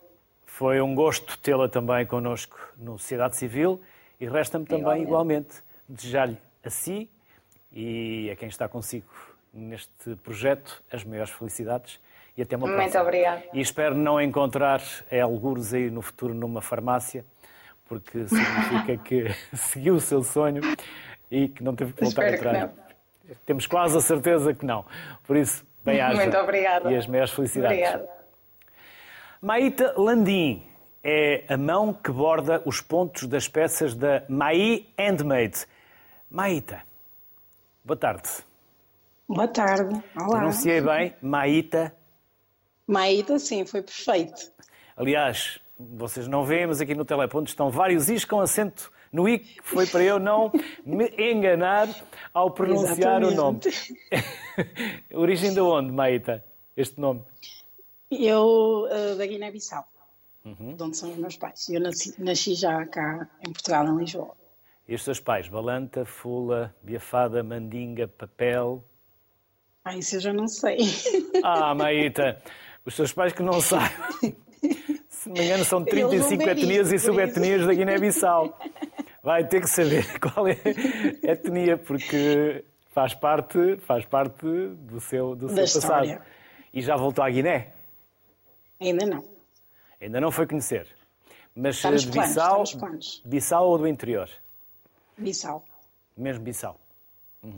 Foi 0.47 0.81
um 0.81 0.95
gosto 0.95 1.39
tê-la 1.39 1.69
também 1.69 2.07
connosco 2.07 2.59
no 2.77 2.99
Sociedade 2.99 3.37
Civil 3.37 3.81
e 4.19 4.27
resta-me 4.27 4.65
também, 4.65 5.03
igualmente, 5.03 5.63
desejar-lhe 5.87 6.39
a 6.65 6.71
si 6.71 7.11
e 7.71 8.31
a 8.31 8.37
quem 8.37 8.49
está 8.49 8.67
consigo 8.67 9.07
neste 9.57 10.15
projeto 10.17 10.83
as 10.93 11.03
maiores 11.05 11.33
felicidades 11.33 11.99
e 12.37 12.43
até 12.43 12.57
uma 12.57 12.67
Muito 12.67 12.79
próxima. 12.79 13.03
obrigada. 13.03 13.43
E 13.53 13.61
espero 13.61 13.95
não 13.95 14.21
encontrar 14.21 14.83
algures 15.23 15.73
aí 15.73 15.91
no 15.91 16.03
futuro 16.03 16.35
numa 16.35 16.61
farmácia, 16.61 17.25
porque 17.89 18.27
significa 18.29 18.97
que 18.99 19.35
seguiu 19.57 19.95
o 19.95 20.01
seu 20.01 20.23
sonho 20.23 20.61
e 21.31 21.49
que 21.49 21.63
não 21.65 21.75
teve 21.75 21.93
que 21.93 22.05
voltar 22.05 22.33
Espero 22.33 22.49
atrás. 22.51 22.71
Temos 23.45 23.67
quase 23.67 23.97
a 23.97 24.01
certeza 24.01 24.55
que 24.55 24.65
não. 24.65 24.85
Por 25.27 25.37
isso, 25.37 25.67
bem-aja. 25.85 26.15
Muito 26.15 26.37
obrigada. 26.37 26.93
E 26.93 26.97
as 26.97 27.07
maiores 27.07 27.33
felicidades. 27.33 27.79
Obrigada. 27.79 28.17
Maíta 29.43 29.95
Landim 29.97 30.63
é 31.03 31.45
a 31.49 31.57
mão 31.57 31.93
que 31.93 32.11
borda 32.11 32.63
os 32.65 32.81
pontos 32.81 33.27
das 33.27 33.49
peças 33.49 33.95
da 33.95 34.23
Maí 34.29 34.89
Handmade. 34.99 35.67
Maíta, 36.31 36.83
boa 37.85 37.97
tarde. 37.97 38.29
Boa 39.29 39.49
tarde. 39.49 40.03
Olá. 40.17 40.39
Pronunciei 40.39 40.81
bem, 40.81 41.15
Maíta. 41.21 41.93
Maíta, 42.87 43.39
sim, 43.39 43.65
foi 43.67 43.83
perfeito. 43.83 44.53
Aliás, 44.97 45.59
vocês 45.79 46.29
não 46.29 46.45
veem, 46.45 46.67
mas 46.69 46.81
aqui 46.81 46.95
no 46.95 47.05
teleponto 47.05 47.49
estão 47.51 47.71
vários 47.71 48.09
is 48.09 48.25
com 48.25 48.41
acento 48.41 48.93
no 49.13 49.29
i, 49.29 49.39
que 49.41 49.61
foi 49.63 49.87
para 49.87 50.03
eu 50.03 50.19
não 50.21 50.53
me 50.85 51.09
enganar 51.19 51.89
ao 52.33 52.51
pronunciar 52.51 53.23
o 53.25 53.31
nome. 53.33 53.61
Origem 55.13 55.53
de 55.53 55.61
onde, 55.61 55.91
Maíta, 55.93 56.45
este 56.77 57.01
nome? 57.01 57.23
Eu, 58.11 58.87
uh, 58.89 59.17
da 59.17 59.27
Guiné-Bissau, 59.27 59.85
Uhum. 60.45 60.77
de 60.77 60.83
onde 60.85 60.97
são 60.97 61.11
os 61.11 61.17
meus 61.17 61.37
pais. 61.37 61.69
Eu 61.69 61.81
nasci, 61.81 62.15
nasci 62.23 62.55
já 62.55 62.87
cá 62.87 63.29
em 63.45 63.53
Portugal, 63.53 63.85
em 63.89 63.97
Lisboa. 63.97 64.37
E 64.87 64.95
os 64.95 65.03
seus 65.03 65.19
pais? 65.19 65.49
Balanta, 65.49 66.05
Fula, 66.05 66.73
Biafada, 66.81 67.43
Mandinga, 67.43 68.07
Papel. 68.07 68.85
Ah, 69.89 69.97
isso 69.97 70.17
eu 70.17 70.21
já 70.21 70.33
não 70.33 70.49
sei. 70.49 70.79
Ah, 71.45 71.73
Maíta, 71.77 72.43
os 72.85 72.95
seus 72.97 73.13
pais 73.13 73.33
que 73.33 73.41
não 73.43 73.61
sabem. 73.61 74.37
Se 75.09 75.29
não 75.29 75.35
me 75.37 75.45
engano, 75.45 75.65
são 75.65 75.81
Eles 75.87 76.01
vão 76.01 76.09
35 76.19 76.45
ver 76.45 76.59
etnias 76.59 76.93
e 76.93 76.99
subetnias 76.99 77.65
da 77.67 77.73
Guiné-Bissau. 77.73 78.59
Vai 79.23 79.47
ter 79.47 79.61
que 79.61 79.69
saber 79.69 80.05
qual 80.19 80.49
é 80.49 80.57
a 81.25 81.33
etnia, 81.33 81.79
porque 81.79 82.65
faz 82.93 83.15
parte, 83.15 83.77
faz 83.79 84.05
parte 84.05 84.45
do 84.45 85.01
seu, 85.01 85.37
do 85.37 85.47
seu 85.49 85.57
Da 85.57 85.63
passado. 85.63 85.83
história. 85.83 86.23
E 86.75 86.83
já 86.83 86.97
voltou 86.97 87.23
à 87.25 87.31
Guiné? 87.31 87.73
Ainda 88.81 89.07
não. 89.07 89.23
Ainda 90.01 90.21
não 90.21 90.33
foi 90.33 90.47
conhecer. 90.49 90.89
Mas 91.55 91.77
Está 91.77 91.93
nos 91.93 92.03
de 92.03 92.11
planos, 92.11 92.29
Bissau, 92.35 92.65
planos. 92.79 93.23
Bissau 93.25 93.69
ou 93.69 93.79
do 93.79 93.87
interior? 93.87 94.29
Bissau. 95.17 95.65
Mesmo 96.17 96.43
Bissau. 96.43 96.79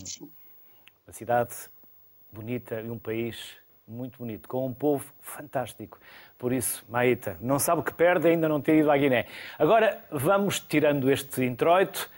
Sim. 0.05 0.31
Uma 1.07 1.13
cidade 1.13 1.55
bonita 2.33 2.81
e 2.81 2.91
um 2.91 2.99
país 2.99 3.57
muito 3.87 4.19
bonito, 4.19 4.49
com 4.49 4.67
um 4.67 4.73
povo 4.73 5.05
fantástico. 5.21 5.99
Por 6.39 6.53
isso, 6.53 6.85
Maíta, 6.89 7.37
não 7.41 7.59
sabe 7.59 7.81
o 7.81 7.85
que 7.85 7.93
perde 7.93 8.29
ainda 8.29 8.49
não 8.49 8.61
ter 8.61 8.77
ido 8.77 8.91
à 8.91 8.97
Guiné. 8.97 9.27
Agora, 9.59 10.05
vamos 10.11 10.61
tirando 10.61 11.11
este 11.11 11.45
introito. 11.45 12.11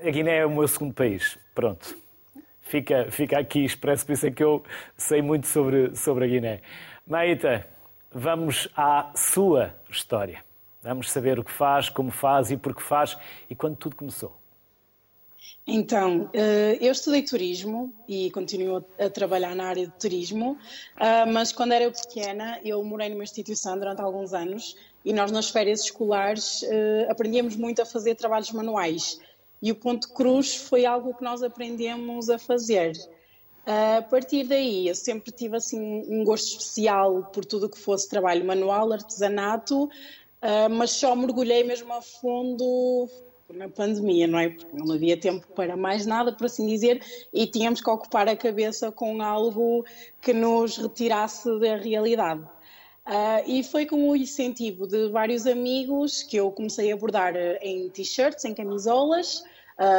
A 0.00 0.10
Guiné 0.10 0.38
é 0.38 0.46
o 0.46 0.50
meu 0.50 0.66
segundo 0.66 0.94
país. 0.94 1.38
Pronto. 1.54 1.96
Fica, 2.62 3.10
fica 3.10 3.38
aqui 3.38 3.64
expresso, 3.64 4.06
por 4.06 4.12
isso 4.12 4.26
é 4.26 4.30
que 4.30 4.42
eu 4.42 4.64
sei 4.96 5.20
muito 5.20 5.46
sobre, 5.46 5.94
sobre 5.94 6.24
a 6.24 6.28
Guiné. 6.28 6.60
Maíta, 7.06 7.66
vamos 8.10 8.68
à 8.74 9.12
sua 9.14 9.74
história. 9.90 10.42
Vamos 10.82 11.10
saber 11.10 11.38
o 11.38 11.44
que 11.44 11.52
faz, 11.52 11.88
como 11.88 12.10
faz 12.10 12.50
e 12.50 12.56
por 12.56 12.74
que 12.74 12.82
faz 12.82 13.16
e 13.48 13.54
quando 13.54 13.76
tudo 13.76 13.94
começou. 13.94 14.41
Então, 15.66 16.28
eh, 16.32 16.76
eu 16.80 16.90
estudei 16.90 17.22
turismo 17.22 17.94
e 18.08 18.32
continuo 18.32 18.84
a 18.98 19.08
trabalhar 19.08 19.54
na 19.54 19.66
área 19.66 19.86
de 19.86 19.92
turismo, 19.92 20.58
ah, 20.96 21.24
mas 21.24 21.52
quando 21.52 21.70
era 21.72 21.88
pequena 21.90 22.60
eu 22.64 22.82
morei 22.82 23.08
numa 23.08 23.22
instituição 23.22 23.78
durante 23.78 24.02
alguns 24.02 24.34
anos 24.34 24.74
e 25.04 25.12
nós 25.12 25.30
nas 25.30 25.50
férias 25.50 25.82
escolares 25.82 26.64
eh, 26.64 27.06
aprendíamos 27.08 27.54
muito 27.54 27.80
a 27.80 27.86
fazer 27.86 28.16
trabalhos 28.16 28.50
manuais 28.50 29.20
e 29.62 29.70
o 29.70 29.76
ponto 29.76 30.12
cruz 30.12 30.56
foi 30.56 30.84
algo 30.84 31.14
que 31.14 31.22
nós 31.22 31.44
aprendemos 31.44 32.28
a 32.28 32.38
fazer. 32.38 32.92
A 33.64 34.02
partir 34.02 34.44
daí, 34.48 34.88
eu 34.88 34.94
sempre 34.96 35.30
tive 35.30 35.56
assim 35.56 35.80
um 35.80 36.24
gosto 36.24 36.58
especial 36.58 37.30
por 37.32 37.44
tudo 37.44 37.66
o 37.66 37.70
que 37.70 37.78
fosse 37.78 38.08
trabalho 38.08 38.44
manual, 38.44 38.92
artesanato, 38.92 39.88
ah, 40.40 40.68
mas 40.68 40.90
só 40.90 41.14
mergulhei 41.14 41.62
mesmo 41.62 41.92
a 41.92 42.02
fundo 42.02 43.08
na 43.52 43.68
pandemia, 43.68 44.26
não 44.26 44.38
é? 44.38 44.50
Porque 44.50 44.76
não 44.76 44.92
havia 44.92 45.16
tempo 45.16 45.46
para 45.54 45.76
mais 45.76 46.06
nada, 46.06 46.32
por 46.32 46.46
assim 46.46 46.66
dizer, 46.66 47.02
e 47.32 47.46
tínhamos 47.46 47.80
que 47.80 47.90
ocupar 47.90 48.28
a 48.28 48.36
cabeça 48.36 48.90
com 48.90 49.22
algo 49.22 49.84
que 50.20 50.32
nos 50.32 50.76
retirasse 50.76 51.48
da 51.58 51.76
realidade. 51.76 52.42
Ah, 53.04 53.42
e 53.46 53.64
foi 53.64 53.84
com 53.84 54.08
o 54.08 54.16
incentivo 54.16 54.86
de 54.86 55.08
vários 55.08 55.46
amigos 55.46 56.22
que 56.22 56.36
eu 56.36 56.50
comecei 56.52 56.92
a 56.92 56.94
abordar 56.94 57.34
eh, 57.34 57.58
em 57.60 57.88
t-shirts, 57.88 58.44
em 58.44 58.54
camisolas, 58.54 59.42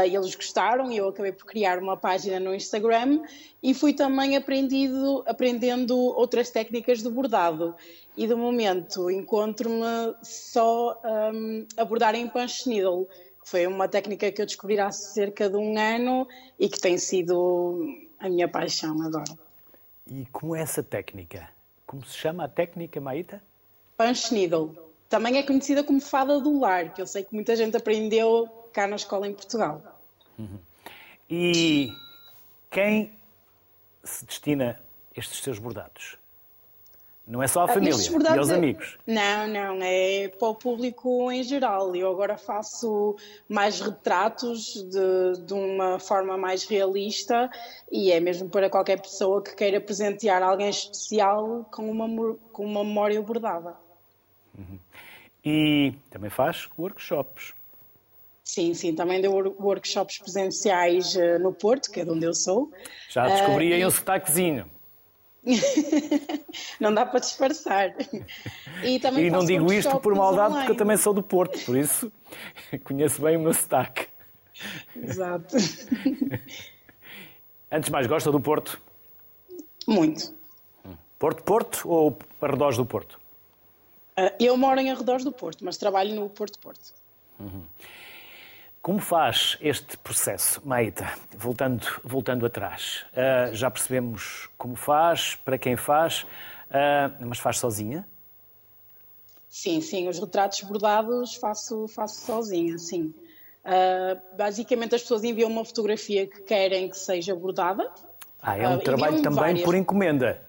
e 0.07 0.15
eles 0.15 0.33
gostaram 0.33 0.89
e 0.91 0.97
eu 0.97 1.09
acabei 1.09 1.33
por 1.33 1.45
criar 1.45 1.77
uma 1.79 1.97
página 1.97 2.39
no 2.39 2.55
Instagram 2.55 3.21
e 3.61 3.73
fui 3.73 3.91
também 3.91 4.37
aprendido, 4.37 5.23
aprendendo 5.27 5.97
outras 5.97 6.49
técnicas 6.49 7.03
de 7.03 7.09
bordado. 7.09 7.75
E 8.15 8.27
de 8.27 8.35
momento 8.35 9.09
encontro-me 9.09 10.15
só 10.21 10.97
um, 11.33 11.65
a 11.75 11.83
bordar 11.83 12.15
em 12.15 12.27
punch 12.27 12.69
needle, 12.69 13.09
foi 13.43 13.67
uma 13.67 13.87
técnica 13.87 14.31
que 14.31 14.41
eu 14.41 14.45
descobri 14.45 14.79
há 14.79 14.91
cerca 14.91 15.49
de 15.49 15.55
um 15.55 15.77
ano 15.77 16.27
e 16.59 16.69
que 16.69 16.79
tem 16.79 16.97
sido 16.97 17.87
a 18.19 18.29
minha 18.29 18.47
paixão 18.47 19.01
agora. 19.01 19.37
E 20.09 20.25
como 20.31 20.55
é 20.55 20.61
essa 20.61 20.81
técnica? 20.81 21.49
Como 21.85 22.05
se 22.05 22.17
chama 22.17 22.45
a 22.45 22.47
técnica, 22.47 22.99
Maíta? 22.99 23.41
Punch 23.97 24.33
needle. 24.33 24.77
Também 25.09 25.37
é 25.37 25.43
conhecida 25.43 25.83
como 25.83 26.01
fada 26.01 26.39
do 26.39 26.59
lar, 26.59 26.93
que 26.93 27.01
eu 27.01 27.05
sei 27.05 27.23
que 27.23 27.33
muita 27.33 27.55
gente 27.55 27.77
aprendeu 27.77 28.47
cá 28.73 28.87
na 28.87 28.95
escola 28.95 29.27
em 29.27 29.33
Portugal. 29.33 29.81
E 31.29 31.93
quem 32.71 33.11
se 34.03 34.25
destina 34.25 34.81
estes 35.15 35.41
seus 35.41 35.59
bordados? 35.59 36.17
Não 37.25 37.41
é 37.41 37.47
só 37.47 37.61
a 37.61 37.63
Ah, 37.63 37.67
família 37.69 37.91
estes 37.91 38.07
e 38.07 38.11
bordados 38.11 38.37
aos 38.39 38.49
é- 38.49 38.55
amigos. 38.55 38.97
Não, 39.07 39.47
não, 39.47 39.79
é 39.81 40.27
para 40.27 40.47
o 40.49 40.55
público 40.55 41.31
em 41.31 41.41
geral. 41.41 41.95
Eu 41.95 42.11
agora 42.11 42.37
faço 42.37 43.15
mais 43.47 43.79
retratos 43.79 44.73
de, 44.89 45.41
de 45.45 45.53
uma 45.53 45.99
forma 45.99 46.37
mais 46.37 46.65
realista 46.65 47.49
e 47.89 48.11
é 48.11 48.19
mesmo 48.19 48.49
para 48.49 48.69
qualquer 48.69 49.01
pessoa 49.01 49.41
que 49.41 49.55
queira 49.55 49.79
presentear 49.79 50.43
alguém 50.43 50.69
especial 50.69 51.65
com 51.71 51.89
uma, 51.89 52.35
com 52.51 52.65
uma 52.65 52.83
memória 52.83 53.21
bordada. 53.21 53.73
E 55.45 55.93
também 56.09 56.29
faz 56.29 56.69
workshops. 56.77 57.53
Sim, 58.43 58.73
sim, 58.73 58.93
também 58.93 59.21
deu 59.21 59.31
wor- 59.31 59.55
workshops 59.59 60.19
presenciais 60.19 61.15
eh, 61.15 61.39
no 61.39 61.53
Porto, 61.53 61.89
que 61.89 62.01
é 62.01 62.03
de 62.05 62.11
onde 62.11 62.25
eu 62.25 62.33
sou. 62.33 62.69
Já 63.09 63.27
descobri 63.27 63.71
Ah, 63.71 63.75
aí 63.77 63.81
e- 63.81 63.85
um 63.85 63.89
sotaquezinho. 63.89 64.69
Não 66.79 66.93
dá 66.93 67.05
para 67.05 67.19
disfarçar. 67.19 67.93
E, 68.83 68.99
também 68.99 69.25
E 69.25 69.31
não 69.31 69.43
digo 69.45 69.71
isto 69.73 69.99
por 69.99 70.15
maldade, 70.15 70.53
porque 70.53 70.59
eu 70.59 70.63
online. 70.63 70.77
também 70.77 70.97
sou 70.97 71.13
do 71.13 71.21
Porto, 71.23 71.59
por 71.65 71.75
isso 71.77 72.11
conheço 72.85 73.21
bem 73.21 73.35
o 73.37 73.41
meu 73.41 73.53
sotaque. 73.53 74.07
Exato. 74.95 75.55
Antes 77.71 77.87
de 77.87 77.91
mais, 77.91 78.07
gosta 78.07 78.31
do 78.31 78.39
Porto? 78.39 78.79
Muito. 79.87 80.33
Porto, 81.19 81.43
Porto 81.43 81.89
ou 81.89 82.17
arredores 82.41 82.77
do 82.77 82.85
Porto? 82.85 83.19
Ah, 84.15 84.31
Eu 84.39 84.55
moro 84.55 84.79
em 84.79 84.91
arredores 84.91 85.23
do 85.23 85.31
Porto, 85.31 85.65
mas 85.65 85.77
trabalho 85.77 86.13
no 86.15 86.29
Porto 86.29 86.59
Porto. 86.59 86.93
Como 88.83 88.99
faz 88.99 89.57
este 89.61 89.97
processo, 89.97 90.61
Maíta? 90.65 91.09
Voltando, 91.37 91.87
voltando 92.03 92.45
atrás. 92.45 93.05
Ah, 93.15 93.49
já 93.53 93.71
percebemos 93.71 94.49
como 94.57 94.75
faz, 94.75 95.35
para 95.37 95.57
quem 95.57 95.77
faz, 95.77 96.25
ah, 96.69 97.09
mas 97.21 97.39
faz 97.39 97.59
sozinha? 97.59 98.05
Sim, 99.49 99.79
sim, 99.79 100.09
os 100.09 100.19
retratos 100.19 100.59
bordados 100.63 101.35
faço, 101.35 101.87
faço 101.87 102.25
sozinha, 102.25 102.77
sim. 102.77 103.13
Ah, 103.63 104.17
basicamente 104.37 104.95
as 104.95 105.01
pessoas 105.01 105.23
enviam 105.23 105.49
uma 105.49 105.63
fotografia 105.63 106.27
que 106.27 106.41
querem 106.41 106.89
que 106.89 106.97
seja 106.97 107.33
bordada. 107.33 107.89
Ah, 108.41 108.57
é 108.57 108.67
um 108.67 108.79
trabalho 108.79 109.21
também 109.21 109.39
várias. 109.39 109.63
por 109.63 109.75
encomenda, 109.75 110.41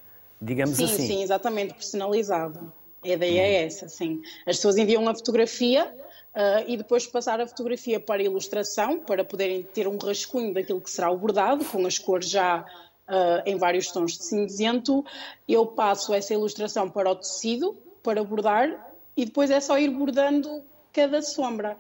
digamos 0.43 0.77
Sim, 0.77 0.85
assim. 0.87 1.07
sim, 1.07 1.23
exatamente, 1.23 1.75
personalizado. 1.75 2.73
A 3.05 3.09
ideia 3.09 3.43
é 3.43 3.65
essa, 3.67 3.89
sim. 3.89 4.21
As 4.45 4.57
pessoas 4.57 4.77
enviam 4.77 5.09
a 5.09 5.15
fotografia 5.15 5.95
ah, 6.35 6.65
e 6.67 6.77
depois 6.77 7.05
de 7.05 7.11
passar 7.11 7.41
a 7.41 7.47
fotografia 7.47 8.01
para 8.01 8.21
a 8.21 8.25
ilustração, 8.25 8.99
para 8.99 9.25
poderem 9.25 9.63
ter 9.63 9.87
um 9.87 9.97
rascunho 9.97 10.53
daquilo 10.53 10.81
que 10.81 10.91
será 10.91 11.11
o 11.11 11.17
bordado, 11.17 11.65
com 11.65 11.87
as 11.87 11.99
cores 11.99 12.29
já 12.29 12.67
ah, 13.07 13.43
em 13.47 13.57
vários 13.57 13.93
tons 13.93 14.19
de 14.19 14.25
cinzento, 14.25 15.05
eu 15.49 15.67
passo 15.67 16.13
essa 16.13 16.35
ilustração 16.35 16.91
para 16.91 17.11
o 17.11 17.17
tecido, 17.17 17.77
para 18.03 18.25
bordar, 18.25 18.93
e 19.17 19.25
depois 19.25 19.51
é 19.51 19.61
só 19.61 19.79
ir 19.79 19.91
bordando 19.91 20.63
cada 20.93 21.23
sombra. 21.23 21.77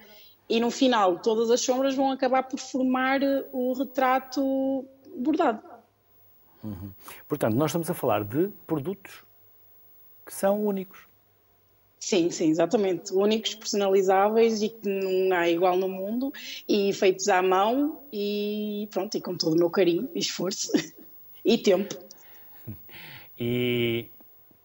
e 0.48 0.60
no 0.60 0.70
final 0.70 1.18
todas 1.18 1.50
as 1.50 1.60
sombras 1.60 1.94
vão 1.94 2.10
acabar 2.12 2.42
por 2.42 2.58
formar 2.58 3.20
o 3.52 3.72
retrato 3.72 4.84
bordado. 5.16 5.62
Uhum. 6.62 6.92
Portanto, 7.26 7.54
nós 7.54 7.70
estamos 7.70 7.90
a 7.90 7.94
falar 7.94 8.24
de 8.24 8.50
produtos 8.66 9.24
que 10.24 10.32
são 10.32 10.64
únicos. 10.64 11.06
Sim, 12.04 12.30
sim, 12.30 12.50
exatamente. 12.50 13.14
Únicos, 13.14 13.54
personalizáveis 13.54 14.60
e 14.60 14.68
que 14.68 14.86
não 14.86 15.34
há 15.34 15.48
igual 15.48 15.74
no 15.74 15.88
mundo 15.88 16.30
e 16.68 16.92
feitos 16.92 17.28
à 17.28 17.40
mão 17.40 18.02
e 18.12 18.86
pronto, 18.92 19.16
e 19.16 19.22
com 19.22 19.34
todo 19.34 19.54
o 19.54 19.56
meu 19.56 19.70
carinho 19.70 20.06
esforço 20.14 20.70
e 21.42 21.56
tempo. 21.56 21.96
E 23.40 24.10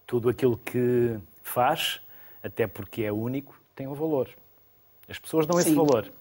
tudo 0.05 0.27
aquilo 0.27 0.57
que 0.57 1.17
faz, 1.41 2.01
até 2.43 2.67
porque 2.67 3.03
é 3.03 3.11
único, 3.11 3.57
tem 3.73 3.87
um 3.87 3.93
valor. 3.93 4.29
As 5.07 5.17
pessoas 5.17 5.47
dão 5.47 5.55
sim. 5.61 5.69
esse 5.69 5.73
valor. 5.73 6.11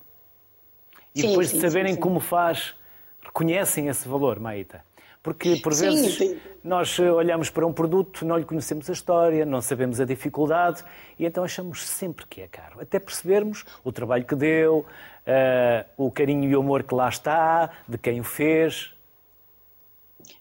E 1.12 1.22
sim, 1.22 1.28
depois 1.30 1.48
sim, 1.48 1.56
de 1.56 1.62
saberem 1.62 1.96
como 1.96 2.20
faz, 2.20 2.76
reconhecem 3.24 3.88
esse 3.88 4.06
valor, 4.06 4.38
Maíta. 4.38 4.84
Porque, 5.22 5.56
por 5.56 5.74
vezes, 5.74 6.16
sim, 6.16 6.38
nós 6.62 6.98
olhamos 6.98 7.50
para 7.50 7.66
um 7.66 7.72
produto, 7.72 8.24
não 8.24 8.36
lhe 8.36 8.44
conhecemos 8.44 8.88
a 8.88 8.92
história, 8.92 9.44
não 9.44 9.60
sabemos 9.60 10.00
a 10.00 10.04
dificuldade 10.04 10.84
e 11.18 11.26
então 11.26 11.44
achamos 11.44 11.86
sempre 11.86 12.26
que 12.26 12.40
é 12.40 12.46
caro. 12.46 12.80
Até 12.80 12.98
percebermos 12.98 13.64
o 13.84 13.90
trabalho 13.90 14.24
que 14.24 14.34
deu, 14.34 14.78
uh, 14.78 16.04
o 16.04 16.10
carinho 16.10 16.48
e 16.48 16.56
o 16.56 16.60
amor 16.60 16.82
que 16.82 16.94
lá 16.94 17.08
está, 17.08 17.70
de 17.88 17.98
quem 17.98 18.20
o 18.20 18.24
fez. 18.24 18.92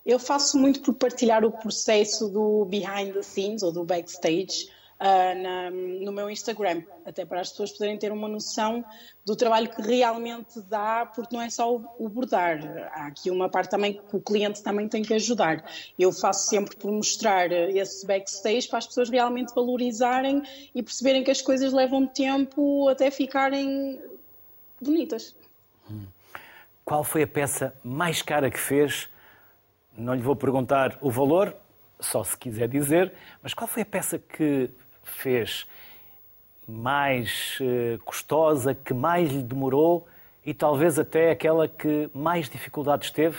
Eu 0.06 0.20
faço 0.20 0.58
muito 0.58 0.82
por 0.82 0.94
partilhar 0.94 1.44
o 1.44 1.52
processo 1.52 2.30
do 2.30 2.66
behind 2.66 3.14
the 3.14 3.24
scenes 3.24 3.64
ou 3.64 3.72
do 3.72 3.84
backstage 3.84 4.70
uh, 5.00 5.42
na, 5.42 5.72
no 5.72 6.12
meu 6.12 6.30
Instagram, 6.30 6.84
até 7.06 7.26
para 7.26 7.42
as 7.42 7.50
pessoas 7.50 7.72
poderem 7.72 7.98
ter 7.98 8.12
uma 8.12 8.28
noção 8.28 8.84
do 9.26 9.36
trabalho 9.36 9.70
que 9.70 9.82
realmente 9.82 10.60
dá, 10.62 11.06
porque 11.06 11.36
não 11.36 11.42
é 11.42 11.50
só 11.50 11.76
o, 11.76 11.86
o 12.00 12.10
bordar, 12.10 12.60
há 12.94 13.08
aqui 13.08 13.30
uma 13.30 13.50
parte 13.50 13.70
também 13.70 13.94
que 13.94 14.16
o 14.16 14.22
cliente 14.22 14.64
também 14.64 14.88
tem 14.88 15.04
que 15.04 15.14
ajudar. 15.14 15.64
Eu 15.98 16.12
faço 16.12 16.50
sempre 16.50 16.76
por 16.76 16.92
mostrar 16.92 17.52
esse 17.52 18.06
backstage 18.06 18.68
para 18.68 18.80
as 18.80 18.88
pessoas 18.88 19.10
realmente 19.10 19.54
valorizarem 19.54 20.42
e 20.74 20.82
perceberem 20.82 21.24
que 21.24 21.32
as 21.32 21.42
coisas 21.42 21.74
levam 21.74 22.06
tempo 22.08 22.88
até 22.88 23.12
ficarem 23.12 24.00
bonitas. 24.82 25.36
Qual 26.86 27.04
foi 27.04 27.24
a 27.24 27.28
peça 27.28 27.74
mais 27.84 28.22
cara 28.22 28.50
que 28.50 28.60
fez? 28.60 29.10
Não 29.98 30.14
lhe 30.14 30.22
vou 30.22 30.36
perguntar 30.36 30.98
o 31.02 31.12
valor, 31.12 31.54
só 32.00 32.24
se 32.24 32.38
quiser 32.38 32.70
dizer, 32.70 33.12
mas 33.42 33.54
qual 33.54 33.68
foi 33.68 33.82
a 33.82 33.86
peça 33.86 34.20
que 34.20 34.70
fez 35.10 35.66
mais 36.68 37.58
uh, 37.62 37.98
custosa, 38.04 38.76
que 38.76 38.94
mais 38.94 39.32
lhe 39.32 39.44
demorou 39.44 40.06
e 40.46 40.54
talvez 40.54 41.00
até 41.00 41.32
aquela 41.32 41.68
que 41.68 42.10
mais 42.14 42.50
dificuldades 42.50 43.12
teve 43.12 43.38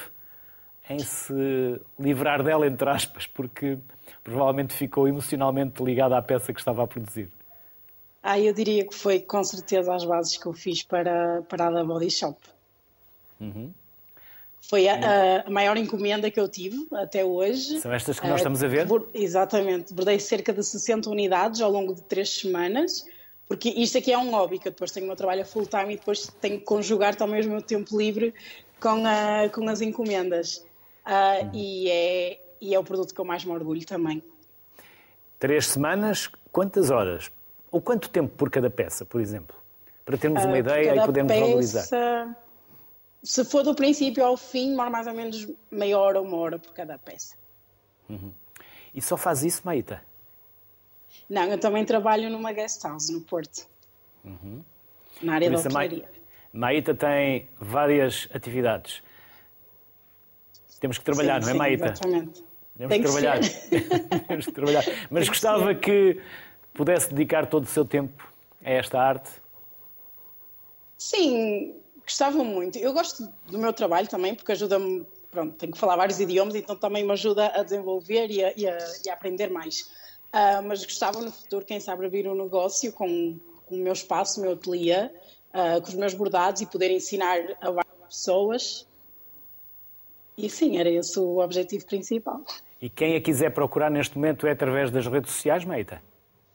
em 0.89 0.99
se 0.99 1.81
livrar 1.99 2.43
dela, 2.43 2.67
entre 2.67 2.89
aspas, 2.89 3.27
porque 3.27 3.79
provavelmente 4.25 4.73
ficou 4.75 5.07
emocionalmente 5.07 5.83
ligada 5.83 6.17
à 6.17 6.23
peça 6.23 6.53
que 6.53 6.61
estava 6.61 6.83
a 6.83 6.87
produzir? 6.87 7.31
Ah, 8.23 8.39
eu 8.39 8.53
diria 8.53 8.87
que 8.87 8.95
foi 8.95 9.21
com 9.21 9.43
certeza 9.45 9.95
as 9.95 10.05
bases 10.05 10.37
que 10.37 10.47
eu 10.47 10.53
fiz 10.53 10.83
para, 10.83 11.43
para 11.49 11.69
a 11.69 11.71
da 11.71 11.85
Body 11.85 12.11
Shop. 12.11 12.39
Uhum. 13.41 13.71
Foi 14.61 14.89
a, 14.89 15.45
a, 15.47 15.51
maior 15.51 15.77
encomenda 15.77 16.31
que 16.31 16.39
eu 16.39 16.49
tive 16.49 16.87
até 16.93 17.25
hoje. 17.25 17.81
São 17.81 17.93
estas 17.93 18.21
que 18.21 18.27
nós 18.27 18.37
estamos 18.37 18.63
a 18.63 18.69
ver? 18.69 18.87
exatamente. 19.15 19.95
Bordei 19.95 20.19
cerca 20.19 20.53
de 20.53 20.63
60 20.63 21.09
unidades 21.09 21.61
ao 21.61 21.71
longo 21.71 21.95
de 21.95 22.03
três 22.03 22.29
semanas, 22.41 23.07
porque 23.47 23.71
isto 23.71 23.97
aqui 23.99 24.13
é 24.13 24.19
um 24.19 24.31
hobby, 24.31 24.59
que 24.59 24.69
eu 24.69 24.73
depois 24.73 24.91
tenho 24.91 25.07
o 25.07 25.09
meu 25.09 25.17
trabalho 25.17 25.43
a 25.43 25.45
full 25.45 25.67
time 25.67 25.95
e 25.95 25.97
depois 25.97 26.27
tenho 26.41 26.59
que 26.59 26.65
conjugar 26.65 27.15
também 27.15 27.41
o 27.47 27.51
meu 27.51 27.63
tempo 27.63 27.97
livre 27.97 28.35
com, 28.81 29.07
a, 29.07 29.49
com 29.49 29.67
as 29.69 29.81
encomendas. 29.81 30.59
Uh, 31.07 31.47
hum. 31.47 31.51
e, 31.55 31.91
é, 31.91 32.41
e 32.61 32.75
é 32.75 32.79
o 32.79 32.85
produto 32.85 33.15
que 33.15 33.21
eu 33.21 33.25
mais 33.25 33.45
me 33.45 33.53
orgulho 33.53 33.87
também. 33.87 34.23
Três 35.39 35.67
semanas, 35.69 36.29
quantas 36.53 36.91
horas? 36.91 37.31
Ou 37.71 37.81
quanto 37.81 38.11
tempo 38.11 38.35
por 38.37 38.51
cada 38.51 38.69
peça, 38.69 39.05
por 39.05 39.21
exemplo? 39.21 39.57
Para 40.05 40.19
termos 40.19 40.45
uma 40.45 40.55
uh, 40.55 40.59
ideia 40.59 40.97
e 40.97 41.07
podermos 41.07 41.33
peça... 41.33 41.47
valorizar 41.47 42.48
se 43.23 43.45
for 43.45 43.63
do 43.63 43.75
princípio 43.75 44.25
ao 44.25 44.37
fim, 44.37 44.71
demora 44.71 44.91
mais 44.91 45.07
ou 45.07 45.15
menos 45.15 45.47
meia 45.71 45.99
hora, 45.99 46.21
uma 46.21 46.37
hora 46.37 46.59
por 46.59 46.73
cada 46.73 46.99
peça. 46.99 47.37
Uhum. 48.09 48.33
E 48.95 49.03
só 49.03 49.17
faz 49.17 49.45
isso, 49.45 49.63
Maíta? 49.65 50.03
Não, 51.29 51.45
eu 51.45 51.59
também 51.59 51.85
trabalho 51.85 52.31
numa 52.31 52.53
guest 52.53 52.83
house 52.85 53.11
no 53.11 53.21
Porto. 53.21 53.67
Uhum. 54.25 54.63
Na 55.23 55.35
área 55.35 55.51
da 55.51 55.59
hotelaria. 55.59 56.09
Maíta 56.53 56.95
tem 56.95 57.49
várias 57.61 58.29
atividades. 58.33 59.03
Temos 60.81 60.99
que 60.99 61.05
trabalhar, 61.05 61.43
sim, 61.43 61.47
não 61.47 61.51
é, 61.51 61.53
sim, 61.53 61.59
Maíta? 61.59 61.87
Exatamente. 61.87 62.45
Temos 62.77 62.91
Tem 62.93 63.03
que, 63.03 63.09
que 63.09 63.13
trabalhar. 63.13 63.41
Temos 64.29 64.47
que 64.47 64.53
trabalhar. 64.53 64.85
Mas 65.11 65.25
Tem 65.25 65.29
gostava 65.29 65.75
que, 65.75 66.15
que 66.15 66.23
pudesse 66.73 67.13
dedicar 67.13 67.47
todo 67.47 67.65
o 67.65 67.67
seu 67.67 67.85
tempo 67.85 68.33
a 68.65 68.71
esta 68.71 69.01
arte? 69.01 69.31
Sim, 70.97 71.75
Gostava 72.09 72.43
muito. 72.43 72.79
Eu 72.79 72.95
gosto 72.95 73.29
do 73.51 73.59
meu 73.59 73.71
trabalho 73.71 74.09
também, 74.09 74.35
porque 74.35 74.53
ajuda-me. 74.53 75.07
Pronto, 75.31 75.55
tenho 75.57 75.73
que 75.73 75.79
falar 75.79 75.95
vários 75.95 76.19
idiomas, 76.19 76.55
então 76.55 76.75
também 76.75 77.05
me 77.05 77.13
ajuda 77.13 77.49
a 77.49 77.63
desenvolver 77.63 78.31
e 78.31 78.43
a, 78.43 78.55
e 78.57 78.67
a, 78.67 78.79
e 79.05 79.11
a 79.11 79.13
aprender 79.13 79.51
mais. 79.51 79.83
Uh, 80.33 80.67
mas 80.67 80.83
gostava 80.83 81.21
no 81.21 81.31
futuro, 81.31 81.67
quem 81.67 81.79
sabe, 81.79 82.07
abrir 82.07 82.27
um 82.27 82.35
negócio 82.35 82.91
com, 82.95 83.39
com 83.67 83.75
o 83.75 83.79
meu 83.79 83.93
espaço, 83.93 84.41
o 84.41 84.43
meu 84.43 84.53
ateliê, 84.53 85.05
uh, 85.05 85.83
com 85.83 85.89
os 85.89 85.95
meus 85.95 86.15
bordados 86.15 86.63
e 86.63 86.67
poder 86.67 86.91
ensinar 86.91 87.41
a 87.61 87.71
várias 87.71 88.07
pessoas. 88.09 88.87
E 90.39 90.49
sim, 90.49 90.79
era 90.79 90.89
esse 90.89 91.21
o 91.21 91.41
objetivo 91.41 91.85
principal. 91.85 92.43
E 92.81 92.89
quem 92.89 93.17
a 93.17 93.21
quiser 93.21 93.51
procurar 93.51 93.91
neste 93.91 94.17
momento 94.17 94.47
é 94.47 94.53
através 94.53 94.91
das 94.91 95.07
redes 95.07 95.31
sociais, 95.31 95.63
Meita? 95.63 96.03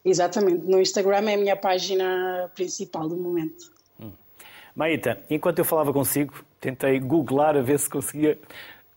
Exatamente, 0.03 0.65
no 0.65 0.81
Instagram 0.81 1.29
é 1.29 1.35
a 1.35 1.37
minha 1.37 1.55
página 1.55 2.51
principal 2.55 3.07
do 3.07 3.15
momento. 3.15 3.72
Maíta, 4.75 5.19
enquanto 5.29 5.59
eu 5.59 5.65
falava 5.65 5.93
consigo, 5.93 6.33
tentei 6.59 6.99
googlar 6.99 7.55
a 7.55 7.61
ver 7.61 7.77
se 7.77 7.87
conseguia 7.87 8.39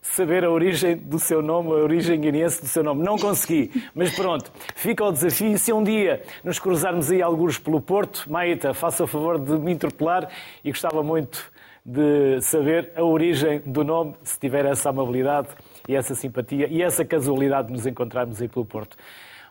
saber 0.01 0.43
a 0.43 0.49
origem 0.49 0.95
do 0.97 1.19
seu 1.19 1.39
nome, 1.41 1.69
a 1.69 1.83
origem 1.83 2.19
guineense 2.19 2.61
do 2.61 2.67
seu 2.67 2.83
nome. 2.83 3.03
Não 3.03 3.15
consegui, 3.15 3.83
mas 3.93 4.15
pronto, 4.15 4.51
fica 4.75 5.03
o 5.03 5.11
desafio. 5.11 5.51
E 5.51 5.59
se 5.59 5.71
um 5.71 5.83
dia 5.83 6.23
nos 6.43 6.57
cruzarmos 6.57 7.11
aí 7.11 7.21
alguns 7.21 7.59
pelo 7.59 7.79
Porto, 7.79 8.25
Maíta, 8.27 8.73
faça 8.73 9.03
o 9.03 9.07
favor 9.07 9.39
de 9.39 9.51
me 9.59 9.71
interpelar 9.71 10.27
e 10.63 10.71
gostava 10.71 11.03
muito 11.03 11.51
de 11.85 12.41
saber 12.41 12.91
a 12.95 13.03
origem 13.03 13.61
do 13.63 13.83
nome, 13.83 14.15
se 14.23 14.39
tiver 14.39 14.65
essa 14.65 14.89
amabilidade 14.89 15.49
e 15.87 15.95
essa 15.95 16.15
simpatia 16.15 16.67
e 16.67 16.81
essa 16.81 17.05
casualidade 17.05 17.67
de 17.67 17.73
nos 17.73 17.85
encontrarmos 17.85 18.41
aí 18.41 18.47
pelo 18.47 18.65
Porto. 18.65 18.97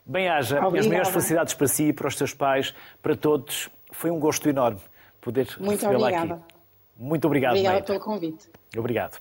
Bem-haja, 0.05 0.59
as 0.59 0.87
maiores 0.87 1.09
felicidades 1.09 1.55
para 1.55 1.69
si, 1.69 1.93
para 1.93 2.09
os 2.09 2.17
seus 2.17 2.35
pais, 2.35 2.75
para 3.01 3.15
todos. 3.15 3.71
Foi 3.93 4.11
um 4.11 4.19
gosto 4.19 4.49
enorme 4.49 4.81
poder 5.27 5.47
recebê-la 5.61 6.09
aqui. 6.09 6.35
Muito 6.97 7.27
obrigado, 7.27 7.53
Obrigada 7.55 7.83
pelo 7.83 8.01
convite. 8.01 8.49
Obrigado. 8.77 9.19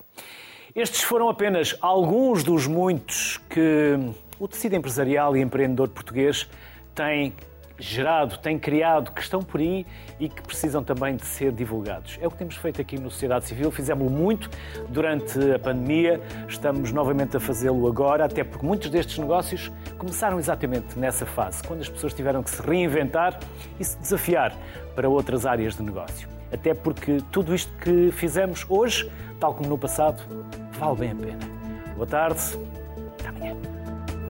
Estes 0.76 1.02
foram 1.02 1.30
apenas 1.30 1.76
alguns 1.82 2.44
dos 2.44 2.68
muitos 2.68 3.40
que 3.50 3.98
o 4.40 4.48
tecido 4.48 4.76
empresarial 4.76 5.36
e 5.36 5.42
empreendedor 5.42 5.90
português 5.90 6.48
tem 6.94 7.34
gerado, 7.78 8.38
tem 8.38 8.58
criado, 8.58 9.12
que 9.12 9.22
estão 9.22 9.42
por 9.42 9.60
aí 9.60 9.86
e 10.20 10.30
que 10.30 10.42
precisam 10.42 10.84
também 10.84 11.16
de 11.16 11.26
ser 11.26 11.52
divulgados. 11.52 12.18
É 12.22 12.28
o 12.28 12.32
que 12.32 12.38
temos 12.38 12.56
feito 12.56 12.82
aqui 12.82 13.00
no 13.00 13.12
Sociedade 13.12 13.46
Civil, 13.46 13.72
fizemos 13.72 14.10
muito 14.12 14.50
durante 14.90 15.40
a 15.52 15.60
pandemia, 15.60 16.22
estamos 16.48 16.92
novamente 16.92 17.36
a 17.38 17.40
fazê-lo 17.40 17.88
agora, 17.88 18.26
até 18.26 18.44
porque 18.44 18.66
muitos 18.66 18.90
destes 18.90 19.18
negócios 19.18 19.72
começaram 19.98 20.40
exatamente 20.40 20.98
nessa 20.98 21.26
fase, 21.26 21.62
quando 21.64 21.82
as 21.82 21.90
pessoas 21.90 22.14
tiveram 22.14 22.42
que 22.42 22.50
se 22.50 22.62
reinventar 22.62 23.40
e 23.80 23.84
se 23.84 23.98
desafiar 24.00 24.56
para 24.96 25.10
outras 25.10 25.46
áreas 25.46 25.76
de 25.76 25.84
negócio. 25.84 26.28
Até 26.52 26.74
porque 26.74 27.18
tudo 27.32 27.54
isto 27.54 27.72
que 27.80 28.12
fizemos 28.12 28.66
hoje, 28.70 29.12
tal 29.40 29.54
como 29.54 29.70
no 29.70 29.78
passado, 29.78 30.22
vale 30.80 30.96
bem 30.96 31.12
a 31.12 31.16
pena. 31.16 31.40
Boa 31.96 32.08
tarde, 32.08 32.40
até 33.20 33.28
amanhã. 33.28 33.85